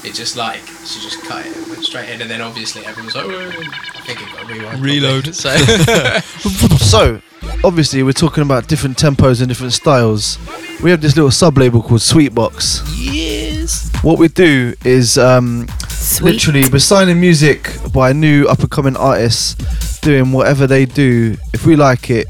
it 0.04 0.14
just 0.14 0.36
like 0.36 0.60
she 0.86 1.00
just 1.00 1.22
cut 1.24 1.46
it 1.46 1.56
and 1.56 1.68
went 1.68 1.84
straight 1.84 2.10
in. 2.10 2.22
And 2.22 2.30
then 2.30 2.42
obviously 2.42 2.86
everyone's 2.86 3.16
like, 3.16 3.26
"Whoa." 3.26 3.50
I 3.50 4.06
think 4.06 4.22
it 4.22 4.28
got 4.34 4.44
a 4.44 4.46
rewind. 4.48 4.70
probably. 4.72 5.00
Reload. 5.00 5.36
So 5.36 5.56
So, 6.78 7.22
obviously, 7.64 8.04
we're 8.04 8.12
talking 8.14 8.44
about 8.44 8.68
different 8.68 8.98
tempos 8.98 9.40
and 9.40 9.48
different 9.48 9.74
styles. 9.74 10.38
We 10.82 10.92
have 10.92 11.02
this 11.02 11.16
little 11.16 11.32
sub 11.32 11.58
label 11.58 11.82
called 11.82 12.02
Sweetbox. 12.02 12.84
yes. 12.98 13.90
What 14.04 14.20
we 14.20 14.28
do 14.28 14.74
is 14.84 15.18
um, 15.18 15.68
Sweet. 15.88 16.34
literally 16.34 16.64
we're 16.70 16.80
signing 16.80 17.20
music 17.22 17.72
by 17.94 18.12
new 18.12 18.46
up 18.48 18.60
and 18.60 18.70
coming 18.70 18.98
artists 18.98 20.00
doing 20.02 20.32
whatever 20.34 20.68
they 20.68 20.86
do. 20.86 21.38
If 21.54 21.66
we 21.66 21.76
like 21.78 22.10
it, 22.10 22.28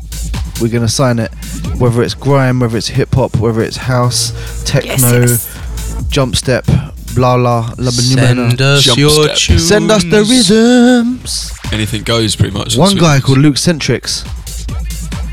we're 0.62 0.70
gonna 0.72 0.88
sign 0.88 1.20
it. 1.20 1.32
Whether 1.78 2.04
it's 2.04 2.14
grime, 2.14 2.60
whether 2.60 2.78
it's 2.78 2.88
hip 2.88 3.14
hop, 3.14 3.36
whether 3.38 3.62
it's 3.62 3.78
house, 3.78 4.32
techno, 4.66 5.22
yes. 5.22 6.08
jump 6.10 6.36
step, 6.36 6.66
blah 7.16 7.38
blah, 7.38 7.74
la 7.78 7.92
Send 7.92 8.62
us 8.62 8.84
Jump 8.84 9.00
your 9.00 9.10
step. 9.10 9.38
tunes. 9.38 9.68
Send 9.68 9.92
us 9.92 10.04
the 10.04 10.24
rhythms. 10.24 11.52
Anything 11.72 12.04
goes, 12.04 12.36
pretty 12.36 12.56
much. 12.56 12.78
One 12.78 12.96
guy 12.98 13.20
called 13.20 13.40
Luke 13.40 13.56
Centrix. 13.56 14.24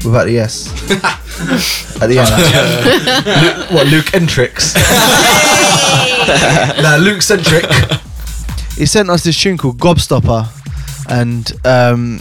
Without 0.04 0.24
the 0.24 0.38
S. 0.38 0.68
At 2.00 2.08
the 2.08 2.18
end. 2.18 3.42
Luke, 3.42 3.70
what, 3.70 3.86
Luke 3.88 4.06
Entrix? 4.06 4.74
nah, 6.82 6.96
Luke 6.96 7.20
Centric. 7.20 7.66
He 8.76 8.86
sent 8.86 9.10
us 9.10 9.24
this 9.24 9.38
tune 9.38 9.58
called 9.58 9.78
Gobstopper. 9.78 10.48
And, 11.10 11.52
um, 11.66 12.20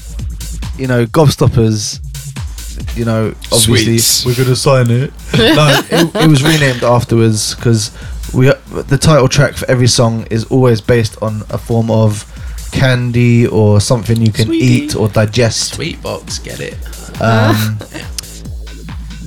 you 0.78 0.88
know, 0.88 1.06
Gobstoppers, 1.06 2.00
you 2.96 3.06
know, 3.06 3.30
obviously 3.52 3.98
Sweets. 4.00 4.26
we're 4.26 4.36
going 4.36 4.50
to 4.50 4.56
sign 4.56 4.90
it. 4.90 5.12
no, 5.38 5.82
it, 5.92 6.16
it 6.16 6.28
was 6.28 6.44
renamed 6.44 6.84
afterwards 6.84 7.56
because 7.56 7.92
we 8.34 8.46
the 8.88 8.98
title 8.98 9.28
track 9.28 9.56
for 9.56 9.70
every 9.70 9.88
song 9.88 10.26
is 10.30 10.46
always 10.46 10.82
based 10.82 11.22
on 11.22 11.42
a 11.50 11.58
form 11.58 11.90
of 11.92 12.26
candy 12.72 13.48
or 13.48 13.82
something 13.82 14.18
you 14.22 14.32
can 14.32 14.46
Sweetie. 14.46 14.66
eat 14.66 14.96
or 14.96 15.08
digest. 15.10 15.74
Sweet 15.76 16.02
box, 16.04 16.38
get 16.40 16.60
it? 16.60 16.74
Um, 17.22 17.78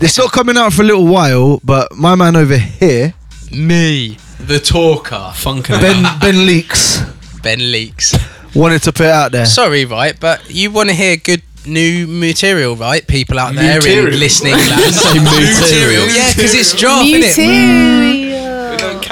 it's 0.01 0.19
not 0.19 0.33
coming 0.33 0.57
out 0.57 0.73
for 0.73 0.83
a 0.83 0.85
little 0.85 1.07
while, 1.07 1.61
but 1.65 1.93
my 1.95 2.15
man 2.15 2.37
over 2.37 2.57
here, 2.57 3.15
Me, 3.51 4.17
the 4.39 4.59
talker, 4.59 5.31
Funkin' 5.35 5.81
Ben 5.81 6.19
Ben 6.21 6.47
Leaks, 6.47 7.01
Ben 7.43 7.59
Leaks. 7.73 8.15
wanted 8.55 8.83
to 8.83 8.93
put 8.93 9.07
it 9.07 9.13
out 9.13 9.33
there. 9.33 9.47
Sorry, 9.47 9.85
right, 9.85 10.19
but 10.19 10.49
you 10.51 10.71
want 10.71 10.89
to 10.91 10.95
hear 10.95 11.17
good 11.17 11.43
new 11.67 12.07
material, 12.07 12.77
right? 12.77 13.07
People 13.07 13.39
out 13.39 13.55
there 13.55 13.77
Material? 13.79 14.13
in 14.13 14.19
listening 14.21 14.53
land. 14.71 14.95
Say 14.95 15.19
material. 15.19 16.07
yeah, 16.09 16.33
because 16.35 16.55
it's 16.55 16.73
drop, 16.75 17.05
innit? 17.07 17.37
Material. 17.37 18.43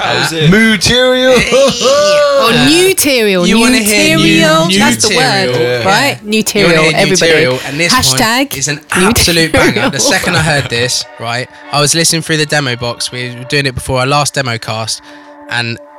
Uh, 0.03 0.47
material. 0.49 1.33
Or 2.41 2.51
new 2.65 2.87
material. 2.89 3.45
You 3.47 3.55
new 3.55 3.61
wanna 3.61 3.77
hear 3.77 4.17
new- 4.17 4.23
material. 4.23 4.67
new 4.67 4.79
That's 4.79 5.07
the 5.07 5.13
material. 5.13 5.53
word, 5.53 5.61
Yeah. 5.61 5.85
right? 5.87 6.23
New 6.23 6.37
You 6.37 6.43
wanna 6.43 6.67
material. 6.67 6.83
hear 6.83 6.97
Everybody. 6.97 7.31
material, 7.31 7.59
and 7.65 7.79
this 7.79 7.93
Hashtag 7.93 8.49
one 8.49 8.59
is 8.59 8.67
an 8.67 8.75
new 8.97 9.07
absolute 9.07 9.53
material. 9.53 9.73
banger. 9.75 9.89
The 9.91 9.99
second 9.99 10.35
I 10.35 10.41
heard 10.41 10.69
this, 10.69 11.05
right, 11.19 11.47
I 11.71 11.79
was 11.79 11.93
listening 11.93 12.23
through 12.23 12.37
the 12.37 12.45
demo 12.47 12.75
box. 12.75 13.11
We 13.11 13.35
were 13.35 13.43
doing 13.45 13.65
it 13.67 13.75
before 13.75 13.99
our 13.99 14.07
last 14.07 14.33
demo 14.33 14.57
cast, 14.57 15.01
and 15.49 15.77
I 15.79 15.90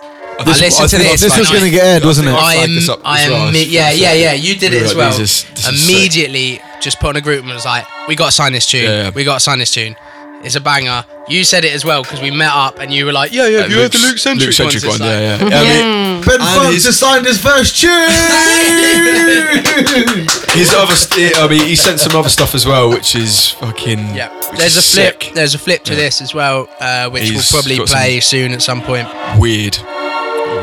This- 0.44 0.60
listened 0.60 0.84
I 0.84 0.88
to 0.88 0.98
this. 0.98 1.20
this 1.20 1.38
was 1.38 1.48
going 1.50 1.62
to 1.64 1.70
get 1.70 1.84
aired, 1.84 2.04
wasn't 2.04 2.28
it? 2.28 2.34
I 2.34 2.54
flagged 2.66 2.88
am, 2.90 2.98
I 3.04 3.20
am, 3.20 3.30
well. 3.30 3.52
me- 3.52 3.64
yeah, 3.64 3.90
yeah, 3.92 4.12
yeah. 4.12 4.32
You 4.32 4.56
did 4.56 4.72
We 4.72 4.78
it 4.78 4.82
as 4.82 4.88
like, 4.94 4.96
well. 4.98 5.18
this 5.18 5.44
is- 5.44 5.64
this. 5.66 5.88
Immediately, 5.88 6.60
just 6.80 6.98
put 7.00 7.08
on 7.08 7.16
a 7.16 7.20
group 7.20 7.42
and 7.44 7.52
was 7.52 7.64
like, 7.64 7.84
"We 8.08 8.16
got 8.16 8.26
to 8.26 8.32
sign 8.32 8.52
this 8.52 8.66
tune. 8.66 8.84
Yeah, 8.84 9.02
yeah. 9.04 9.10
We 9.10 9.22
got 9.24 9.34
to 9.34 9.40
sign 9.40 9.58
this 9.60 9.70
tune. 9.72 9.94
It's 10.42 10.56
a 10.56 10.60
banger." 10.60 11.04
You 11.28 11.44
said 11.44 11.64
it 11.64 11.72
as 11.72 11.84
well 11.84 12.02
because 12.02 12.20
we 12.20 12.32
met 12.32 12.50
up 12.52 12.80
and 12.80 12.92
you 12.92 13.06
were 13.06 13.12
like, 13.12 13.32
"Yeah, 13.32 13.46
yeah, 13.46 13.60
Uh, 13.60 13.66
you 13.68 13.76
heard 13.76 13.92
the 13.92 13.98
Luke 13.98 14.08
Luke's- 14.10 14.22
Centric, 14.22 14.46
Luke 14.48 14.54
Centric 14.54 14.82
one, 14.82 14.94
It's 14.94 15.00
yeah, 15.00 15.38
like- 15.40 15.52
yeah. 15.52 15.60
I 15.60 15.62
mean, 15.62 16.20
Ben 16.22 16.40
And 16.40 16.42
Funk 16.58 16.74
his- 16.74 16.84
just 16.84 16.98
signed 16.98 17.24
his 17.26 17.38
first 17.38 17.80
tune. 17.80 18.08
his 20.58 20.74
other, 20.74 20.96
st- 20.96 21.36
I 21.38 21.46
mean, 21.48 21.64
he 21.64 21.76
sent 21.76 22.00
some 22.00 22.16
other 22.16 22.28
stuff 22.28 22.54
as 22.56 22.66
well, 22.66 22.90
which 22.90 23.14
is 23.14 23.50
fucking. 23.50 24.14
Yeah, 24.16 24.30
which 24.50 24.58
there's 24.58 24.76
a 24.76 24.82
flip. 24.82 25.22
sick. 25.22 25.32
There's 25.34 25.54
a 25.54 25.58
flip 25.58 25.84
to 25.84 25.92
Yeah. 25.92 25.98
this 26.00 26.20
as 26.20 26.34
well, 26.34 26.68
uh, 26.80 27.08
which 27.10 27.24
He's 27.24 27.52
will 27.52 27.60
probably 27.60 27.78
play 27.86 28.18
soon 28.20 28.52
at 28.52 28.62
some 28.62 28.82
point. 28.82 29.06
Weird, 29.38 29.78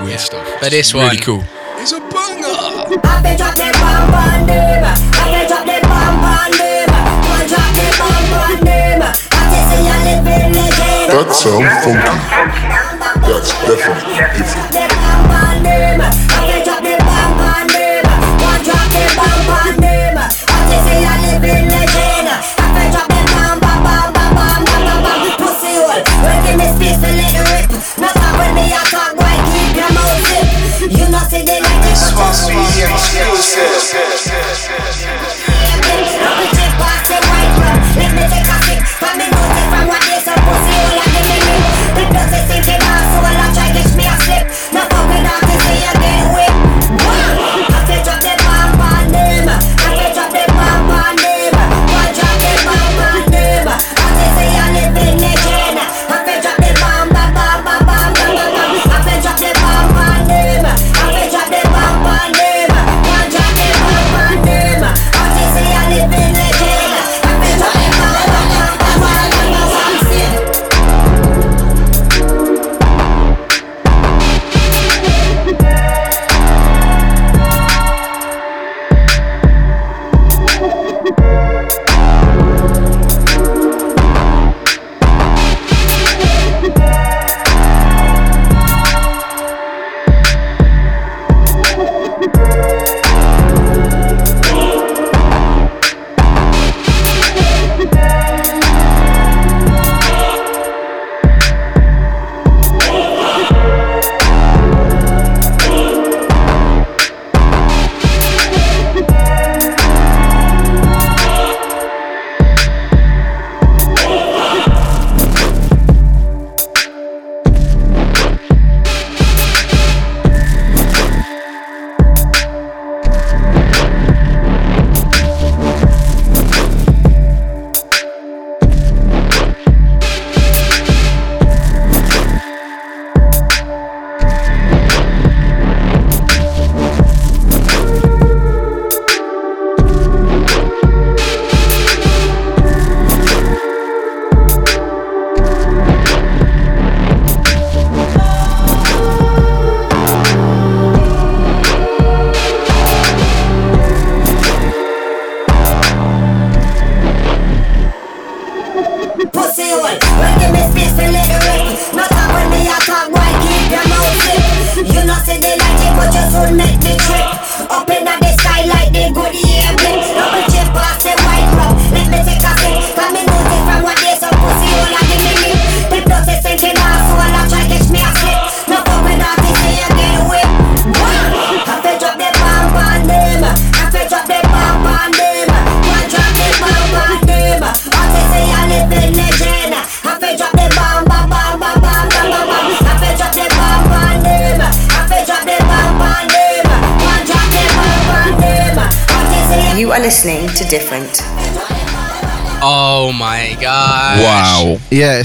weird 0.03 0.19
stuff. 0.19 0.45
But 0.61 0.71
this 0.71 0.93
really 0.93 1.07
one- 1.07 1.17
cool. 1.17 1.43
It's 1.77 1.91
a 1.93 1.99
banger. 1.99 2.47
I 2.47 3.21
been 3.23 3.37
drop 3.37 3.55
the 3.55 3.71
bomb 3.79 4.13
on 4.13 4.45
them. 4.47 4.83
I 4.83 5.25
been 5.31 5.47
drop 5.47 5.63
the 5.65 5.77
bomb 5.87 6.23
on 6.27 6.51
them. 6.59 6.89
One 7.29 7.47
drop 7.47 7.71
the 7.77 7.87
bomb 7.99 8.33
on 8.35 8.59
them. 8.65 9.01
I 9.01 9.43
just 9.51 9.65
see 9.71 9.83
you 9.87 9.97
living 10.03 10.51
legend. 10.55 11.07
That 11.11 11.29
sounds 11.31 11.71
funky. 11.83 12.15
That's 13.29 13.51
definitely 13.63 14.15
different. 14.37 14.69
Not 27.99 28.15
when 28.39 28.55
me 28.55 28.71
I 28.73 28.83
talk, 28.89 29.15
You 30.81 31.07
know, 31.09 31.19
see 31.29 31.43
they 31.43 31.59
like 31.59 31.81
the 31.83 31.89
exclusive. 31.91 32.59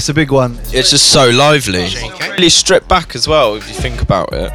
It's 0.05 0.09
a 0.11 0.13
big 0.13 0.29
one. 0.31 0.55
It's 0.71 0.91
just 0.91 1.11
so 1.11 1.31
lively. 1.31 1.87
Really 2.29 2.49
stripped 2.49 2.87
back 2.87 3.15
as 3.15 3.27
well, 3.27 3.55
if 3.55 3.67
you 3.67 3.73
think 3.73 4.03
about 4.03 4.31
it. 4.33 4.51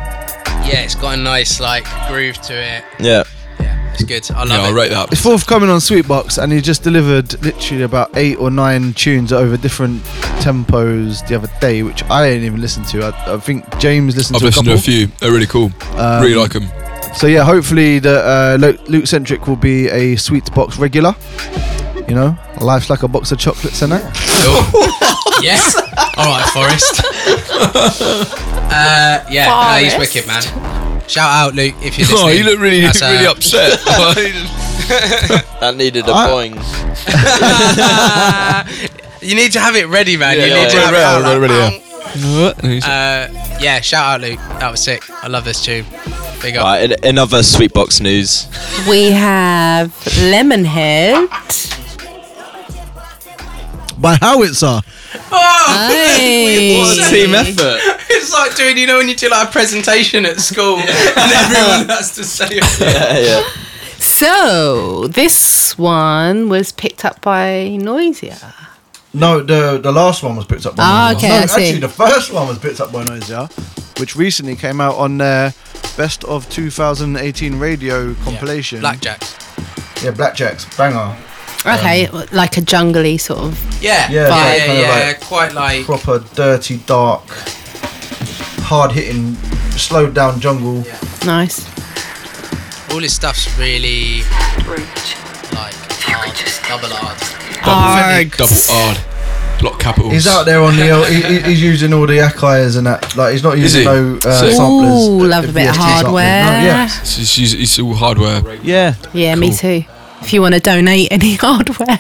Yeah, 0.64 0.82
it's 0.84 0.94
got 0.94 1.18
a 1.18 1.20
nice 1.20 1.58
like 1.58 1.84
groove 2.06 2.36
to 2.42 2.52
it. 2.54 2.84
Yeah. 3.00 3.24
Yeah, 3.58 3.92
it's 3.92 4.04
good. 4.04 4.30
I 4.30 4.44
love 4.44 4.48
Yeah, 4.50 4.58
it. 4.58 4.66
I'll 4.68 4.72
rate 4.74 4.90
that. 4.90 5.10
It's 5.10 5.20
forthcoming 5.20 5.68
on 5.68 5.80
Sweetbox, 5.80 6.40
and 6.40 6.52
he 6.52 6.60
just 6.60 6.84
delivered 6.84 7.32
literally 7.42 7.82
about 7.82 8.16
eight 8.16 8.36
or 8.38 8.48
nine 8.52 8.92
tunes 8.92 9.32
over 9.32 9.56
different 9.56 10.02
tempos 10.44 11.26
the 11.26 11.34
other 11.34 11.50
day, 11.60 11.82
which 11.82 12.04
I 12.04 12.28
didn't 12.28 12.44
even 12.44 12.60
listen 12.60 12.84
to. 12.84 13.06
I, 13.06 13.34
I 13.34 13.38
think 13.38 13.64
James 13.80 14.14
listened 14.16 14.36
I've 14.36 14.42
to 14.42 14.46
a 14.46 14.50
listened 14.50 14.66
couple. 14.68 14.80
to 14.82 14.88
a 14.88 15.06
few. 15.06 15.06
They're 15.18 15.32
really 15.32 15.46
cool. 15.48 15.72
Um, 15.96 16.22
really 16.22 16.36
like 16.36 16.52
them. 16.52 16.68
So 17.16 17.26
yeah, 17.26 17.42
hopefully 17.42 17.98
the 17.98 18.20
uh, 18.20 18.56
Luke, 18.60 18.88
Luke 18.88 19.08
Centric 19.08 19.48
will 19.48 19.56
be 19.56 19.88
a 19.88 20.14
Sweetbox 20.14 20.78
regular. 20.78 21.16
You 22.08 22.14
know, 22.14 22.38
life's 22.60 22.88
like 22.88 23.02
a 23.02 23.08
box 23.08 23.32
of 23.32 23.38
chocolates 23.40 23.82
and 23.82 23.90
that. 23.90 25.16
yes. 25.42 25.74
All 26.16 26.26
right, 26.26 26.48
Forrest. 26.52 27.00
uh, 28.72 29.24
yeah, 29.30 29.46
no, 29.46 29.82
he's 29.84 29.94
Forrest. 29.94 30.14
wicked, 30.14 30.26
man. 30.26 30.42
Shout 31.08 31.30
out, 31.30 31.54
Luke, 31.54 31.74
if 31.82 31.98
you're 31.98 32.08
listening. 32.12 32.22
Oh, 32.22 32.28
you 32.28 32.44
look 32.44 32.58
really, 32.60 32.82
That's, 32.82 33.02
uh, 33.02 33.06
really 33.12 33.26
upset. 33.26 33.80
That 35.60 35.74
needed 35.76 36.08
a 36.08 36.12
I- 36.12 36.28
boing. 36.28 36.54
you 39.22 39.34
need 39.34 39.52
to 39.52 39.60
have 39.60 39.76
it 39.76 39.86
ready, 39.88 40.16
man. 40.16 40.36
Yeah, 40.38 40.44
you 40.46 40.52
yeah, 40.52 40.62
need 40.64 40.70
to 40.70 40.76
yeah, 40.76 40.84
have 40.84 40.94
it 40.94 40.98
yeah, 40.98 41.10
out, 41.16 41.22
like, 41.22 41.40
ready, 41.40 42.82
Uh, 42.84 43.58
yeah, 43.60 43.80
shout 43.80 44.14
out, 44.14 44.20
Luke. 44.20 44.38
That 44.60 44.70
was 44.70 44.82
sick. 44.82 45.02
I 45.22 45.28
love 45.28 45.44
this 45.44 45.62
tune. 45.64 45.84
Big 46.42 46.56
up. 46.56 46.64
Right, 46.64 46.90
in, 46.90 47.04
in 47.04 47.18
other 47.18 47.38
Sweetbox 47.42 48.00
news, 48.00 48.46
We 48.88 49.10
have 49.10 49.90
Lemonhead. 50.30 51.28
By 54.00 54.16
Howitzer. 54.20 54.80
Hey. 55.70 56.82
team 57.10 57.34
effort. 57.34 57.80
it's 58.10 58.32
like 58.32 58.54
doing, 58.56 58.76
you 58.78 58.86
know, 58.86 58.98
when 58.98 59.08
you 59.08 59.14
do 59.16 59.28
like 59.28 59.48
a 59.48 59.50
presentation 59.52 60.24
at 60.26 60.40
school 60.40 60.76
and 60.78 60.88
everyone 61.16 61.88
has 61.88 62.14
to 62.16 62.24
say 62.24 62.46
it. 62.50 62.80
yeah, 62.80 63.18
yeah. 63.18 63.42
So 63.98 65.06
this 65.08 65.76
one 65.78 66.48
was 66.48 66.72
picked 66.72 67.04
up 67.04 67.20
by 67.20 67.76
Noisia. 67.80 68.54
No, 69.12 69.42
the 69.42 69.78
the 69.82 69.92
last 69.92 70.22
one 70.22 70.36
was 70.36 70.46
picked 70.46 70.66
up 70.66 70.76
by 70.76 70.82
Ah, 70.84 71.12
Noisia. 71.12 71.16
okay, 71.16 71.28
No, 71.28 71.34
I 71.42 71.46
see. 71.46 71.62
actually, 71.64 71.80
the 71.80 71.88
first 71.88 72.32
one 72.32 72.48
was 72.48 72.58
picked 72.58 72.80
up 72.80 72.92
by 72.92 73.04
Noisia, 73.04 73.48
which 74.00 74.16
recently 74.16 74.56
came 74.56 74.80
out 74.80 74.96
on 74.96 75.18
their 75.18 75.52
Best 75.96 76.24
of 76.24 76.48
2018 76.50 77.58
radio 77.58 78.14
compilation. 78.24 78.80
Blackjacks. 78.80 79.34
Yeah, 80.04 80.12
Blackjacks. 80.12 80.64
Banger. 80.78 81.16
Okay, 81.66 82.08
like 82.32 82.56
a 82.56 82.62
jungly 82.62 83.18
sort 83.20 83.40
of. 83.40 83.82
Yeah, 83.82 84.10
Yeah, 84.10 84.28
yeah, 84.28 84.28
yeah, 84.28 84.58
kind 84.58 84.72
of 84.72 84.78
yeah, 84.78 85.06
like 85.08 85.20
quite 85.20 85.52
like. 85.52 85.84
Proper 85.84 86.24
dirty, 86.34 86.78
dark, 86.78 87.22
hard 88.62 88.92
hitting, 88.92 89.34
slowed 89.76 90.14
down 90.14 90.40
jungle. 90.40 90.84
Nice. 91.26 91.66
All 92.90 93.00
his 93.00 93.12
stuff's 93.14 93.46
really 93.58 94.22
like 95.52 95.74
hard, 96.00 96.34
double 96.66 96.94
hard. 96.94 97.18
Hard. 97.62 98.30
Double 98.32 98.54
hard. 98.68 99.60
Block 99.60 99.78
capitals. 99.78 100.12
He's 100.14 100.26
out 100.26 100.44
there 100.46 100.62
on 100.62 100.74
the. 100.74 101.06
he- 101.10 101.22
he, 101.34 101.40
he's 101.50 101.62
using 101.62 101.92
all 101.92 102.06
the 102.06 102.18
Akai's 102.20 102.76
and 102.76 102.86
that. 102.86 103.14
Like 103.14 103.32
he's 103.32 103.42
not 103.42 103.58
using 103.58 103.80
he? 103.80 103.84
no 103.86 104.16
uh, 104.24 104.40
Sick. 104.40 104.52
samplers. 104.54 105.08
Ooh, 105.08 105.26
love 105.26 105.44
the 105.44 105.50
a 105.50 105.52
bit 105.52 105.68
of 105.68 105.76
hardware. 105.76 106.44
No, 106.44 106.50
yeah. 106.66 106.84
It's, 106.86 107.18
it's, 107.18 107.38
it's, 107.38 107.52
it's 107.52 107.78
all 107.78 107.92
hardware. 107.94 108.40
Yeah. 108.62 108.94
Yeah, 109.12 109.34
me 109.34 109.54
too. 109.54 109.84
If 110.22 110.34
you 110.34 110.42
want 110.42 110.54
to 110.54 110.60
donate 110.60 111.08
any 111.10 111.34
hardware, 111.40 111.86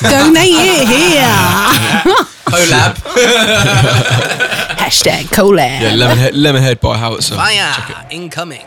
donate 0.00 0.50
it 0.50 0.88
here. 0.88 1.36
Collab. 2.48 2.94
Hashtag 4.78 5.24
collab. 5.26 5.80
Yeah, 5.82 5.94
Lemonhead, 5.94 6.32
Lemonhead 6.32 6.80
by 6.80 6.96
Howitzer. 6.96 7.34
Fire 7.36 8.06
incoming. 8.10 8.64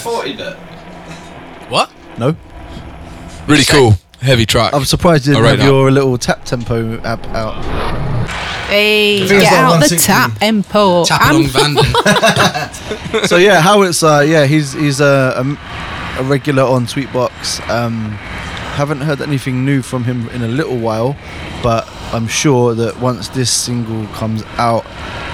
40 0.00 0.36
bit? 0.36 0.56
What? 1.68 1.92
No. 2.18 2.36
Really 3.46 3.64
cool. 3.64 3.94
Heavy 4.20 4.46
track. 4.46 4.74
I'm 4.74 4.84
surprised 4.84 5.26
you 5.26 5.34
didn't 5.34 5.58
have 5.58 5.66
your 5.66 5.90
little 5.90 6.18
tap 6.18 6.44
tempo 6.44 6.98
app 7.00 7.24
out. 7.28 7.64
Hey, 8.68 9.26
get 9.26 9.42
like 9.42 9.52
out 9.52 9.88
the 9.88 9.96
tap 9.96 10.38
tempo. 10.38 11.04
Tap 11.04 11.30
along 11.30 11.46
Vanden. 11.46 11.84
so 13.26 13.36
yeah, 13.36 13.60
Howard's 13.60 14.02
uh, 14.02 14.24
yeah 14.26 14.46
he's 14.46 14.74
he's 14.74 15.00
uh, 15.00 15.42
a, 16.18 16.22
regular 16.24 16.62
on 16.62 16.86
Sweetbox. 16.86 17.68
Um, 17.68 18.10
haven't 18.76 19.00
heard 19.00 19.20
anything 19.20 19.64
new 19.64 19.82
from 19.82 20.04
him 20.04 20.28
in 20.30 20.42
a 20.42 20.48
little 20.48 20.78
while, 20.78 21.16
but 21.62 21.88
I'm 22.12 22.28
sure 22.28 22.74
that 22.74 23.00
once 23.00 23.28
this 23.28 23.50
single 23.50 24.06
comes 24.14 24.42
out, 24.58 24.84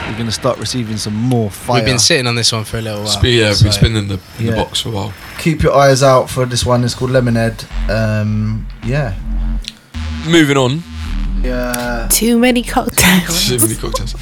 we're 0.08 0.16
gonna 0.18 0.30
start 0.32 0.58
receiving 0.58 0.96
some 0.96 1.14
more 1.14 1.50
fire. 1.50 1.76
We've 1.76 1.84
been 1.84 1.98
sitting 1.98 2.26
on 2.26 2.34
this 2.34 2.52
one 2.52 2.64
for 2.64 2.78
a 2.78 2.80
little 2.82 3.00
while. 3.00 3.08
Sp- 3.10 3.24
yeah, 3.24 3.48
we've 3.48 3.56
so- 3.56 3.64
been 3.64 3.72
spinning 3.72 4.08
the, 4.08 4.14
in 4.38 4.44
Yeah. 4.46 4.50
the 4.52 4.56
box 4.56 4.80
for 4.80 4.88
a 4.90 4.92
while. 4.92 5.12
Keep 5.38 5.62
your 5.62 5.74
eyes 5.74 6.02
out 6.02 6.30
for 6.30 6.46
this 6.46 6.64
one. 6.64 6.84
It's 6.84 6.94
called 6.94 7.10
Lemonhead. 7.10 7.64
Um, 7.90 8.66
yeah. 8.84 9.14
Moving 10.26 10.56
on. 10.56 10.82
Yeah. 11.42 12.08
Too 12.10 12.38
many 12.38 12.62
cocktails. 12.62 13.48
Too 13.48 13.58
many 13.58 13.74
cocktails. 13.76 14.14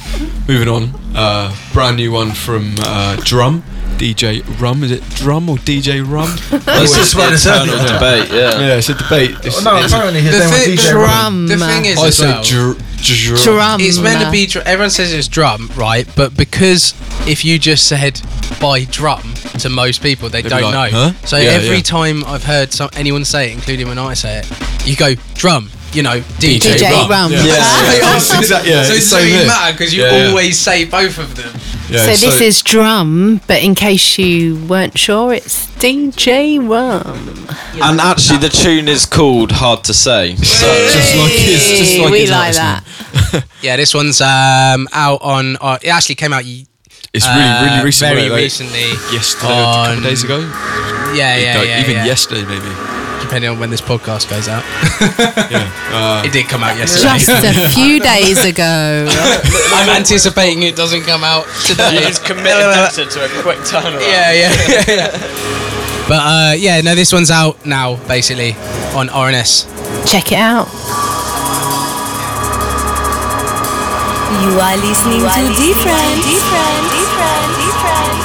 Moving 0.47 0.67
on. 0.67 0.89
Uh, 1.15 1.55
brand 1.73 1.97
new 1.97 2.11
one 2.11 2.31
from 2.31 2.75
uh, 2.79 3.15
Drum. 3.23 3.63
DJ 3.97 4.43
Rum. 4.59 4.83
Is 4.83 4.91
it 4.91 5.01
Drum 5.11 5.49
or 5.49 5.55
DJ 5.55 6.01
Rum? 6.05 6.27
That's 6.65 6.93
just 6.93 7.15
the 7.15 7.33
eternal 7.33 7.77
debate, 7.77 8.29
yeah. 8.29 8.59
Yeah, 8.59 8.75
it's 8.75 8.89
a 8.89 8.93
debate. 8.93 9.31
It's, 9.45 9.63
no, 9.63 9.77
it's 9.77 9.93
apparently 9.93 10.19
his 10.21 10.37
name 10.37 10.49
was 10.49 10.59
DJ 10.67 10.89
Drum. 10.91 11.47
The 11.47 11.57
thing 11.57 11.85
is, 11.85 11.97
I 11.97 12.07
as 12.07 12.17
say 12.17 12.25
well, 12.25 12.43
dr- 12.43 12.77
dr- 13.01 13.41
Drum. 13.43 13.79
it's 13.79 13.97
meant 13.99 14.23
to 14.25 14.29
be. 14.31 14.47
Dr- 14.47 14.65
everyone 14.67 14.89
says 14.89 15.13
it's 15.13 15.29
drum, 15.29 15.69
right? 15.77 16.05
But 16.17 16.35
because 16.35 16.93
if 17.25 17.45
you 17.45 17.57
just 17.57 17.87
said 17.87 18.19
by 18.59 18.83
drum 18.83 19.21
to 19.59 19.69
most 19.69 20.01
people, 20.03 20.27
they 20.27 20.41
They'd 20.41 20.49
don't 20.49 20.63
like, 20.73 20.91
know. 20.91 21.11
huh? 21.11 21.25
So 21.25 21.37
Yeah, 21.37 21.51
every 21.51 21.77
yeah. 21.77 21.81
time 21.83 22.25
I've 22.25 22.43
heard 22.43 22.73
some, 22.73 22.89
anyone 22.97 23.23
say 23.23 23.49
it, 23.49 23.53
including 23.53 23.87
when 23.87 23.97
I 23.97 24.13
say 24.13 24.39
it, 24.39 24.85
you 24.85 24.97
go 24.97 25.15
drum. 25.35 25.69
You 25.95 26.03
know, 26.03 26.19
DJ, 26.39 26.75
DJ 26.75 26.91
Rum. 26.91 27.09
Rum. 27.09 27.31
Yeah, 27.31 27.43
yeah, 27.45 28.15
it's 28.17 28.33
exact- 28.37 28.67
yeah, 28.67 28.83
so 28.83 28.93
it 28.93 28.97
it's 28.97 29.09
doesn't 29.09 29.19
same 29.27 29.35
even 29.35 29.47
matter 29.47 29.71
because 29.73 29.93
you 29.93 30.03
Yeah, 30.03 30.17
yeah. 30.17 30.27
always 30.29 30.59
say 30.59 30.83
both 30.85 31.17
of 31.17 31.35
them. 31.35 31.51
Yeah, 31.89 31.99
so 32.13 32.25
this 32.25 32.41
is 32.41 32.61
drum, 32.63 33.41
but 33.47 33.61
in 33.63 33.75
case 33.75 34.17
you 34.17 34.57
weren't 34.65 34.97
sure, 34.97 35.33
it's 35.33 35.67
DJ 35.77 36.57
Rum. 36.59 37.47
And 37.81 38.01
actually, 38.01 38.39
the 38.39 38.49
tune 38.49 38.87
is 38.87 39.05
called 39.05 39.51
Hard 39.51 39.83
to 39.85 39.93
Say. 39.93 40.35
So 40.35 40.67
just 40.91 41.15
like 41.15 41.31
his, 41.31 41.61
just 41.77 41.97
like 41.99 42.11
we 42.11 42.21
his 42.21 42.31
like 42.31 42.53
that. 42.55 42.83
Yeah, 43.61 43.77
this 43.77 43.93
one's 43.93 44.19
um, 44.19 44.87
out 44.91 45.21
on. 45.21 45.57
Uh, 45.61 45.77
it 45.81 45.89
actually 45.89 46.15
came 46.15 46.33
out. 46.33 46.43
It's 46.43 47.25
really, 47.27 47.41
uh, 47.41 47.65
really 47.71 47.85
recent. 47.85 48.09
Very 48.15 48.29
wasn't? 48.29 48.31
Like, 48.33 48.41
recently. 48.41 49.15
Yesterday, 49.15 49.47
or 49.47 49.61
a 49.61 49.73
couple 49.85 49.97
of 49.97 50.03
days 50.03 50.23
ago. 50.23 50.39
Yeah, 51.13 51.37
yeah, 51.37 51.57
Like, 51.59 51.67
yeah. 51.67 51.79
Even 51.81 51.95
yeah. 51.95 52.05
yesterday, 52.05 52.43
maybe. 52.43 53.04
Depending 53.21 53.49
on 53.49 53.59
when 53.59 53.69
this 53.69 53.81
podcast 53.81 54.29
goes 54.29 54.47
out. 54.47 54.63
Yeah. 55.45 55.69
Uh, 55.93 56.23
it 56.25 56.33
did 56.33 56.47
come 56.47 56.63
out 56.63 56.75
yesterday. 56.77 57.19
Just 57.19 57.29
a 57.29 57.69
few 57.75 57.99
days 57.99 58.43
ago. 58.45 59.05
I'm 59.75 59.89
anticipating 59.89 60.63
it 60.63 60.75
doesn't 60.75 61.03
come 61.03 61.23
out 61.23 61.45
today. 61.65 62.03
He's 62.03 62.17
committed 62.17 62.49
to 63.11 63.25
a 63.25 63.41
quick 63.43 63.59
turnaround. 63.59 64.01
yeah, 64.01 64.31
yeah, 64.31 64.53
yeah, 64.67 64.83
yeah. 64.87 66.05
But 66.07 66.21
uh, 66.21 66.53
yeah, 66.57 66.81
no, 66.81 66.95
this 66.95 67.13
one's 67.13 67.29
out 67.29 67.63
now, 67.65 67.97
basically 68.07 68.53
on 68.95 69.09
R&S. 69.09 69.65
Check 70.11 70.31
it 70.31 70.39
out. 70.39 70.67
You 74.41 74.51
are 74.59 74.77
listening 74.77 75.21
to 75.21 75.41
different, 75.57 76.21
different, 76.25 76.25
different, 76.25 76.85
different, 76.93 77.49
different, 77.61 78.24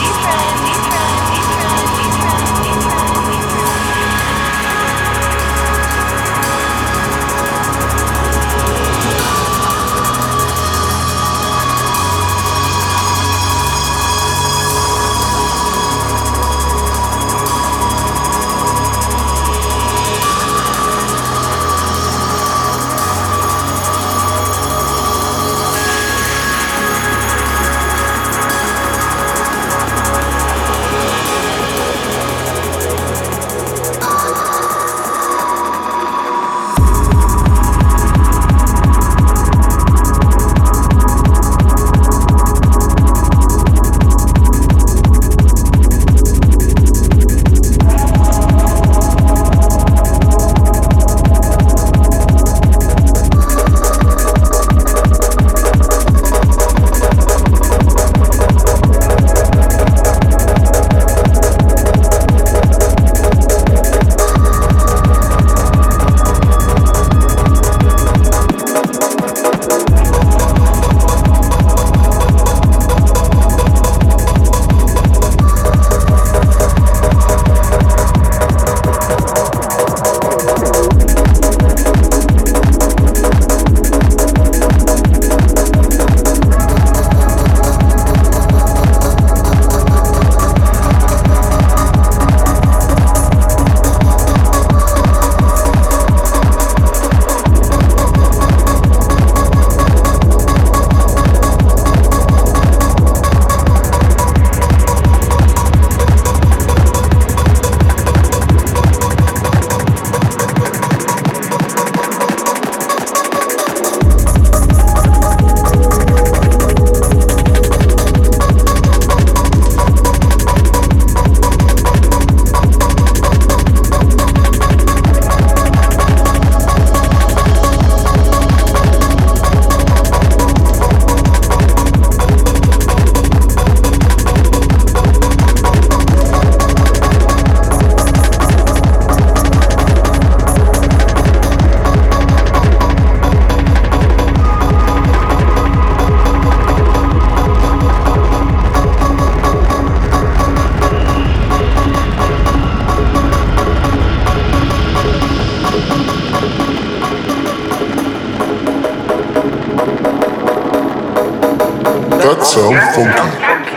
funky. 162.95 163.77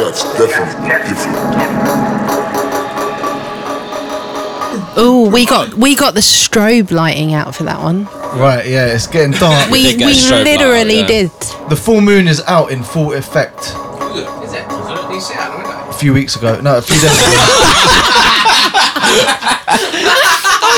That's 0.00 0.22
definitely 0.36 1.08
different. 1.08 1.36
Oh, 4.96 5.30
we 5.32 5.46
got 5.46 5.74
we 5.74 5.94
got 5.94 6.14
the 6.14 6.20
strobe 6.20 6.90
lighting 6.90 7.32
out 7.32 7.54
for 7.54 7.62
that 7.64 7.80
one. 7.80 8.04
Right, 8.38 8.66
yeah, 8.66 8.86
it's 8.86 9.06
getting 9.06 9.32
dark. 9.32 9.70
We 9.70 9.82
did 9.82 9.98
get 9.98 10.06
we 10.06 10.12
a 10.12 10.14
strobe 10.14 10.44
light, 10.44 10.58
literally 10.58 11.00
yeah. 11.00 11.06
did. 11.06 11.30
the 11.68 11.76
full 11.76 12.00
moon 12.00 12.28
is 12.28 12.40
out 12.46 12.70
in 12.70 12.82
full 12.82 13.12
effect. 13.12 13.58
Is 13.60 14.52
it? 14.52 14.70
You 15.10 15.20
see 15.20 15.34
out? 15.34 15.88
A 15.88 15.92
few 15.92 16.12
weeks 16.12 16.36
ago, 16.36 16.60
no, 16.60 16.78
a 16.78 16.82
few 16.82 17.00
days 17.00 17.18
ago. 17.18 17.26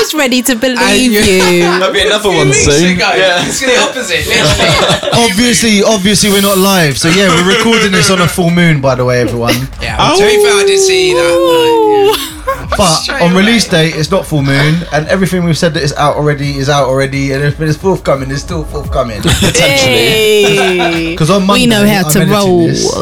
Was 0.03 0.13
ready 0.13 0.41
to 0.43 0.55
believe 0.55 1.13
you- 1.13 1.21
you. 1.21 1.61
There'll 1.79 1.93
be 1.93 2.01
another 2.01 2.27
one 2.27 2.47
Weeks 2.49 2.65
soon. 2.65 2.97
ago, 2.97 3.09
Yeah. 3.15 3.45
It's 3.47 3.61
the 3.61 3.77
opposite, 3.79 4.27
literally. 4.27 5.11
obviously, 5.31 5.81
obviously, 5.81 6.29
we're 6.29 6.41
not 6.41 6.57
live. 6.57 6.97
So 6.97 7.07
yeah, 7.07 7.29
we're 7.29 7.55
recording 7.57 7.93
this 7.93 8.11
on 8.11 8.19
a 8.19 8.27
full 8.27 8.49
moon, 8.49 8.81
by 8.81 8.95
the 8.95 9.05
way, 9.05 9.21
everyone. 9.21 9.53
yeah, 9.81 9.97
well, 9.97 10.17
to 10.17 10.25
be 10.25 10.43
fair, 10.43 10.55
I 10.59 10.63
did 10.65 10.79
see 10.81 11.13
that. 11.13 12.75
But 12.77 12.95
Straight 12.97 13.21
on 13.21 13.31
away. 13.31 13.41
release 13.45 13.65
date, 13.69 13.95
it's 13.95 14.11
not 14.11 14.25
full 14.25 14.41
moon, 14.43 14.75
and 14.91 15.07
everything 15.07 15.45
we've 15.45 15.57
said 15.57 15.73
that 15.75 15.83
is 15.83 15.93
out 15.93 16.17
already 16.17 16.57
is 16.57 16.67
out 16.67 16.87
already, 16.89 17.31
and 17.31 17.41
if 17.43 17.61
it's 17.61 17.77
forthcoming, 17.77 18.29
it's 18.29 18.41
still 18.41 18.65
forthcoming. 18.65 19.21
Hey. 19.55 21.11
Because 21.11 21.29
on 21.29 21.45
Monday, 21.47 21.61
we 21.63 21.67
know 21.67 21.87
how 21.87 22.03
I'm 22.05 22.11
to 22.11 22.19
editing 22.19 22.29
roll. 22.33 22.67
this. 22.67 22.93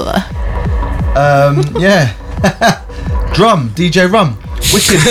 Um, 1.18 1.64
yeah, 1.82 2.14
drum 3.34 3.70
DJ 3.72 4.12
Rum, 4.12 4.38
wicked 4.72 5.02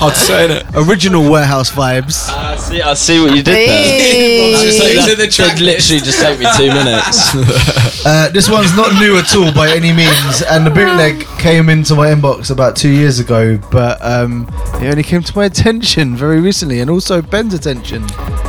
Hard 0.00 0.14
to 0.14 0.20
say 0.20 0.50
it. 0.50 0.66
original 0.74 1.30
warehouse 1.30 1.70
vibes. 1.70 2.28
I 2.30 2.56
see, 2.56 2.80
I 2.80 2.94
see 2.94 3.20
what 3.20 3.36
you 3.36 3.42
did 3.42 3.54
Hey. 3.54 4.52
there. 4.54 4.64
Just 4.64 4.78
That- 4.78 4.90
into 4.96 5.16
that 5.16 5.18
the 5.18 5.28
track 5.30 5.60
literally 5.60 6.00
just 6.00 6.20
take 6.20 6.38
me 6.40 6.46
two 6.56 6.68
minutes. 6.68 7.36
Uh, 8.02 8.30
this 8.30 8.48
one's 8.48 8.74
not 8.74 8.94
new 8.98 9.18
at 9.18 9.36
all 9.36 9.52
by 9.52 9.68
any 9.68 9.92
means, 9.92 10.40
and 10.48 10.64
the 10.66 10.70
bootleg 10.70 11.26
came 11.38 11.68
into 11.68 11.94
my 11.94 12.08
inbox 12.08 12.50
about 12.50 12.74
two 12.74 12.88
years 12.88 13.18
ago, 13.18 13.58
but 13.70 13.98
um, 14.02 14.48
it 14.76 14.86
only 14.88 15.02
came 15.02 15.22
to 15.22 15.36
my 15.36 15.44
attention 15.44 16.16
very 16.16 16.40
recently, 16.40 16.80
and 16.80 16.88
also 16.88 17.20
Ben's 17.20 17.52
attention. 17.52 18.02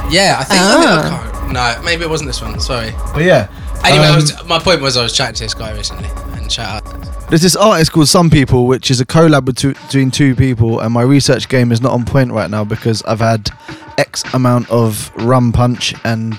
Yeah, 0.10 0.38
I 0.40 0.44
think. 0.46 0.62
Ah. 0.62 1.28
I 1.28 1.42
can't, 1.42 1.52
no, 1.54 1.82
maybe 1.84 2.04
it 2.04 2.10
wasn't 2.10 2.30
this 2.30 2.42
one. 2.42 2.58
Sorry. 2.62 2.94
But 3.14 3.24
yeah, 3.24 3.50
Anyway, 3.84 4.06
I 4.06 4.10
um, 4.10 4.16
was, 4.16 4.46
my 4.46 4.60
point 4.60 4.82
was 4.82 4.96
I 4.98 5.04
was 5.04 5.14
chatting 5.14 5.36
to 5.36 5.44
this 5.44 5.54
guy 5.54 5.72
recently, 5.74 6.08
and 6.40 6.52
shout 6.52 6.86
out. 6.88 7.30
There's 7.30 7.42
this 7.42 7.56
artist 7.56 7.92
called 7.94 8.08
Some 8.08 8.30
People, 8.30 8.68
which 8.68 8.92
is 8.92 9.00
a 9.02 9.06
collab 9.06 9.46
between 9.46 10.12
two 10.12 10.36
people, 10.36 10.80
and 10.82 10.94
my 10.94 11.02
research 11.02 11.48
game 11.50 11.72
is 11.72 11.82
not 11.82 11.94
on 11.94 12.06
point 12.06 12.32
right 12.32 12.50
now 12.50 12.64
because 12.64 13.02
I've 13.04 13.20
had 13.20 13.50
X 13.98 14.24
amount 14.34 14.70
of 14.70 15.12
rum 15.16 15.52
punch 15.52 15.96
and 16.04 16.34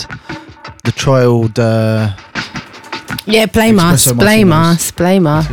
the 0.84 0.92
trialed. 0.92 1.58
Uh, 1.58 2.14
Yeah, 3.26 3.46
blame 3.46 3.78
us, 3.78 4.06
Espresso 4.06 4.18
blame 4.18 4.52
us, 4.52 4.90
blame 4.92 5.26
us. 5.26 5.46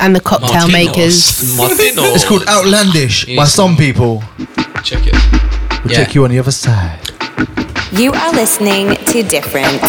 And 0.00 0.14
the 0.14 0.20
cocktail 0.20 0.68
makers. 0.68 1.56
Martino. 1.56 2.02
it's 2.14 2.24
called 2.24 2.46
Outlandish 2.48 3.26
You 3.28 3.36
by 3.36 3.44
some 3.44 3.70
some- 3.70 3.76
people. 3.76 4.22
Check 4.84 5.06
it. 5.06 5.14
We'll 5.84 5.92
Yeah. 5.92 6.04
check 6.04 6.14
you 6.14 6.24
on 6.24 6.30
the 6.30 6.38
other 6.38 6.52
side. 6.52 7.00
You 7.92 8.12
are 8.12 8.32
listening 8.32 8.96
to 9.06 9.22
Different. 9.24 9.82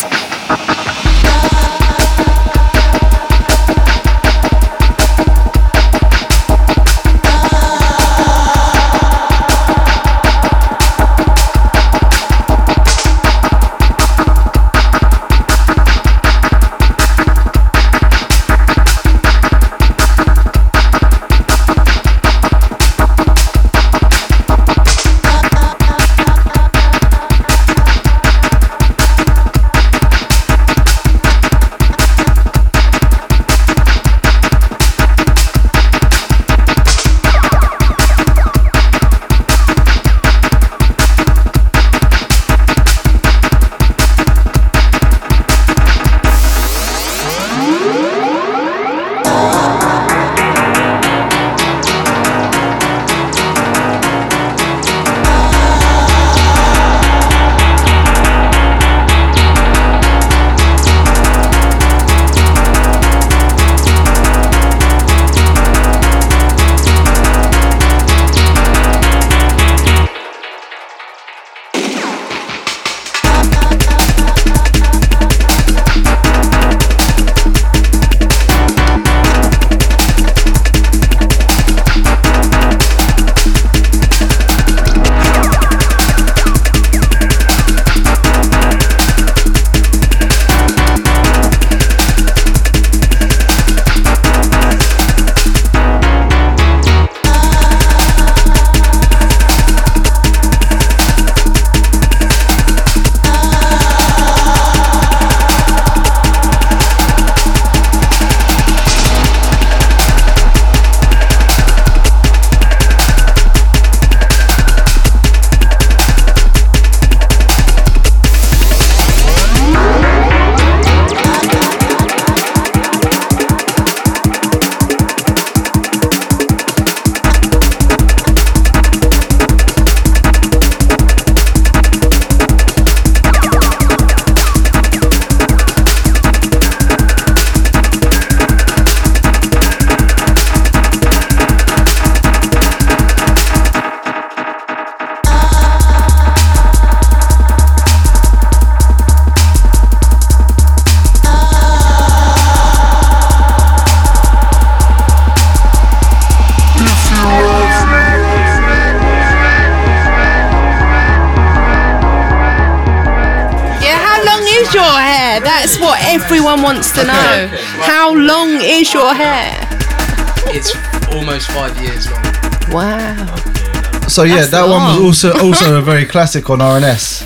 So 174.12 174.24
yeah, 174.24 174.36
That's 174.38 174.51
that 174.51 174.68
one 174.68 174.82
was 174.84 174.97
long. 174.97 175.05
also 175.05 175.39
also 175.47 175.78
a 175.78 175.82
very 175.82 176.05
classic 176.05 176.49
on 176.49 176.62
R&S. 176.62 177.24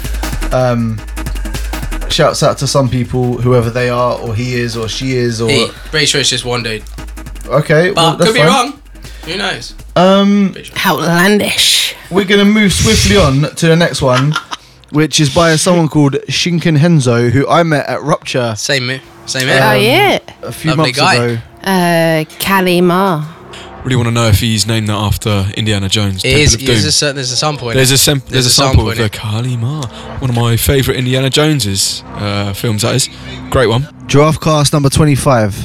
Um, 0.53 0.97
shouts 2.09 2.43
out 2.43 2.57
to 2.59 2.67
some 2.67 2.87
people, 2.89 3.41
whoever 3.41 3.69
they 3.71 3.89
are, 3.89 4.17
or 4.19 4.35
he 4.35 4.53
is, 4.53 4.77
or 4.77 4.87
she 4.87 5.13
is, 5.13 5.41
or 5.41 5.49
He, 5.49 5.67
pretty 5.89 6.05
sure 6.05 6.21
it's 6.21 6.29
just 6.29 6.45
one 6.45 6.61
dude. 6.63 6.83
okay. 7.47 7.91
well, 7.91 8.15
that's 8.15 8.29
could 8.29 8.35
be 8.35 8.39
fine. 8.41 8.47
wrong. 8.71 8.81
Who 9.25 9.37
knows? 9.37 9.73
Um, 9.95 10.55
Outlandish. 10.85 11.95
we're 12.11 12.25
gonna 12.25 12.45
move 12.45 12.71
swiftly 12.71 13.17
on 13.17 13.55
to 13.55 13.67
the 13.67 13.75
next 13.75 14.01
one, 14.03 14.33
which 14.91 15.19
is 15.19 15.33
by 15.33 15.55
someone 15.55 15.89
called 15.89 16.13
Shinken 16.29 16.77
Henzo, 16.77 17.31
who 17.31 17.47
I 17.47 17.63
met 17.63 17.87
at 17.87 18.01
Rupture 18.03 18.53
Same 18.55 18.85
mo- 18.87 18.99
same 19.25 19.47
me. 19.47 19.53
Oh, 19.53 19.73
yeah. 19.73 20.19
a 20.43 20.51
few 20.51 20.69
Lovely 20.71 20.83
months 20.93 20.99
guy. 20.99 21.15
ago. 21.15 21.41
Uh, 21.63 22.23
Kalima. 22.39 23.25
Really 23.85 23.95
want 23.97 24.07
to 24.07 24.11
know 24.11 24.27
if 24.27 24.39
he's 24.39 24.65
named 24.65 24.89
that 24.89 24.95
after 24.97 25.45
Indiana 25.55 25.87
Jones. 25.87 26.25
It 26.25 26.29
Temple 26.29 26.41
is. 26.41 26.53
of 26.55 26.59
Doom. 26.59 26.67
There's 26.67 26.85
a, 26.85 26.91
cer- 26.91 27.13
there's 27.13 27.31
a 27.31 27.37
sample 27.37 27.69
in 27.69 27.77
There's 27.77 27.91
it. 27.91 27.95
a 27.95 27.97
sem- 27.99 28.23
there's, 28.27 28.45
a 28.47 28.49
sample 28.49 28.69
sample 28.71 28.87
of 28.89 28.93
in 28.93 28.97
the 28.97 29.05
it. 29.05 29.11
Kali 29.13 29.55
Ma, 29.57 29.85
one 30.17 30.29
of 30.31 30.35
my 30.35 30.57
favourite 30.57 30.97
Indiana 30.97 31.29
Joneses 31.29 32.01
uh, 32.07 32.51
films. 32.53 32.81
That 32.81 32.95
is 32.95 33.09
great 33.51 33.67
one. 33.67 33.87
Giraffe 34.07 34.39
cast 34.41 34.73
number 34.73 34.89
twenty-five. 34.89 35.64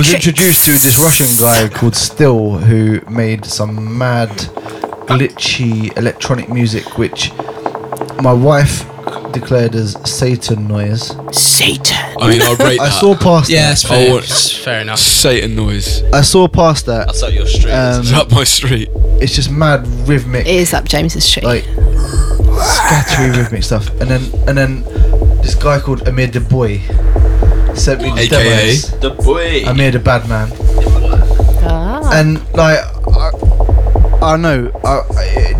Inside 0.00 0.12
the 0.12 0.16
was 0.16 0.26
introduced 0.26 0.64
to 0.64 0.70
this 0.72 0.98
Russian 0.98 1.26
guy 1.38 1.68
called 1.68 1.94
Still 1.94 2.58
who 2.58 3.00
made 3.10 3.44
some 3.44 3.96
mad, 3.98 4.30
glitchy 5.06 5.96
electronic 5.96 6.48
music, 6.48 6.96
which 6.98 7.32
my 8.22 8.32
wife 8.32 8.84
declared 9.32 9.74
as 9.74 9.96
Satan 10.10 10.66
noise. 10.66 11.14
Satan. 11.32 11.96
I 12.18 12.30
mean, 12.30 12.42
I'll 12.42 12.56
rate 12.56 12.80
I 12.80 12.86
that. 12.88 12.98
saw 13.00 13.14
past 13.16 13.48
Yeah, 13.50 13.66
that. 13.66 13.72
it's 13.72 13.84
I 13.84 13.88
fair, 13.88 14.10
want 14.10 14.24
it's 14.24 14.52
fair 14.64 14.80
enough. 14.80 14.98
Satan 14.98 15.54
noise. 15.54 16.02
I 16.12 16.22
saw 16.22 16.48
past 16.48 16.86
that. 16.86 17.06
That's 17.06 17.22
up 17.22 17.32
your 17.34 17.46
street. 17.46 17.72
Um, 17.72 18.00
It's 18.00 18.12
up 18.12 18.30
my 18.32 18.44
street. 18.44 18.88
it's 19.20 19.34
just 19.34 19.50
mad 19.50 19.86
rhythmic, 20.08 20.46
It 20.46 20.54
is 20.56 20.72
up 20.74 20.86
James's 20.88 21.24
street. 21.24 21.44
like 21.44 21.64
scattery 21.64 23.36
rhythmic 23.36 23.62
stuff. 23.62 23.88
And 24.00 24.10
then 24.10 24.22
and 24.48 24.56
then 24.58 24.82
this 25.42 25.54
guy 25.54 25.78
called 25.80 26.08
Amir 26.08 26.26
the 26.28 26.40
Boy 26.40 26.78
sent 27.80 28.02
me 28.02 28.10
these 28.10 28.32
AKA? 28.32 28.44
demos. 28.44 29.00
the 29.00 29.10
boy. 29.10 29.64
I 29.66 29.72
made 29.72 29.94
a 29.94 29.98
Bad 29.98 30.28
Man. 30.28 30.50
ah. 31.62 32.10
And 32.12 32.38
like 32.54 32.78
I, 33.08 33.30
I 34.22 34.36
know 34.36 34.70
I, 34.84 34.88
I, 34.88 35.54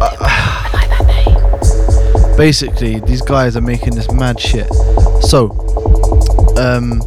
I 0.00 0.70
like 0.72 0.88
that 0.88 1.04
name. 1.06 2.36
basically 2.36 3.00
these 3.00 3.20
guys 3.22 3.56
are 3.56 3.60
making 3.60 3.94
this 3.94 4.10
mad 4.10 4.38
shit 4.40 4.68
so 5.22 5.50
um 6.58 7.00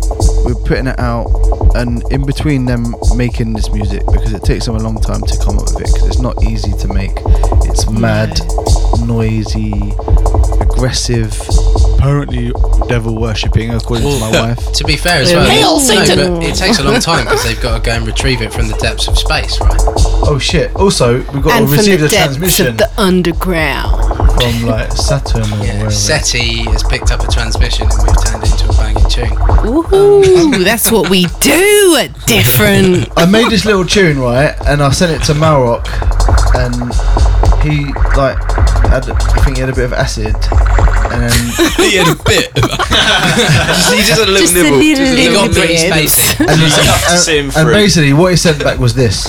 we're 0.45 0.55
putting 0.65 0.87
it 0.87 0.99
out 0.99 1.27
and 1.75 2.03
in 2.11 2.25
between 2.25 2.65
them 2.65 2.93
making 3.15 3.53
this 3.53 3.71
music 3.71 4.01
because 4.11 4.33
it 4.33 4.43
takes 4.43 4.65
them 4.65 4.75
a 4.75 4.79
long 4.79 4.99
time 5.01 5.21
to 5.21 5.37
come 5.43 5.57
up 5.57 5.65
with 5.65 5.81
it 5.81 5.87
because 5.93 6.07
it's 6.07 6.19
not 6.19 6.41
easy 6.43 6.73
to 6.73 6.87
make 6.87 7.13
it's 7.65 7.89
mad 7.89 8.39
noisy 9.05 9.93
aggressive 10.61 11.31
apparently 12.03 12.51
devil 12.87 13.19
worshipping 13.19 13.71
according 13.71 14.07
to 14.09 14.19
my 14.19 14.31
wife 14.31 14.71
To 14.73 14.83
be 14.85 14.95
fair 14.95 15.21
as 15.21 15.31
Hail 15.31 15.39
well, 15.41 15.79
Satan! 15.79 16.17
no, 16.17 16.39
but 16.39 16.43
it 16.47 16.55
takes 16.55 16.79
a 16.79 16.83
long 16.83 16.99
time 17.01 17.25
because 17.25 17.43
they've 17.43 17.61
got 17.61 17.77
to 17.77 17.83
go 17.83 17.91
and 17.95 18.07
retrieve 18.07 18.41
it 18.41 18.53
from 18.53 18.67
the 18.69 18.73
depths 18.75 19.07
of 19.07 19.17
space, 19.17 19.59
right? 19.59 19.79
oh 20.31 20.39
shit 20.39 20.73
also 20.75 21.17
we've 21.33 21.43
got 21.43 21.59
And 21.59 21.67
to 21.67 21.75
receive 21.75 21.99
the 21.99 22.05
the, 22.07 22.09
depths 22.11 22.37
transmission 22.37 22.67
of 22.67 22.77
the 22.77 22.89
underground. 22.97 23.91
from 24.41 24.65
like 24.67 24.91
saturn 24.93 25.41
or 25.41 25.47
Yeah, 25.65 25.73
wherever 25.77 25.91
SETI 25.91 26.63
has 26.71 26.83
picked 26.83 27.11
up 27.11 27.21
a 27.21 27.31
transmission 27.31 27.87
and 27.91 28.07
we've 28.07 28.23
turned 28.25 28.43
it 28.43 28.51
into 28.51 28.69
a 28.69 28.73
banging 28.73 29.09
tune. 29.09 29.37
Ooh, 29.67 30.63
that's 30.63 30.91
what 30.91 31.09
we 31.09 31.25
do 31.41 31.97
at 31.99 32.25
different. 32.25 33.09
I 33.17 33.25
made 33.25 33.49
this 33.49 33.65
little 33.65 33.85
tune, 33.85 34.19
right, 34.19 34.55
and 34.65 34.81
I 34.81 34.91
sent 34.91 35.11
it 35.21 35.25
to 35.25 35.33
Mawok, 35.33 35.85
and 36.55 36.75
he 37.63 37.87
like 38.15 38.37
had, 38.87 39.09
I 39.09 39.43
think 39.43 39.57
he 39.57 39.61
had 39.61 39.69
a 39.69 39.75
bit 39.75 39.85
of 39.85 39.93
acid, 39.93 40.35
and 41.11 41.33
he 41.77 41.95
had 41.97 42.07
a 42.09 42.17
bit. 42.23 42.49
he 42.55 44.01
just 44.05 44.19
had 44.19 44.27
a 44.27 44.31
little 44.31 44.37
Just 44.37 44.53
a 44.55 44.63
nibble. 44.63 44.77
little, 44.77 44.95
just 44.95 45.13
a 45.13 45.17
He 45.17 45.29
little 45.29 45.47
got 45.47 45.53
pretty 45.55 45.73
bit. 45.73 45.91
spacey. 45.93 46.47
and, 46.47 46.59
Just 46.59 46.79
enough 46.79 47.25
to 47.25 47.31
and- 47.39 47.55
and 47.57 47.67
basically 47.73 48.13
what 48.13 48.31
he 48.31 48.37
sent 48.37 48.63
back 48.63 48.79
was 48.79 48.93
this. 48.93 49.27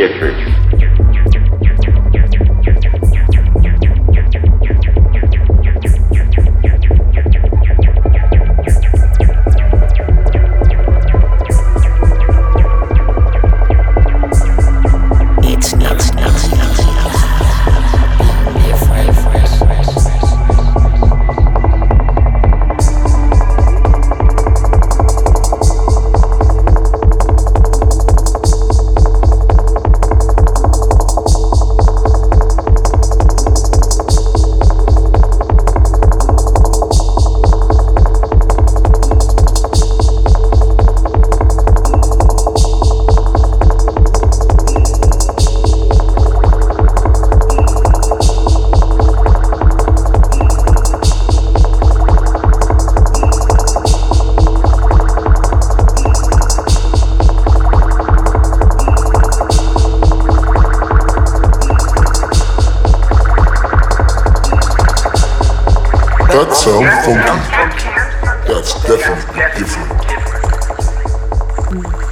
Is 0.00 0.49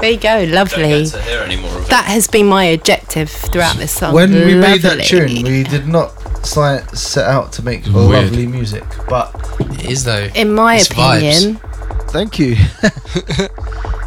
There 0.08 0.14
you 0.14 0.46
go, 0.48 0.54
lovely. 0.54 1.04
to 1.06 1.20
hear 1.22 1.40
any 1.40 1.56
more 1.56 1.70
of 1.76 1.82
it. 1.82 1.88
That 1.90 2.06
has 2.06 2.26
been 2.28 2.46
my 2.46 2.64
objective 2.64 3.28
throughout 3.30 3.76
this 3.76 3.92
song. 3.92 4.14
When 4.14 4.32
we 4.32 4.54
made 4.54 4.80
that 4.82 5.02
tune, 5.04 5.42
we 5.42 5.64
did 5.64 5.86
not 5.86 6.12
set 6.46 7.26
out 7.26 7.52
to 7.54 7.62
make 7.62 7.84
Weird. 7.84 7.94
lovely 7.94 8.46
music, 8.46 8.84
but 9.06 9.34
It 9.60 9.84
is 9.90 10.04
though. 10.04 10.28
in 10.34 10.54
my 10.54 10.76
It's 10.76 10.88
vibes. 10.88 11.18
opinion, 11.18 11.60
thank 12.08 12.38
you. 12.38 12.56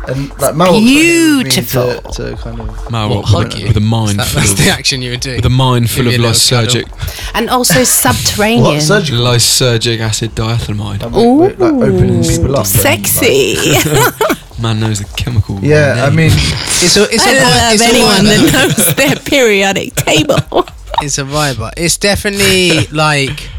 and 0.08 0.30
like 0.40 0.56
Mawok 0.56 0.80
beautiful. 0.80 2.02
To, 2.14 2.32
to 2.32 2.38
kind 2.38 2.60
of 2.62 2.92
Man, 2.92 3.10
What, 3.10 3.18
what, 3.18 3.26
hug 3.26 3.44
with, 3.46 3.56
a, 3.56 3.60
you? 3.60 3.68
with 3.68 3.78
a 3.78 3.82
mind 3.82 4.18
That, 4.20 4.28
full 4.28 4.40
that's 4.40 4.52
of 4.54 4.58
the 4.58 4.70
action 4.72 5.04
you 5.04 5.12
would 5.12 5.20
do. 5.20 5.36
with 5.36 5.46
a 5.46 5.50
mind 5.52 5.92
full 5.92 6.08
of 6.08 6.14
you 6.14 6.20
a 6.20 6.22
little 6.24 6.34
cuddle. 6.58 6.82
lysergic 6.82 7.32
and 7.36 7.48
also 7.52 7.84
subterranean. 7.84 8.64
what 8.64 8.82
surgical. 8.82 9.24
lysergic 9.24 10.00
acid 10.00 10.32
diethylamide. 10.32 11.04
Like, 11.04 11.12
we're- 11.12 11.54
we're, 11.56 11.72
like 11.72 11.90
opening 11.94 12.24
people 12.24 12.54
up. 12.56 12.66
and, 12.66 12.68
Sexy. 12.68 13.56
Man 14.62 14.80
knows 14.80 15.00
the 15.00 15.06
chemical. 15.18 15.60
Yeah, 15.60 16.06
I 16.08 16.10
mean, 16.10 16.32
It's 16.84 16.98
a, 16.98 17.04
it's 17.04 17.26
I 17.26 17.32
a, 17.32 17.40
vi- 17.40 17.44
love 17.44 17.74
it's 17.74 17.82
a 17.82 17.86
anyone 17.86 18.26
vibe. 18.26 18.52
that 18.52 18.76
knows 18.78 18.96
their 18.96 19.16
periodic 19.18 19.96
table. 19.96 20.66
It's 21.02 21.18
a 21.18 21.24
vibe. 21.24 21.72
It's 21.78 21.98
definitely 21.98 22.86
like. 22.92 23.50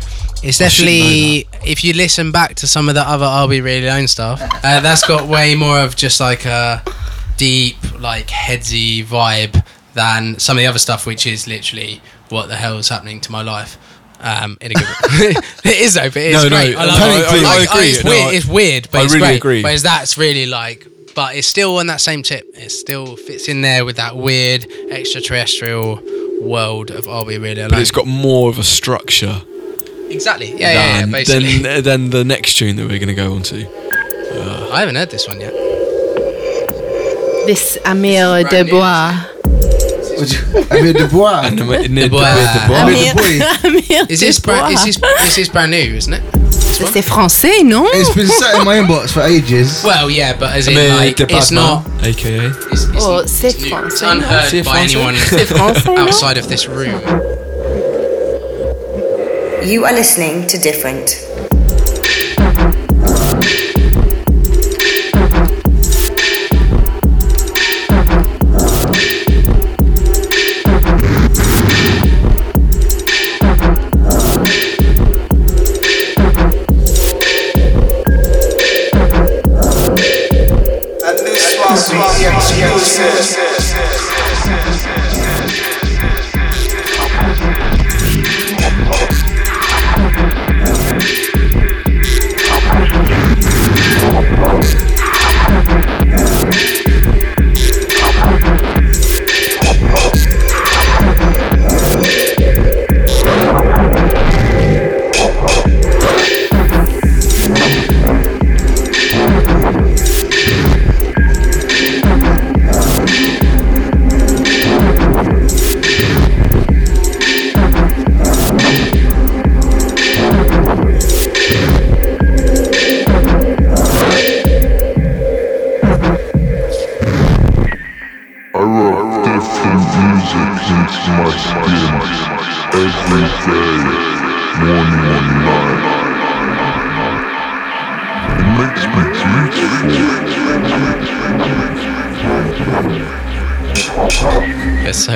It's 0.45 0.59
definitely 0.59 1.49
if 1.65 1.83
you 1.83 1.93
listen 1.93 2.31
back 2.31 2.57
to 2.57 2.66
some 2.69 2.89
of 2.89 2.95
the 2.95 3.01
other 3.01 3.24
I'll 3.24 3.49
be 3.49 3.61
really 3.61 3.87
alone 3.87 4.07
stuff, 4.07 4.41
uh, 4.43 4.81
that's 4.81 5.05
got 5.07 5.29
way 5.29 5.55
more 5.57 5.81
of 5.81 5.97
just 5.97 6.20
like 6.20 6.45
a 6.47 6.83
deep, 7.37 7.77
like 8.01 8.29
headsy 8.29 9.03
vibe 9.05 9.65
than 9.95 10.39
some 10.39 10.57
of 10.57 10.61
the 10.61 10.66
other 10.66 10.79
stuff, 10.79 11.07
which 11.07 11.27
is 11.27 11.49
literally 11.49 12.01
what 12.29 12.47
the 12.49 12.57
hell 12.57 12.79
is 12.79 12.89
happening 12.89 13.20
to 13.23 13.33
my 13.33 13.43
life. 13.43 13.77
Um, 14.20 14.57
in 14.61 14.70
a 14.70 14.74
good 14.74 14.87
it 15.65 15.81
is 15.81 15.95
though, 15.95 16.09
but 16.11 16.16
it's 16.19 16.43
No, 16.45 16.49
no, 16.49 16.49
great. 16.51 16.77
I, 16.77 16.85
love 16.85 16.99
I- 17.01 17.09
it. 17.09 17.27
I- 17.27 17.55
I 17.55 17.59
Like, 17.59 17.70
agree. 17.70 17.89
It's 17.89 18.05
No, 18.05 18.11
weird. 18.11 18.23
I- 18.27 18.33
it's 18.37 18.47
weird, 18.47 18.89
but 18.93 19.01
I 19.01 19.05
it's 19.05 19.15
really 19.15 19.27
great. 19.27 19.37
agree. 19.39 19.62
Whereas 19.65 19.83
that's 19.83 20.16
really 20.19 20.47
like, 20.47 20.87
but 21.15 21.35
it's 21.37 21.47
still 21.47 21.79
on 21.79 21.87
that 21.89 22.01
same 22.01 22.23
tip. 22.23 22.49
It 22.55 22.71
still 22.71 23.17
fits 23.17 23.49
in 23.49 23.63
there 23.63 23.85
with 23.85 23.97
that 23.97 24.17
weird 24.17 24.67
extraterrestrial 24.91 26.01
world 26.41 26.91
of 26.91 27.09
Are 27.09 27.25
We 27.25 27.39
Really 27.39 27.61
Alone? 27.61 27.71
But 27.71 27.81
it's 27.81 27.91
got 27.91 28.07
more 28.07 28.49
of 28.49 28.59
a 28.59 28.65
structure 28.65 29.43
exactly. 30.13 30.51
Yeah, 30.53 30.73
yeah, 30.73 30.99
yeah, 31.01 31.07
basically. 31.07 31.59
than, 31.59 31.83
than 31.85 32.11
the 32.11 32.25
next 32.25 32.57
tune 32.57 32.77
that 32.77 32.83
we're 32.83 32.99
going 32.99 33.09
to 33.09 33.15
go 33.15 33.35
on 33.35 33.43
to. 33.45 33.67
I 34.73 34.81
haven't 34.81 34.95
heard 34.95 35.11
this 35.11 35.29
one 35.29 35.41
yet. 35.41 35.53
This 37.47 37.77
Amir 37.85 38.45
de 38.45 38.65
Bois. 38.65 39.13
Amir 40.71 40.93
de 40.95 41.09
Bois. 41.09 41.41
And 41.45 41.59
the, 41.59 41.65
and 41.65 41.97
The 41.97 42.03
the, 42.03 42.09
boy. 42.09 42.21
the 42.21 42.65
boy. 42.69 42.75
Amir, 42.75 43.13
Amir 43.65 44.07
Is 44.09 44.21
de 44.21 44.27
this, 44.27 44.87
is, 44.87 44.97
is 44.97 45.37
this 45.37 45.49
brand 45.49 45.73
new, 45.73 45.79
isn't 45.79 46.13
it? 46.15 46.41
C'est 46.91 47.03
français, 47.03 47.63
non? 47.65 47.87
It's 47.95 48.15
been 48.15 48.27
sat 48.29 48.55
in 48.61 48.65
my 48.65 48.79
inbox 48.79 49.13
for 49.13 49.23
ages. 49.23 49.83
Well, 49.85 50.11
yeah, 50.11 50.33
but 50.39 50.51
as 50.57 50.69
in, 50.69 50.77
Amir 50.77 50.97
like, 50.97 51.17
de 51.17 51.25
it's 51.37 51.51
not. 51.51 51.85
aka. 52.03 52.47
It's, 52.71 52.85
it's, 52.85 52.97
Oh, 53.05 53.23
c'est 53.27 53.49
it's, 53.55 53.63
new. 53.65 53.77
It's 53.87 54.03
unheard 54.03 54.49
C'est 54.51 54.63
by 54.63 54.71
français? 54.87 54.97
anyone 54.97 55.15
français, 55.17 55.99
outside 55.99 56.39
of 56.39 56.49
this 56.49 56.67
room. 56.69 57.01
You 59.65 59.85
are 59.85 59.93
listening 59.93 60.47
to 60.49 60.59
Different. 60.59 61.15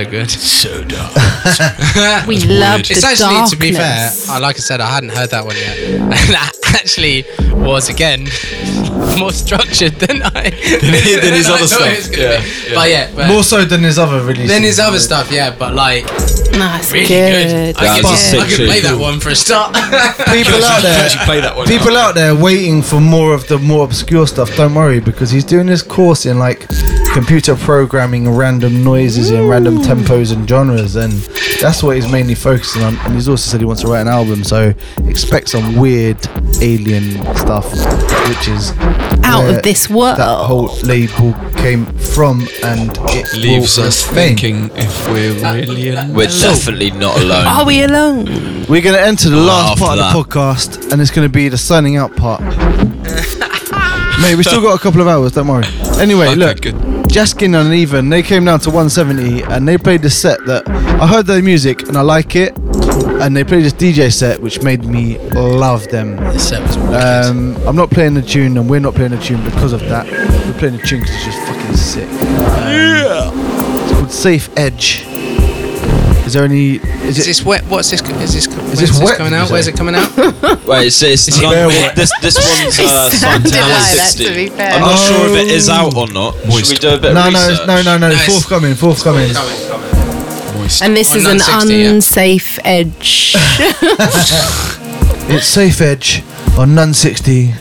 So 0.04 0.10
good. 0.10 0.30
So 0.30 0.84
dark. 0.84 1.12
We 2.26 2.38
love 2.40 2.82
the 2.82 2.88
It's 2.90 3.04
actually, 3.04 3.34
darkness. 3.34 3.50
to 3.50 3.56
be 3.56 3.72
fair, 3.72 4.10
I, 4.28 4.38
like 4.38 4.56
I 4.56 4.58
said, 4.58 4.80
I 4.80 4.88
hadn't 4.90 5.10
heard 5.10 5.30
that 5.30 5.44
one 5.44 5.56
yet. 5.56 5.76
And 6.00 6.28
that 6.34 6.52
actually 6.74 7.24
was, 7.52 7.88
again, 7.88 8.24
more 9.18 9.32
structured 9.32 9.94
than 9.94 10.22
I. 10.22 10.50
he- 10.50 11.16
than 11.20 11.32
his 11.34 11.48
other 11.48 11.66
stuff. 11.66 12.16
Yeah, 12.16 12.42
yeah. 12.68 12.74
But 12.74 12.90
yeah, 12.90 13.10
but 13.14 13.28
More 13.28 13.42
so 13.42 13.64
than 13.64 13.82
his 13.82 13.98
other 13.98 14.20
releases. 14.24 14.48
than 14.50 14.62
his 14.62 14.78
other 14.78 14.98
stuff, 14.98 15.30
yeah, 15.30 15.54
but 15.56 15.74
like, 15.74 16.04
No, 16.56 16.74
it's 16.76 16.90
really 16.92 17.06
good. 17.06 17.48
good. 17.48 17.76
I 17.76 17.84
Yeah, 17.84 17.94
could, 17.96 18.10
it's 18.12 18.34
I 18.34 18.48
could 18.48 18.66
play 18.68 18.80
that 18.80 18.98
one 18.98 19.20
for 19.20 19.28
a 19.30 19.36
start. 19.36 19.74
People 20.32 20.64
out 20.64 20.82
there. 20.82 21.08
Play 21.24 21.40
that 21.40 21.54
one. 21.56 21.66
People 21.66 21.96
out 21.96 22.14
there 22.14 22.34
waiting 22.34 22.82
for 22.82 23.00
more 23.00 23.34
of 23.34 23.46
the 23.48 23.58
more 23.58 23.84
obscure 23.84 24.26
stuff. 24.26 24.54
Don't 24.56 24.74
worry, 24.74 25.00
because 25.00 25.30
he's 25.30 25.44
doing 25.44 25.66
this 25.66 25.82
course 25.82 26.24
in 26.26 26.38
like 26.38 26.66
computer 27.12 27.54
programming, 27.56 28.28
random 28.34 28.82
noises 28.82 29.30
in 29.30 29.46
random 29.46 29.78
tempos 29.78 30.32
and 30.32 30.48
genres, 30.48 30.96
and 30.96 31.12
that's 31.60 31.82
what 31.82 31.96
he's 31.96 32.10
mainly 32.10 32.34
focusing 32.34 32.82
on. 32.82 32.96
And 33.00 33.14
he's 33.14 33.28
also 33.28 33.50
said 33.50 33.60
he 33.60 33.66
wants 33.66 33.82
to 33.82 33.88
write 33.88 34.02
an 34.02 34.08
album, 34.08 34.42
so 34.44 34.72
expect 35.06 35.48
some 35.50 35.76
weird 35.76 36.18
alien 36.62 37.12
stuff, 37.36 37.70
which 38.28 38.48
is 38.48 38.72
Out 39.24 39.44
where 39.44 39.56
of 39.58 39.62
this 39.62 39.88
world. 39.90 40.18
That 40.18 40.44
whole 40.46 40.74
label 40.82 41.32
came 41.56 41.86
from, 41.96 42.46
and 42.62 42.90
it 43.10 43.32
Leaves 43.34 43.78
us 43.78 44.08
remain. 44.08 44.36
thinking 44.36 44.70
if 44.76 45.08
we're 45.10 45.44
aliens. 45.44 46.12
We're 46.12 46.26
definitely 46.26 46.90
not 46.92 47.16
alone. 47.20 47.46
Are 47.46 47.64
we 47.66 47.82
alone? 47.82 48.24
We're 48.68 48.82
going 48.82 48.96
to 48.96 49.02
enter 49.02 49.28
the 49.30 49.36
last 49.36 49.72
after 49.72 49.84
part 49.84 49.98
of 49.98 50.04
that. 50.04 50.12
the 50.12 50.22
podcast, 50.22 50.92
and 50.92 51.00
it's 51.02 51.10
going 51.10 51.26
to 51.28 51.32
be 51.32 51.48
the 51.48 51.58
signing 51.58 51.96
out 51.96 52.14
part. 52.16 52.40
Mate, 54.22 54.34
we 54.34 54.42
still 54.42 54.62
got 54.62 54.74
a 54.78 54.82
couple 54.82 55.00
of 55.02 55.06
hours, 55.08 55.32
don't 55.32 55.46
worry. 55.46 55.66
Anyway, 56.00 56.26
Okay, 56.28 56.36
look, 56.36 56.60
good. 56.62 56.74
Jaskin 57.16 57.58
and 57.58 57.72
Even, 57.72 58.10
they 58.10 58.22
came 58.22 58.44
down 58.44 58.60
to 58.60 58.68
170 58.68 59.42
and 59.44 59.66
they 59.66 59.78
played 59.78 60.02
this 60.02 60.20
set 60.20 60.38
that 60.44 60.68
I 60.68 61.06
heard 61.06 61.24
their 61.24 61.40
music 61.40 61.88
and 61.88 61.96
I 61.96 62.02
like 62.02 62.36
it. 62.36 62.54
And 63.22 63.34
they 63.34 63.42
played 63.42 63.64
this 63.64 63.72
DJ 63.72 64.12
set 64.12 64.42
which 64.42 64.62
made 64.62 64.84
me 64.84 65.16
love 65.30 65.88
them. 65.88 66.16
This 66.16 66.50
set 66.50 66.60
was. 66.60 66.76
Um, 66.76 67.56
I'm 67.66 67.74
not 67.74 67.88
playing 67.88 68.12
the 68.12 68.20
tune 68.20 68.58
and 68.58 68.68
we're 68.68 68.80
not 68.80 68.94
playing 68.94 69.12
the 69.12 69.18
tune 69.18 69.42
because 69.46 69.72
of 69.72 69.80
that. 69.88 70.04
We're 70.04 70.58
playing 70.58 70.76
the 70.76 70.82
tune 70.82 71.00
because 71.00 71.14
it's 71.16 71.24
just 71.24 71.38
fucking 71.48 71.76
sick. 71.76 72.08
yeah! 72.10 73.30
It's 73.84 73.92
called 73.94 74.12
Safe 74.12 74.50
Edge. 74.58 75.15
Is 76.26 76.32
there 76.32 76.44
any. 76.44 76.76
Is, 76.76 76.82
Is 76.82 77.18
it, 77.20 77.24
this 77.26 77.44
wet? 77.44 77.62
What's 77.66 77.90
this? 77.90 78.02
Is 78.02 78.34
this? 78.34 78.46
Is 78.46 78.80
this 78.80 78.98
wet, 79.00 79.16
coming 79.16 79.32
out? 79.32 79.48
Where's 79.50 79.68
it 79.68 79.76
coming 79.76 79.94
out? 79.94 80.10
Wait, 80.66 80.88
it's, 80.88 81.00
it's 81.02 81.28
Is 81.28 81.38
it 81.38 81.42
not, 81.42 81.54
it- 81.54 81.94
this 81.94 82.10
this 82.20 82.34
one's 82.36 82.78
uh, 82.80 83.08
It 83.12 83.16
signed 83.16 83.44
to 83.46 83.60
like 83.60 83.82
60. 83.84 84.24
to. 84.50 84.62
I'm 84.62 84.80
not 84.80 84.98
sure 84.98 85.26
if 85.28 85.46
it 85.46 85.48
is 85.52 85.68
out 85.68 85.94
or 85.96 86.08
not. 86.08 86.34
Should 86.34 86.48
Moist. 86.48 86.70
we 86.72 86.76
do 86.78 86.88
a 86.94 86.98
bit 86.98 87.14
no, 87.14 87.26
of 87.28 87.32
no, 87.32 87.38
research? 87.38 87.52
it's- 87.52 87.66
no, 87.68 87.76
no, 87.82 87.98
no, 87.98 88.08
No, 88.08 88.14
it's- 88.14 88.26
forthcoming, 88.26 88.74
forthcoming. 88.74 89.32
coming, 89.32 89.68
coming. 89.68 90.56
Moist. 90.58 90.82
And 90.82 90.96
this 90.96 91.14
is 91.14 91.24
an 91.26 91.38
960, 91.38 91.74
yeah. 91.76 91.90
unsafe 91.90 92.58
edge. 92.64 93.36
It's 95.28 95.46
Safe 95.48 95.80
Edge 95.80 96.22
on 96.56 96.76
Nun 96.76 96.94
60. 96.94 97.52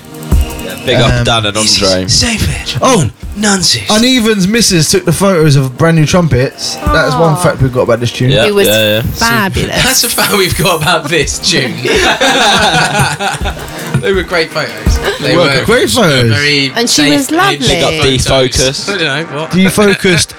Big 0.86 0.98
up 0.98 1.12
Um, 1.14 1.24
Dan 1.24 1.46
and 1.48 1.58
Andre. 1.58 2.08
Safe 2.08 2.48
edge. 2.50 2.78
Oh, 2.82 3.10
nonsense. 3.36 3.90
Uneven's 3.90 4.48
missus 4.48 4.90
took 4.92 5.06
the 5.06 5.14
photos 5.14 5.56
of 5.56 5.78
brand 5.78 5.98
new 5.98 6.06
trumpets. 6.06 6.76
That 6.76 7.08
is 7.08 7.16
one 7.16 7.36
fact 7.38 7.62
we've 7.62 7.74
got 7.74 7.84
about 7.84 8.00
this 8.00 8.12
tune. 8.12 8.30
Yeah, 8.32 8.46
it 8.46 8.54
was 8.54 8.68
yeah, 8.68 8.96
yeah. 8.98 9.02
fabulous. 9.02 9.84
That's 9.84 10.04
a 10.04 10.10
fact 10.10 10.34
we've 10.34 10.58
got 10.58 10.82
about 10.82 11.10
this 11.10 11.40
tune. 11.40 11.72
they 14.02 14.14
were 14.14 14.24
great 14.24 14.52
photos. 14.52 15.20
They 15.20 15.36
were 15.36 15.64
great 15.66 15.90
photos. 15.90 16.30
Very 16.30 16.70
And 16.72 16.90
she 16.90 17.10
was 17.12 17.32
lovely. 17.32 17.56
edge 17.58 17.68
Big 17.68 17.84
up 17.84 17.94
photos. 18.04 18.26
defocus. 18.26 18.90
I 18.94 18.98
don't 18.98 19.32
know 19.32 19.38
what. 19.42 19.52
Defocused. 19.52 20.34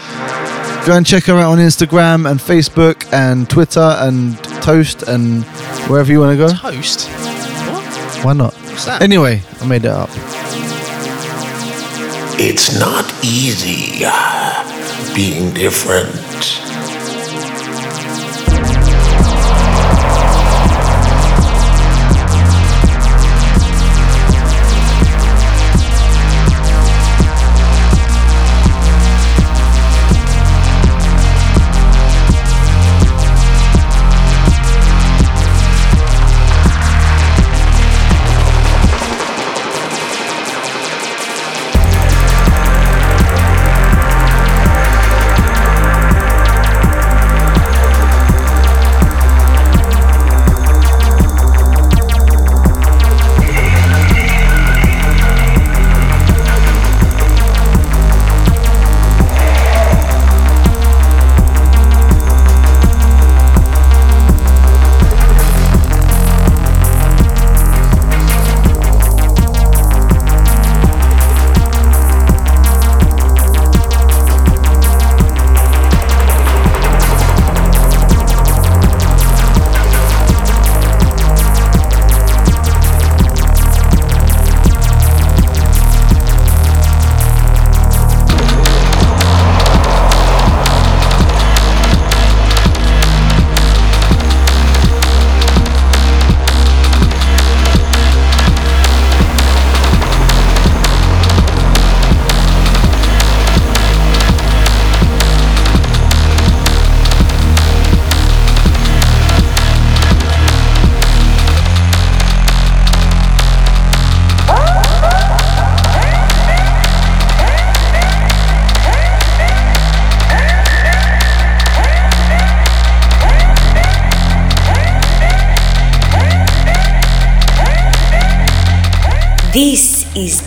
Go 0.86 0.97
and 0.97 1.05
check 1.05 1.24
her 1.24 1.35
out 1.35 1.51
on 1.52 1.59
Instagram 1.59 2.31
and 2.31 2.39
Facebook 2.39 3.12
and 3.12 3.51
Twitter 3.51 3.81
and 3.98 4.39
Toast 4.62 5.02
and 5.02 5.43
wherever 5.89 6.12
you 6.12 6.20
want 6.20 6.39
to 6.39 6.47
go. 6.47 6.52
Toast. 6.52 7.09
What? 7.09 8.24
Why 8.24 8.32
not? 8.35 8.55
What's 8.55 8.85
that? 8.85 9.02
Anyway, 9.02 9.43
I 9.60 9.66
made 9.66 9.85
it 9.85 9.90
up. 9.90 10.10
It's 12.38 12.78
not 12.78 13.10
easy 13.24 14.04
uh, 14.04 15.14
being 15.14 15.54
different. 15.54 16.75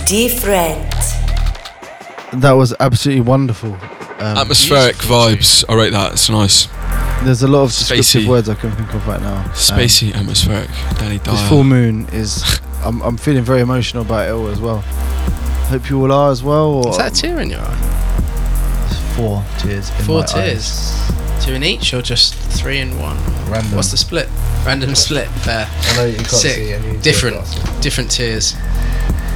Different. 0.09 0.89
That 2.41 2.51
was 2.53 2.73
absolutely 2.79 3.21
wonderful. 3.21 3.73
Um, 3.73 4.37
Atmospheric 4.37 4.95
vibes. 4.97 5.63
I 5.69 5.75
rate 5.75 5.91
that. 5.91 6.13
It's 6.13 6.29
nice. 6.29 6.67
There's 7.23 7.43
a 7.43 7.47
lot 7.47 7.63
of 7.63 7.69
descriptive 7.69 8.23
Spacey. 8.23 8.27
words 8.27 8.49
I 8.49 8.55
can 8.55 8.71
think 8.71 8.93
of 8.93 9.07
right 9.07 9.21
now. 9.21 9.37
Um, 9.43 9.49
Spacey, 9.51 10.13
atmospheric. 10.13 10.69
Danny 10.97 11.19
Dyer. 11.19 11.33
This 11.35 11.49
full 11.49 11.63
moon 11.63 12.07
is. 12.11 12.43
I'm, 12.83 13.01
I'm 13.01 13.17
feeling 13.17 13.43
very 13.43 13.61
emotional 13.61 14.03
about 14.03 14.27
it 14.29 14.31
all 14.31 14.47
as 14.47 14.59
well. 14.61 14.79
Hope 15.69 15.89
you 15.89 16.01
all 16.01 16.11
are 16.11 16.31
as 16.31 16.41
well. 16.43 16.85
Or 16.85 16.89
Is 16.89 16.97
that 16.97 17.11
a 17.11 17.21
tear 17.21 17.39
in 17.41 17.49
your 17.49 17.59
eye? 17.61 17.95
four 19.15 19.43
tears? 19.59 19.89
In 19.99 20.05
Four 20.05 20.21
my 20.21 20.25
tears. 20.25 20.93
eyes. 20.93 21.45
Two 21.45 21.53
in 21.53 21.63
each, 21.63 21.93
or 21.93 22.01
just 22.01 22.35
three 22.35 22.79
in 22.79 22.97
one? 22.99 23.17
Random. 23.49 23.75
What's 23.75 23.91
the 23.91 23.97
split? 23.97 24.29
Random 24.65 24.95
split. 24.95 25.27
Fair. 25.27 25.67
I 25.69 25.95
know 25.97 26.05
you 26.05 26.15
can't 26.17 26.27
Sick. 26.29 26.55
see 26.55 26.71
and 26.73 27.01
different. 27.03 27.37
Different 27.81 28.11
tears. 28.11 28.55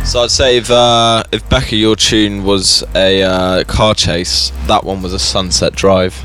So 0.05 0.21
I'd 0.21 0.31
say 0.31 0.57
if 0.57 0.69
uh, 0.69 1.23
if 1.31 1.47
Becca, 1.49 1.75
your 1.75 1.95
tune 1.95 2.43
was 2.43 2.83
a 2.93 3.23
uh, 3.23 3.63
car 3.63 3.95
chase, 3.95 4.51
that 4.67 4.83
one 4.83 5.01
was 5.01 5.13
a 5.13 5.19
Sunset 5.19 5.73
Drive. 5.73 6.15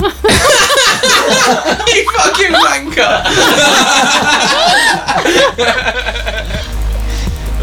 you 0.00 0.08
fucking 2.12 2.54
wanker! 2.56 3.22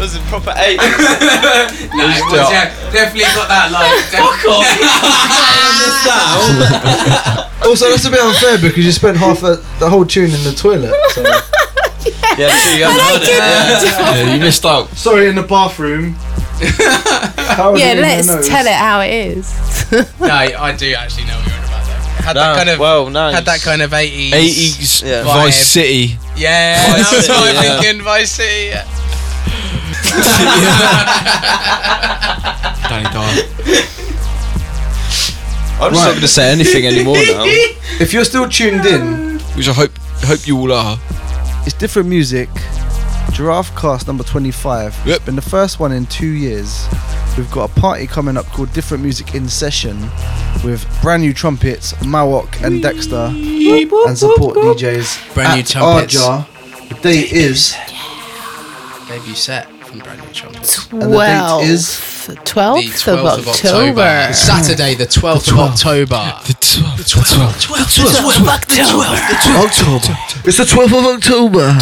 was 0.00 0.14
a 0.14 0.20
proper 0.20 0.54
eight. 0.56 0.76
no, 0.78 0.84
it 0.86 2.22
was, 2.30 2.50
yeah, 2.50 2.70
definitely 2.92 3.24
got 3.34 3.48
that 3.48 3.72
line. 3.72 4.02
Fuck 4.16 4.44
off! 4.48 4.64
also, 7.66 7.90
that's 7.90 8.04
a 8.04 8.10
bit 8.10 8.20
unfair 8.20 8.58
because 8.58 8.84
you 8.84 8.92
spent 8.92 9.16
half 9.16 9.42
a, 9.42 9.56
the 9.78 9.90
whole 9.90 10.06
tune 10.06 10.30
in 10.30 10.44
the 10.44 10.52
toilet. 10.52 10.94
So. 11.10 11.22
Yeah, 12.40 12.56
so 12.56 12.70
you 12.76 12.84
haven't 12.84 13.00
heard 13.00 13.22
it. 13.22 13.28
Yeah. 13.28 14.14
yeah, 14.24 14.34
you 14.34 14.40
missed 14.40 14.64
out. 14.64 14.88
Sorry, 14.90 15.28
in 15.28 15.34
the 15.34 15.42
bathroom. 15.42 16.12
How 17.56 17.74
yeah, 17.74 17.94
let's 17.94 18.26
tell 18.48 18.66
it 18.66 18.72
how 18.74 19.00
it 19.00 19.10
is. 19.12 19.50
no, 20.20 20.26
I 20.28 20.74
do 20.76 20.92
actually 20.94 21.24
know 21.26 21.36
what 21.36 21.46
you're 21.46 21.56
on 21.56 21.64
about 21.64 21.84
though. 21.86 22.22
Had 22.22 22.36
No, 22.36 22.40
that 22.42 22.56
kind 22.56 22.68
of 22.70 22.78
well, 22.78 23.10
no. 23.10 23.30
had 23.30 23.44
that 23.46 23.60
kind 23.62 23.80
of 23.82 23.90
80s 23.92 24.30
80s 24.32 25.02
Yeah. 25.02 25.22
vibe. 25.24 25.34
Vice 25.44 25.66
City. 25.66 26.18
Yeah, 26.36 26.92
Vice 26.92 27.10
that's 27.10 27.28
what 27.28 27.44
City, 27.46 27.58
I'm 27.58 27.64
yeah. 27.64 27.80
thinking. 27.80 28.02
Vice 28.04 28.30
City. 28.32 28.66
Yeah. 28.68 28.86
Danny 32.88 33.04
Dyer. 33.04 33.44
I'm 35.80 35.92
just 35.92 36.04
not 36.04 36.10
going 36.10 36.20
to 36.20 36.28
say 36.28 36.50
anything 36.52 36.86
anymore 36.86 37.16
now. 37.16 37.44
If 38.00 38.12
you're 38.12 38.24
still 38.24 38.48
tuned 38.48 38.84
in, 38.84 39.38
Which 39.56 39.68
I 39.68 39.72
hope 39.72 39.92
hope 40.24 40.46
you 40.46 40.58
all 40.58 40.72
are. 40.72 40.98
It's 41.66 41.74
different 41.74 42.08
music. 42.08 42.48
Giraffe 43.32 43.74
Cast 43.76 44.06
number 44.06 44.24
25. 44.24 44.96
Yep. 45.06 45.16
It's 45.16 45.24
been 45.24 45.36
the 45.36 45.42
first 45.42 45.78
one 45.80 45.92
in 45.92 46.06
two 46.06 46.26
years. 46.26 46.86
We've 47.36 47.50
got 47.50 47.70
a 47.70 47.80
party 47.80 48.06
coming 48.06 48.36
up 48.36 48.46
called 48.46 48.72
Different 48.72 49.02
Music 49.04 49.34
in 49.34 49.48
Session 49.48 49.98
with 50.64 50.84
brand 51.00 51.22
new 51.22 51.32
trumpets, 51.32 51.92
Mawok 51.94 52.62
and 52.64 52.82
Dexter, 52.82 53.30
and 53.32 54.18
support 54.18 54.56
DJs. 54.56 55.34
Brand 55.34 55.54
new 55.54 55.60
at 55.60 55.66
trumpets. 55.66 56.16
Arja. 56.16 56.88
The 56.88 56.94
date 56.96 57.32
is, 57.32 57.76
Debut 59.08 59.34
set 59.34 59.68
from 59.84 60.00
Brand 60.00 60.20
New 60.20 60.32
Trumpets. 60.32 60.90
and 60.92 61.02
the 61.02 61.08
date 61.18 61.68
is 61.70 61.96
12th, 62.36 63.04
The 63.04 63.12
12th 63.12 63.38
of 63.38 63.48
October. 63.48 64.32
Saturday, 64.32 64.94
the 64.94 65.04
12th 65.06 65.52
of 65.52 65.58
October. 65.58 66.32
The 66.46 66.54
12th. 66.54 66.96
The 66.96 67.04
12th. 67.04 67.70
October. 69.56 70.16
It's 70.44 70.56
the 70.56 70.64
12th 70.64 70.98
of 70.98 71.04
October. 71.16 71.76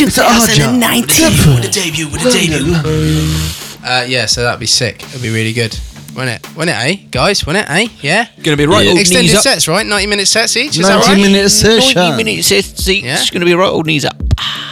It's 0.00 0.18
at 0.18 0.26
Arja. 0.26 0.80
the 1.62 1.68
debut, 1.70 2.08
with 2.08 2.22
the 2.22 2.30
debut. 2.30 2.74
Uh, 3.84 4.04
yeah, 4.08 4.26
so 4.26 4.42
that'd 4.42 4.60
be 4.60 4.66
sick. 4.66 5.02
It'd 5.04 5.22
be 5.22 5.30
really 5.30 5.52
good. 5.52 5.78
Wouldn't 6.14 6.44
it? 6.44 6.56
Wouldn't 6.56 6.76
it, 6.76 6.80
eh? 7.04 7.06
Guys, 7.10 7.46
wouldn't 7.46 7.68
it, 7.68 7.70
eh? 7.72 7.88
Yeah? 8.02 8.26
Gonna 8.42 8.56
be 8.56 8.66
right 8.66 8.84
Yeah. 8.84 8.90
old 8.90 9.00
Extended 9.00 9.28
knees 9.28 9.34
up. 9.36 9.42
sets, 9.42 9.66
right? 9.66 9.86
90 9.86 10.06
minute 10.08 10.28
sets 10.28 10.56
each, 10.58 10.78
is 10.78 10.86
that 10.86 11.06
90 11.06 11.08
right? 11.08 11.16
minute 11.32 11.48
session. 11.50 12.42
sets. 12.42 12.86
Yeah. 12.88 13.14
It's 13.18 13.30
gonna 13.30 13.46
be 13.46 13.54
right 13.54 13.68
old 13.70 13.86
knees 13.86 14.04
up. 14.04 14.16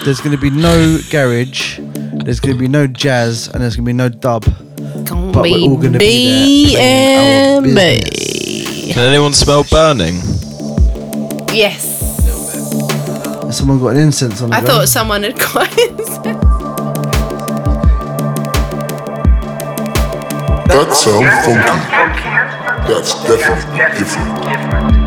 There's 0.04 0.20
going 0.20 0.34
to 0.34 0.40
be 0.40 0.48
no 0.48 0.98
garage. 1.10 1.78
There's 1.78 2.40
going 2.40 2.56
to 2.56 2.58
be 2.60 2.68
no 2.68 2.86
jazz, 2.86 3.48
and 3.48 3.62
there's 3.62 3.76
going 3.76 3.84
to 3.84 3.88
be 3.90 3.92
no 3.92 4.08
dub. 4.08 4.44
Gonna 5.04 5.32
But 5.32 5.42
we're 5.42 5.60
all 5.70 5.76
going 5.76 5.92
to 5.94 5.98
be 5.98 6.74
there. 6.74 7.60
playing 7.62 7.76
our 7.76 7.82
DMA. 7.98 8.00
business. 8.04 8.94
Can 8.94 9.04
anyone 9.08 9.32
smell 9.32 9.64
burning? 9.64 10.16
Yes. 11.52 11.98
Has 13.44 13.56
someone 13.58 13.78
got 13.80 13.88
an 13.88 13.96
incense 13.98 14.42
on 14.42 14.50
the 14.50 14.56
I 14.56 14.60
go? 14.60 14.66
thought 14.66 14.88
someone 14.88 15.22
had 15.22 15.38
got 15.38 15.70
incense. 15.78 16.38
That 20.70 20.92
sounds 20.94 21.34
funky. 21.44 22.92
That's 22.92 23.12
definitely 23.24 23.98
different. 23.98 24.99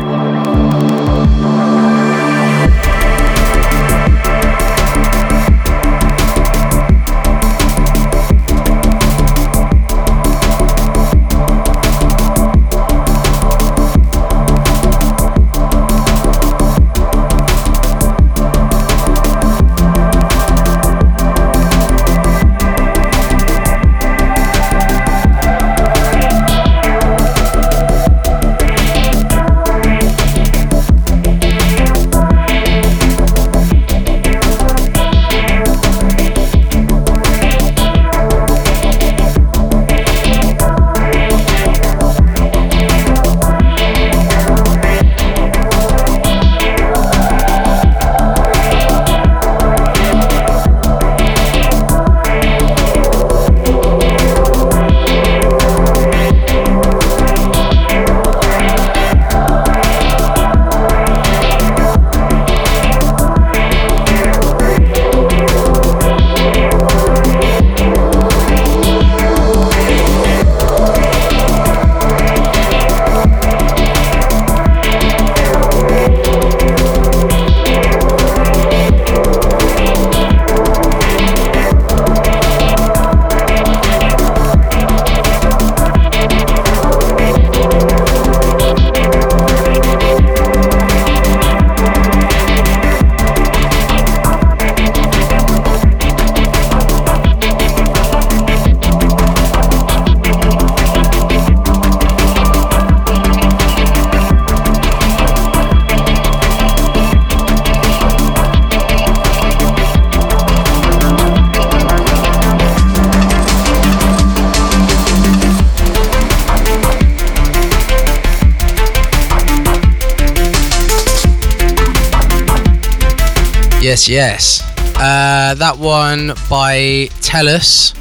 Yes, 123.94 124.08
yes. 124.08 124.60
Uh, 124.96 125.54
that 125.54 125.78
one 125.78 126.32
by 126.50 127.06
Tellus, 127.22 127.94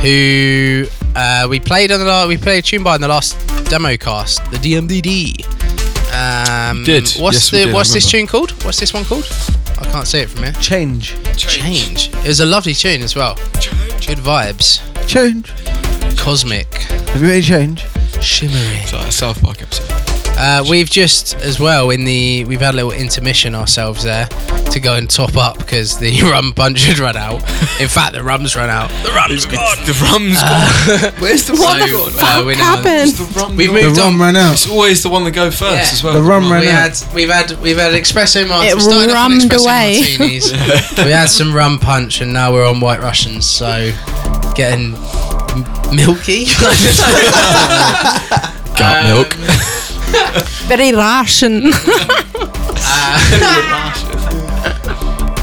who 0.00 0.84
uh, 1.16 1.46
we 1.48 1.58
played 1.58 1.90
on 1.90 2.00
the 2.00 2.04
la- 2.04 2.26
we 2.26 2.36
played 2.36 2.58
a 2.58 2.66
tune 2.66 2.82
by 2.82 2.96
in 2.96 3.00
the 3.00 3.08
last 3.08 3.38
demo 3.70 3.96
cast, 3.96 4.44
the 4.50 4.58
DMDD. 4.58 5.40
Um, 6.12 6.80
We 6.80 6.84
did. 6.84 7.04
What's 7.18 7.36
Yes, 7.36 7.50
the 7.50 7.64
did, 7.64 7.72
what's 7.74 7.94
this 7.94 8.06
tune 8.10 8.26
called? 8.26 8.50
What's 8.64 8.78
this 8.78 8.92
one 8.92 9.06
called? 9.06 9.24
I 9.80 9.86
can't 9.90 10.06
see 10.06 10.18
it 10.18 10.28
from 10.28 10.42
here. 10.42 10.52
Change. 10.60 11.14
Change. 11.38 12.08
It 12.16 12.26
was 12.26 12.40
a 12.40 12.46
lovely 12.46 12.74
tune 12.74 13.00
as 13.00 13.16
well. 13.16 13.36
Good 14.06 14.18
vibes. 14.18 14.82
Change. 15.08 15.50
Cosmic. 16.18 16.70
Have 16.74 17.22
you 17.22 17.28
made 17.28 17.44
a 17.44 17.46
change? 17.46 17.80
Shimmery. 18.20 18.76
It's 18.82 18.92
like 18.92 19.08
a 19.08 19.10
South 19.12 19.40
Park 19.42 19.62
episode. 19.62 20.03
Uh, 20.46 20.62
we've 20.68 20.90
just 20.90 21.34
as 21.36 21.58
well 21.58 21.88
in 21.88 22.04
the 22.04 22.44
we've 22.44 22.60
had 22.60 22.74
a 22.74 22.76
little 22.76 22.92
intermission 22.92 23.54
ourselves 23.54 24.02
there 24.04 24.26
to 24.70 24.78
go 24.78 24.94
and 24.94 25.08
top 25.08 25.36
up 25.38 25.56
because 25.56 25.98
the 25.98 26.20
rum 26.30 26.52
punch 26.52 26.84
had 26.84 26.98
run 26.98 27.16
out. 27.16 27.40
In 27.80 27.88
fact, 27.88 28.12
the 28.12 28.22
rum's 28.22 28.54
run 28.54 28.68
out. 28.68 28.90
The 29.04 29.12
rum's 29.12 29.46
gone. 29.46 29.78
The 29.86 29.94
rum's 30.12 30.36
uh, 30.42 31.00
gone. 31.00 31.12
Where's 31.22 31.46
the 31.46 31.54
uh, 31.54 31.56
What 31.56 31.78
rum 31.80 31.88
the 31.88 31.96
gone? 31.96 32.10
fuck 32.12 32.44
we're 32.44 32.54
happened? 32.56 33.12
The 33.12 33.40
rum 33.40 33.56
We've 33.56 33.70
gone? 33.70 33.82
moved 33.84 33.98
on. 34.00 34.18
ran 34.20 34.36
out. 34.36 34.52
It's 34.52 34.68
always 34.68 35.02
the 35.02 35.08
one 35.08 35.24
that 35.24 35.30
go 35.30 35.50
first 35.50 35.62
Yeah. 35.62 35.92
as 35.96 36.04
well. 36.04 36.12
The 36.12 36.22
rum 36.22 36.52
ran 36.52 36.60
we 36.60 36.68
out. 36.68 36.90
had 36.98 37.14
we've 37.14 37.30
had 37.30 37.52
we've 37.62 37.78
had 37.78 37.92
espresso 37.94 38.46
martinis. 38.46 38.72
It 38.72 38.76
we 38.76 38.80
started 38.82 39.10
off 39.12 39.16
on 39.16 39.30
rummed 39.30 39.42
espresso 39.50 39.64
away. 39.64 40.00
martinis. 40.18 40.52
we 40.98 41.10
had 41.10 41.30
some 41.30 41.54
rum 41.54 41.78
punch, 41.78 42.20
and 42.20 42.34
now 42.34 42.52
we're 42.52 42.66
on 42.68 42.80
white 42.80 43.00
Russians. 43.00 43.48
So 43.48 43.92
getting 44.54 44.94
m- 44.94 45.64
milky. 45.96 46.44
Got 48.76 49.04
milk. 49.06 49.38
Um, 49.38 49.93
Very 50.68 50.92
Russian. 50.92 51.72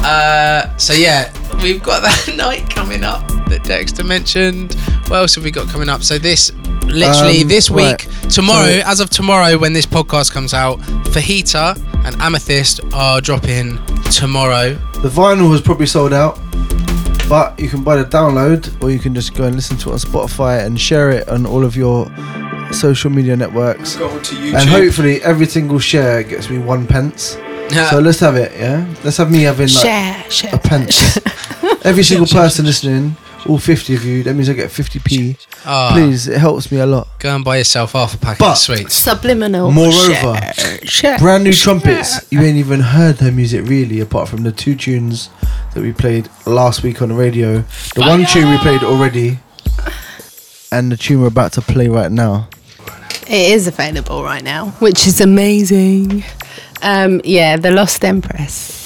Uh, 0.04 0.76
so 0.78 0.94
yeah, 0.94 1.32
we've 1.62 1.82
got 1.82 2.02
that 2.02 2.34
night 2.36 2.68
coming 2.70 3.04
up 3.04 3.26
that 3.50 3.64
Dexter 3.64 4.04
mentioned. 4.04 4.74
What 5.08 5.18
else 5.18 5.36
have 5.36 5.44
we 5.44 5.52
got 5.52 5.68
coming 5.70 5.90
up? 5.90 6.02
So 6.04 6.18
this, 6.18 6.52
literally 6.86 7.44
Um, 7.44 7.48
this 7.48 7.70
week, 7.70 8.08
right. 8.08 8.30
tomorrow, 8.30 8.80
So- 8.82 8.88
as 8.88 9.00
of 9.00 9.10
tomorrow, 9.12 9.58
when 9.58 9.74
this 9.74 9.86
podcast 9.86 10.32
comes 10.32 10.54
out, 10.54 10.80
Fajita 11.14 11.78
and 12.06 12.20
Amethyst 12.22 12.82
are 12.94 13.22
dropping 13.22 13.78
tomorrow. 14.12 14.74
The 15.02 15.10
vinyl 15.10 15.52
has 15.52 15.62
probably 15.62 15.86
sold 15.86 16.14
out, 16.14 16.40
but 17.30 17.58
you 17.60 17.70
can 17.70 17.84
buy 17.84 17.96
the 17.98 18.06
download, 18.06 18.72
or 18.84 18.90
you 18.90 18.98
can 19.00 19.14
just 19.14 19.36
go 19.36 19.44
and 19.44 19.56
listen 19.56 19.78
to 19.78 19.90
it 19.90 19.94
on 19.94 20.00
Spotify 20.00 20.66
and 20.66 20.80
share 20.82 21.12
it 21.12 21.30
on 21.30 21.46
all 21.46 21.64
of 21.64 21.76
your 21.78 22.06
social 22.74 23.10
media 23.10 23.36
networks. 23.36 23.96
Go 23.96 24.10
to 24.20 24.36
YouTube. 24.36 24.56
And 24.60 24.70
hopefully, 24.70 25.22
every 25.24 25.46
single 25.46 25.80
share 25.80 26.24
gets 26.24 26.50
me 26.50 26.58
one 26.58 26.88
pence. 26.88 27.38
So 27.90 28.00
let's 28.00 28.20
have 28.20 28.36
it, 28.36 28.52
yeah. 28.58 28.86
Let's 29.04 29.16
have 29.18 29.32
me 29.32 29.44
having 29.44 29.68
like 29.70 29.84
share, 29.84 30.30
share. 30.30 30.54
a 30.56 30.58
pence. 30.60 31.18
every 31.86 32.04
single 32.04 32.28
person 32.28 32.66
listening, 32.66 33.16
all 33.48 33.60
fifty 33.60 33.96
of 33.96 34.04
you. 34.04 34.24
That 34.24 34.34
means 34.34 34.50
I 34.50 34.54
get 34.54 34.70
fifty 34.72 35.00
p. 35.00 35.38
Ah. 35.66 35.92
Please, 35.94 36.28
it 36.28 36.38
helps 36.38 36.70
me 36.70 36.80
a 36.80 36.86
lot. 36.86 37.08
Go 37.20 37.34
and 37.34 37.46
buy 37.46 37.58
yourself 37.60 37.94
half 37.94 38.14
a 38.14 38.18
packet 38.18 38.40
But- 38.40 38.52
of 38.52 38.58
sweets. 38.58 38.96
Subliminal. 38.96 39.72
Moreover, 39.72 40.38
share, 40.54 40.80
share, 40.84 41.18
brand 41.20 41.46
new 41.46 41.54
share. 41.54 41.76
trumpets. 41.76 42.30
You 42.30 42.42
ain't 42.42 42.58
even 42.58 42.82
heard 42.82 43.16
their 43.18 43.32
music 43.32 43.66
really, 43.70 44.02
apart 44.02 44.28
from 44.28 44.44
the 44.44 44.52
two 44.52 44.76
tunes 44.76 45.30
that 45.74 45.82
we 45.82 45.94
played 45.94 46.28
last 46.46 46.84
week 46.84 47.02
on 47.02 47.08
the 47.08 47.16
radio. 47.16 47.64
The 47.96 48.02
one 48.02 48.26
tune 48.26 48.50
we 48.50 48.58
played 48.58 48.84
already, 48.84 49.40
and 50.74 50.92
the 50.92 50.98
tune 50.98 51.22
we're 51.22 51.28
about 51.28 51.54
to 51.54 51.62
play 51.62 51.88
right 51.88 52.12
now. 52.12 52.50
It 53.32 53.54
is 53.54 53.66
available 53.66 54.24
right 54.24 54.44
now, 54.44 54.72
which 54.80 55.08
is 55.08 55.22
amazing. 55.22 56.26
Um, 56.82 57.22
yeah, 57.24 57.56
The 57.56 57.72
Lost 57.72 58.04
Empress. 58.04 58.82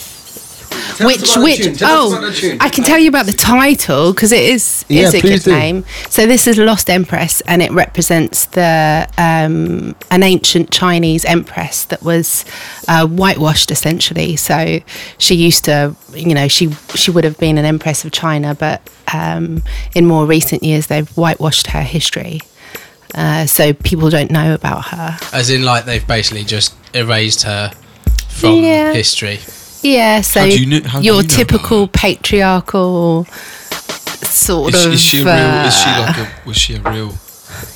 Tell 0.98 1.08
which, 1.08 1.36
which, 1.38 1.64
tune, 1.64 1.76
tell 1.76 2.08
us 2.08 2.14
oh, 2.14 2.18
about 2.20 2.32
the 2.32 2.40
tune. 2.40 2.58
I 2.62 2.70
can 2.70 2.84
tell 2.84 3.00
you 3.00 3.10
about 3.10 3.26
the 3.26 3.34
title 3.34 4.14
because 4.14 4.32
it 4.32 4.44
is, 4.44 4.86
Yeah, 4.88 5.08
is 5.08 5.16
a 5.16 5.22
good 5.22 5.42
do. 5.42 5.52
name. 5.52 5.84
So 6.12 6.28
this 6.28 6.46
is 6.46 6.60
Lost 6.60 6.92
Empress, 6.92 7.42
and 7.42 7.64
it 7.64 7.72
represents 7.72 8.46
the 8.46 9.10
um, 9.18 9.96
an 10.12 10.22
ancient 10.22 10.70
Chinese 10.70 11.26
empress 11.26 11.86
that 11.86 12.04
was 12.04 12.46
uh, 12.88 13.08
whitewashed 13.08 13.72
essentially. 13.72 14.36
So 14.36 14.80
she 15.18 15.34
used 15.34 15.66
to, 15.66 15.96
you 16.14 16.36
know, 16.36 16.48
she 16.48 16.72
she 16.94 17.10
would 17.10 17.24
have 17.24 17.40
been 17.40 17.58
an 17.58 17.66
empress 17.66 18.06
of 18.06 18.12
China, 18.12 18.54
but 18.54 18.88
um, 19.12 19.64
in 19.96 20.06
more 20.06 20.28
recent 20.28 20.62
years 20.62 20.86
they've 20.86 21.10
whitewashed 21.18 21.68
her 21.68 21.82
history. 21.82 22.42
Uh, 23.14 23.46
so 23.46 23.72
people 23.74 24.10
don't 24.10 24.32
know 24.32 24.54
about 24.54 24.86
her. 24.88 25.18
As 25.32 25.50
in, 25.50 25.64
like 25.64 25.86
they've 25.86 26.06
basically 26.06 26.44
just 26.44 26.74
erased 26.94 27.44
her 27.44 27.72
from 28.30 28.56
Yeah. 28.64 28.94
history. 28.94 29.40
Yeah, 29.82 30.22
so 30.22 30.40
How 30.42 30.46
do 30.48 30.60
you 30.64 30.68
kn- 30.70 30.84
how 30.84 31.00
do 31.00 31.06
your 31.06 31.16
you 31.16 31.22
know 31.22 31.26
about 31.26 31.38
typical 31.38 31.88
patriarchal 31.88 33.26
sort 34.24 34.74
Is, 34.74 34.86
of. 34.86 34.94
is 34.94 35.02
she 35.02 35.22
a 35.22 35.26
real? 35.26 35.68
Is 35.68 35.78
she 35.78 35.90
uh, 35.90 36.00
like 36.02 36.18
a? 36.18 36.32
Was 36.48 36.58
she 36.58 36.76
a 36.76 36.82
real? 36.82 37.14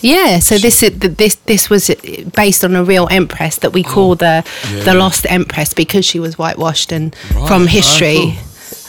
yeah, 0.01 0.39
so 0.39 0.57
this 0.57 0.84
is 0.84 0.97
this 0.99 1.35
this 1.45 1.69
was 1.69 1.89
based 2.35 2.64
on 2.65 2.76
a 2.76 2.84
real 2.84 3.07
empress 3.11 3.57
that 3.60 3.72
we 3.73 3.84
call 3.84 4.15
the 4.15 4.43
Oh, 4.45 4.76
Yeah, 4.76 4.84
the 4.84 4.93
lost 4.95 5.26
empress 5.30 5.73
because 5.73 6.03
she 6.06 6.19
was 6.19 6.38
whitewashed 6.38 6.91
and 6.91 7.15
Right, 7.34 7.47
from 7.47 7.64
ah, 7.64 7.68
history. 7.68 8.38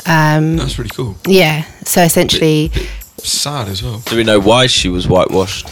Um, 0.07 0.57
That's 0.57 0.79
really 0.79 0.91
cool. 0.91 1.17
yeah, 1.27 1.65
so 1.85 2.03
essentially, 2.03 2.73
Sad 3.19 3.69
as 3.69 3.83
well. 3.83 3.99
Do 4.07 4.17
we 4.17 4.25
know 4.25 4.41
why 4.41 4.67
she 4.67 4.89
was 4.89 5.07
whitewashed? 5.07 5.69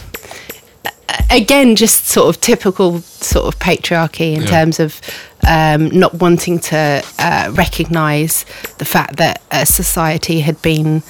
Again, 1.30 1.76
just 1.76 2.06
sort 2.06 2.34
of 2.34 2.40
typical 2.40 3.00
sort 3.00 3.46
of 3.46 3.58
patriarchy 3.60 4.34
in 4.34 4.42
Yeah. 4.42 4.48
terms 4.48 4.80
of 4.80 5.00
um, 5.46 5.88
not 5.90 6.14
wanting 6.14 6.58
to 6.58 7.02
uh, 7.18 7.50
recognise 7.54 8.44
the 8.78 8.84
fact 8.84 9.16
that 9.16 9.40
a 9.50 9.64
society 9.64 10.40
had 10.40 10.60
been 10.62 11.02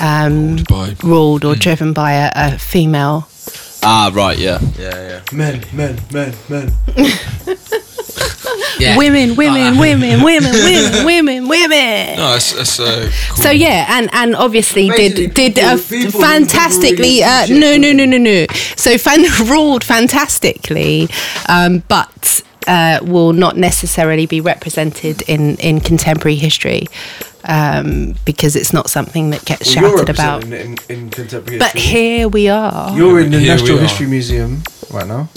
um, 0.00 0.56
By 0.68 0.94
ruled 1.02 1.44
or 1.44 1.54
driven 1.54 1.92
by 1.92 2.12
a, 2.12 2.30
a 2.34 2.58
female. 2.58 3.28
Ah, 3.82 4.10
right, 4.12 4.36
yeah, 4.38 4.58
yeah, 4.78 5.08
yeah. 5.08 5.20
Men, 5.32 5.64
men, 5.72 5.98
men, 6.12 6.34
men. 6.48 6.72
Yeah. 8.78 8.98
Women, 8.98 9.36
women, 9.36 9.78
women, 9.78 10.22
women, 10.22 10.52
women, 10.64 11.04
women, 11.06 11.48
women. 11.48 12.16
No, 12.16 12.32
that's 12.32 12.52
that's 12.52 12.78
uh, 12.78 13.10
cool. 13.28 13.42
So 13.44 13.50
yeah, 13.50 13.86
and 13.88 14.10
and 14.12 14.36
obviously 14.36 14.88
Basically, 14.90 15.26
did 15.28 15.34
did 15.34 15.54
people- 15.54 15.70
uh, 15.70 15.78
people 15.88 16.20
fantastically. 16.20 17.22
Uh, 17.22 17.46
no, 17.48 17.76
no, 17.78 17.92
no, 17.92 18.04
no, 18.04 18.18
no. 18.18 18.46
So 18.76 18.98
fan 18.98 19.22
ruled 19.50 19.82
fantastically, 19.82 21.08
um, 21.48 21.82
but 21.88 22.42
uh, 22.66 22.98
will 23.02 23.32
not 23.32 23.56
necessarily 23.56 24.26
be 24.26 24.40
represented 24.42 25.22
in 25.22 25.56
in 25.56 25.80
contemporary 25.80 26.36
history 26.36 26.86
um, 27.44 28.14
because 28.26 28.56
it's 28.56 28.72
not 28.74 28.90
something 28.90 29.30
that 29.30 29.44
gets 29.46 29.74
Well, 29.74 29.90
shouted 29.96 30.10
about. 30.10 30.44
representing 30.44 30.78
in, 30.90 31.04
in 31.04 31.10
contemporary 31.10 31.58
But 31.58 31.72
here 31.76 32.28
we 32.28 32.48
are. 32.48 32.94
You're 32.96 33.20
in 33.20 33.30
the 33.30 33.38
Here 33.40 33.56
National. 33.56 33.78
History 33.78 34.06
Museum 34.06 34.62
right 34.92 35.06
now. 35.06 35.28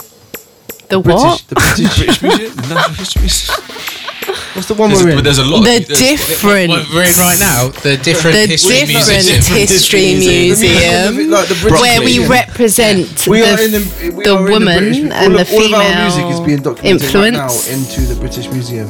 The 0.90 1.00
British, 1.00 1.24
what? 1.24 1.44
the 1.48 1.56
British. 1.56 1.98
British 1.98 2.22
Museum, 2.22 2.56
the 2.56 2.74
Natural 2.76 2.96
History 2.96 3.22
Museum. 3.22 4.09
What's 4.54 4.68
the 4.68 4.74
one 4.76 4.90
There's 4.90 5.04
we're 5.04 5.10
a, 5.10 5.12
in? 5.14 5.18
but 5.18 5.24
there's 5.24 5.38
a 5.40 5.44
lot. 5.46 5.64
The 5.64 5.78
of, 5.78 5.88
there's- 5.88 6.00
different. 6.00 6.70
What 6.70 6.86
we're 6.94 7.06
in 7.10 7.18
right 7.18 7.40
now, 7.40 7.70
the 7.70 7.98
different 7.98 8.36
the 8.36 8.48
history 8.48 8.86
different 8.86 9.26
museum. 9.26 9.58
history 9.58 10.16
museum, 10.16 11.30
Like 11.30 11.50
where 11.82 12.00
we 12.00 12.20
Museum. 12.20 12.32
represent 12.32 13.28
We 13.28 13.42
are 13.44 13.56
the, 13.58 13.64
in 13.66 13.72
the, 13.72 14.16
we 14.18 14.24
the 14.24 14.36
are 14.38 14.44
woman 14.50 14.78
British, 14.80 14.98
and 15.00 15.14
all 15.14 15.30
the 15.30 15.42
of, 15.42 15.52
all 15.54 15.60
of 15.60 15.66
female 15.66 15.82
our 15.82 16.02
music 16.04 16.26
is 16.34 16.40
being 16.42 16.62
documented 16.62 17.14
right 17.16 17.34
now 17.34 17.48
influence. 17.50 17.70
into 17.70 18.02
the 18.14 18.20
British 18.20 18.48
Museum. 18.52 18.88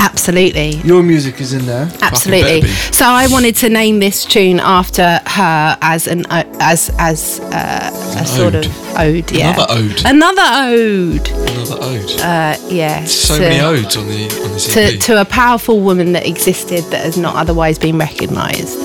Absolutely. 0.00 0.70
Your 0.84 1.02
music 1.02 1.40
is 1.40 1.52
in 1.52 1.64
there. 1.66 1.88
Absolutely. 2.02 2.62
So 2.92 3.04
I 3.06 3.28
wanted 3.28 3.54
to 3.56 3.68
name 3.68 4.00
this 4.00 4.24
tune 4.24 4.58
after 4.60 5.20
her 5.26 5.78
as 5.80 6.06
an 6.08 6.26
o- 6.30 6.56
as 6.60 6.90
as 6.98 7.38
uh, 7.40 7.90
a 8.20 8.26
sort 8.26 8.54
ode. 8.54 8.66
of 8.66 8.96
ode. 8.98 9.30
Yeah. 9.30 9.54
Another 9.54 9.72
ode. 9.72 10.04
Another 10.04 10.42
ode. 10.72 11.28
Another 11.28 11.78
ode. 11.82 12.10
Uh, 12.20 12.56
yeah. 12.68 13.04
so 13.04 13.34
to, 13.36 13.40
many 13.40 13.60
odes 13.60 13.96
on 13.96 14.06
the 14.08 14.24
on 14.44 14.50
this 14.52 14.61
To, 14.70 14.96
to 14.98 15.20
a 15.20 15.24
powerful 15.24 15.80
woman 15.80 16.12
that 16.12 16.26
existed 16.26 16.84
that 16.84 17.04
has 17.04 17.16
not 17.18 17.34
otherwise 17.36 17.78
been 17.78 17.98
recognised. 17.98 18.78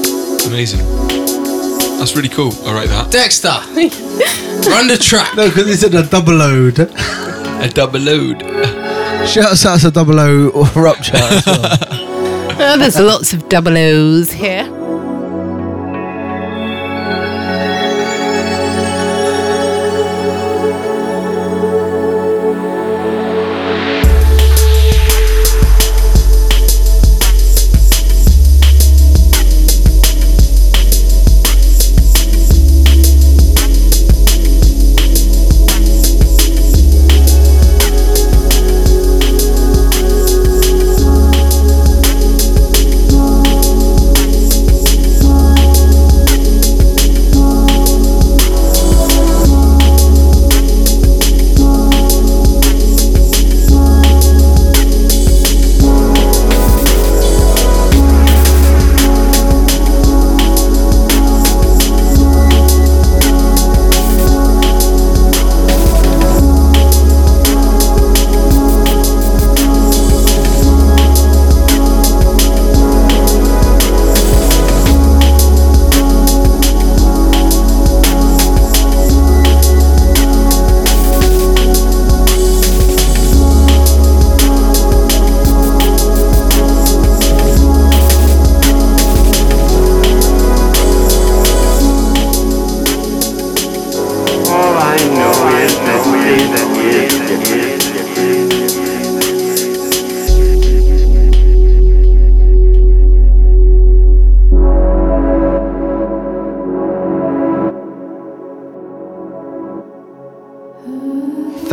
Amazing. 0.47 0.79
That's 1.99 2.15
really 2.15 2.29
cool. 2.29 2.51
I 2.65 2.81
rate 2.81 2.89
that. 2.89 3.11
Dexter, 3.11 3.49
run 4.69 4.87
the 4.87 4.97
track. 5.01 5.35
No, 5.35 5.49
because 5.49 5.67
it's 5.69 5.83
in 5.83 5.95
a 5.95 6.03
double 6.07 6.41
ode. 6.41 6.79
A 6.79 7.69
double 7.73 8.07
ode. 8.07 8.41
Shouts 9.27 9.65
out 9.65 9.79
to 9.81 9.91
double 9.91 10.19
O 10.19 10.49
or 10.49 10.65
Rupture 10.81 11.17
as 11.17 11.45
well. 11.45 12.03
Oh, 12.59 12.75
there's 12.75 12.99
lots 12.99 13.33
of 13.33 13.47
double 13.49 13.77
O's 13.77 14.31
here. 14.31 14.63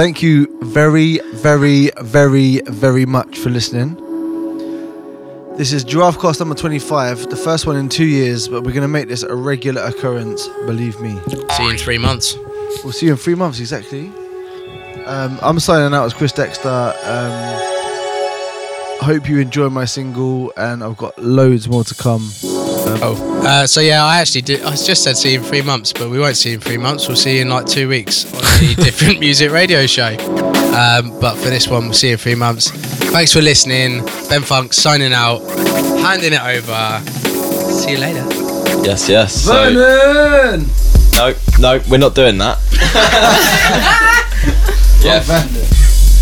Thank 0.05 0.21
you 0.21 0.55
very, 0.61 1.19
very, 1.33 1.91
very, 2.03 2.61
very 2.67 3.07
much 3.07 3.39
for 3.39 3.49
listening. 3.49 3.95
This 5.57 5.73
is 5.73 5.83
Giraffe 5.83 6.21
Cast 6.21 6.41
number 6.41 6.55
25, 6.55 7.31
the 7.31 7.37
first 7.37 7.67
one 7.67 7.77
in 7.77 7.89
two 7.89 8.05
years, 8.05 8.47
but 8.47 8.65
we're 8.65 8.73
going 8.73 8.83
to 8.83 8.89
make 8.89 9.09
this 9.09 9.23
a 9.23 9.35
regular 9.35 9.81
occurrence, 9.81 10.47
believe 10.67 11.01
me. 11.01 11.19
See 11.53 11.63
you 11.63 11.71
in 11.71 11.79
three 11.79 11.97
months. 11.97 12.37
We'll 12.85 12.93
see 12.93 13.07
you 13.07 13.13
in 13.13 13.19
three 13.19 13.35
months, 13.35 13.61
exactly. 13.61 14.09
Um, 15.07 15.39
I'm 15.41 15.59
signing 15.59 15.95
out 15.95 16.05
as 16.05 16.13
Chris 16.13 16.33
Dexter. 16.33 16.69
Um, 16.69 17.33
I 19.01 19.05
hope 19.05 19.27
you 19.27 19.39
enjoy 19.39 19.71
my 19.71 19.87
single, 19.87 20.53
and 20.59 20.85
I've 20.85 20.99
got 20.99 21.19
loads 21.19 21.67
more 21.67 21.83
to 21.83 21.95
come. 21.95 22.31
Um, 22.95 23.01
Oh, 23.03 23.43
uh, 23.45 23.67
so 23.67 23.81
yeah, 23.81 24.05
I 24.05 24.21
actually 24.21 24.43
did. 24.43 24.63
I 24.63 24.71
just 24.77 25.03
said 25.03 25.17
see 25.17 25.33
you 25.33 25.39
in 25.41 25.45
three 25.45 25.63
months, 25.63 25.93
but 25.93 26.11
we 26.11 26.19
won't 26.19 26.37
see 26.37 26.51
you 26.51 26.55
in 26.57 26.61
three 26.61 26.77
months. 26.79 27.09
We'll 27.09 27.17
see 27.17 27.37
you 27.37 27.43
in 27.43 27.49
like 27.49 27.67
two 27.67 27.89
weeks 27.89 28.25
on 28.33 28.41
the 28.41 28.75
different 28.85 29.21
music 29.21 29.51
radio 29.51 29.87
show. 29.87 30.17
Um, 30.75 31.19
but 31.21 31.35
for 31.37 31.51
this 31.51 31.69
one, 31.69 31.85
we'll 31.85 31.93
see 31.93 32.09
you 32.09 32.13
in 32.15 32.19
three 32.19 32.35
months. 32.35 32.71
Thanks 33.11 33.33
for 33.33 33.41
listening. 33.43 34.05
Ben 34.29 34.43
Funk 34.43 34.73
signing 34.73 35.13
out, 35.13 35.41
handing 36.01 36.33
it 36.33 36.43
over. 36.43 37.01
See 37.73 37.93
you 37.93 37.99
later. 37.99 38.25
Yes, 38.85 39.09
yes. 39.09 39.35
So, 39.45 39.73
Vernon! 39.73 40.67
no, 41.15 41.35
no, 41.59 41.81
we're 41.91 41.99
not 41.99 42.15
doing 42.15 42.39
that. 42.39 42.59
yeah. 45.05 45.21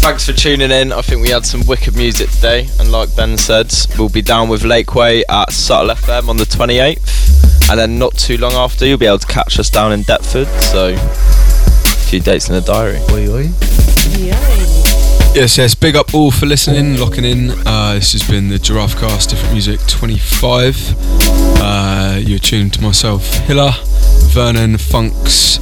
Thanks 0.03 0.27
for 0.27 0.33
tuning 0.33 0.73
in. 0.73 0.93
I 0.93 1.01
think 1.01 1.23
we 1.23 1.29
had 1.29 1.47
some 1.47 1.65
wicked 1.65 1.95
music 1.95 2.29
today, 2.31 2.69
and 2.81 2.91
like 2.91 3.15
Ben 3.15 3.39
said, 3.39 3.73
we'll 3.97 4.09
be 4.09 4.21
down 4.21 4.49
with 4.49 4.63
Lakeway 4.63 5.23
at 5.29 5.53
Subtle 5.53 5.95
FM 5.95 6.29
on 6.29 6.37
the 6.37 6.45
28th, 6.45 7.71
and 7.71 7.79
then 7.79 8.01
not 8.01 8.19
too 8.19 8.37
long 8.37 8.53
after, 8.55 8.85
you'll 8.85 8.99
be 8.99 9.07
able 9.07 9.21
to 9.21 9.27
catch 9.29 9.61
us 9.61 9.71
down 9.71 9.93
in 9.93 10.03
Deptford. 10.03 10.49
So, 10.61 10.95
a 10.97 12.07
few 12.09 12.19
dates 12.19 12.49
in 12.49 12.57
the 12.57 12.61
diary. 12.63 12.99
Oi, 13.13 13.29
oi. 13.33 14.82
Yes, 15.35 15.57
yes. 15.57 15.75
Big 15.75 15.97
up 15.97 16.13
all 16.15 16.31
for 16.31 16.45
listening, 16.45 16.99
locking 16.99 17.25
in. 17.25 17.51
Uh, 17.67 17.95
this 17.95 18.13
has 18.13 18.23
been 18.29 18.49
the 18.49 18.59
Giraffe 18.59 18.97
Cast, 18.99 19.31
Different 19.31 19.55
Music 19.55 19.81
25. 19.87 20.95
Uh, 21.59 22.19
you're 22.21 22.39
tuned 22.39 22.75
to 22.75 22.83
myself, 22.83 23.25
Hiller, 23.47 23.73
Vernon, 24.27 24.77
Funks, 24.77 25.57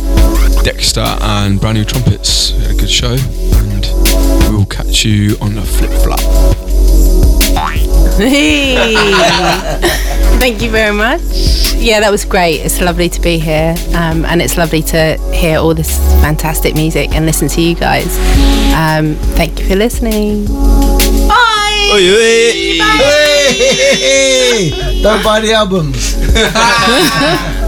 Dexter, 0.64 1.00
and 1.20 1.60
Brand 1.60 1.78
New 1.78 1.84
Trumpets. 1.84 2.52
We 2.52 2.62
had 2.62 2.70
a 2.72 2.74
good 2.74 2.90
show, 2.90 3.12
and 3.14 4.50
we 4.50 4.56
will 4.56 4.66
catch 4.66 5.04
you 5.04 5.36
on 5.40 5.54
the 5.54 5.62
flip 5.62 5.92
flop. 6.02 6.20
Hey. 8.20 8.94
Thank 10.38 10.60
you 10.62 10.70
very 10.70 10.94
much. 10.94 11.20
Yeah, 11.74 12.00
that 12.00 12.10
was 12.10 12.26
great. 12.26 12.60
It's 12.60 12.80
lovely 12.80 13.08
to 13.08 13.20
be 13.20 13.38
here, 13.38 13.74
um, 13.94 14.26
and 14.26 14.42
it's 14.42 14.58
lovely 14.58 14.82
to 14.82 15.16
hear 15.32 15.58
all 15.58 15.72
this 15.72 15.98
fantastic 16.20 16.74
music 16.74 17.14
and 17.14 17.24
listen 17.24 17.48
to 17.48 17.60
you 17.62 17.74
guys. 17.74 18.18
Um, 18.74 19.14
thank 19.36 19.58
you 19.58 19.66
for 19.66 19.76
listening. 19.76 20.44
Bye. 20.46 21.88
Hey! 21.92 22.80
Don't 25.02 25.24
buy 25.24 25.40
the 25.40 25.54
albums. 25.54 26.16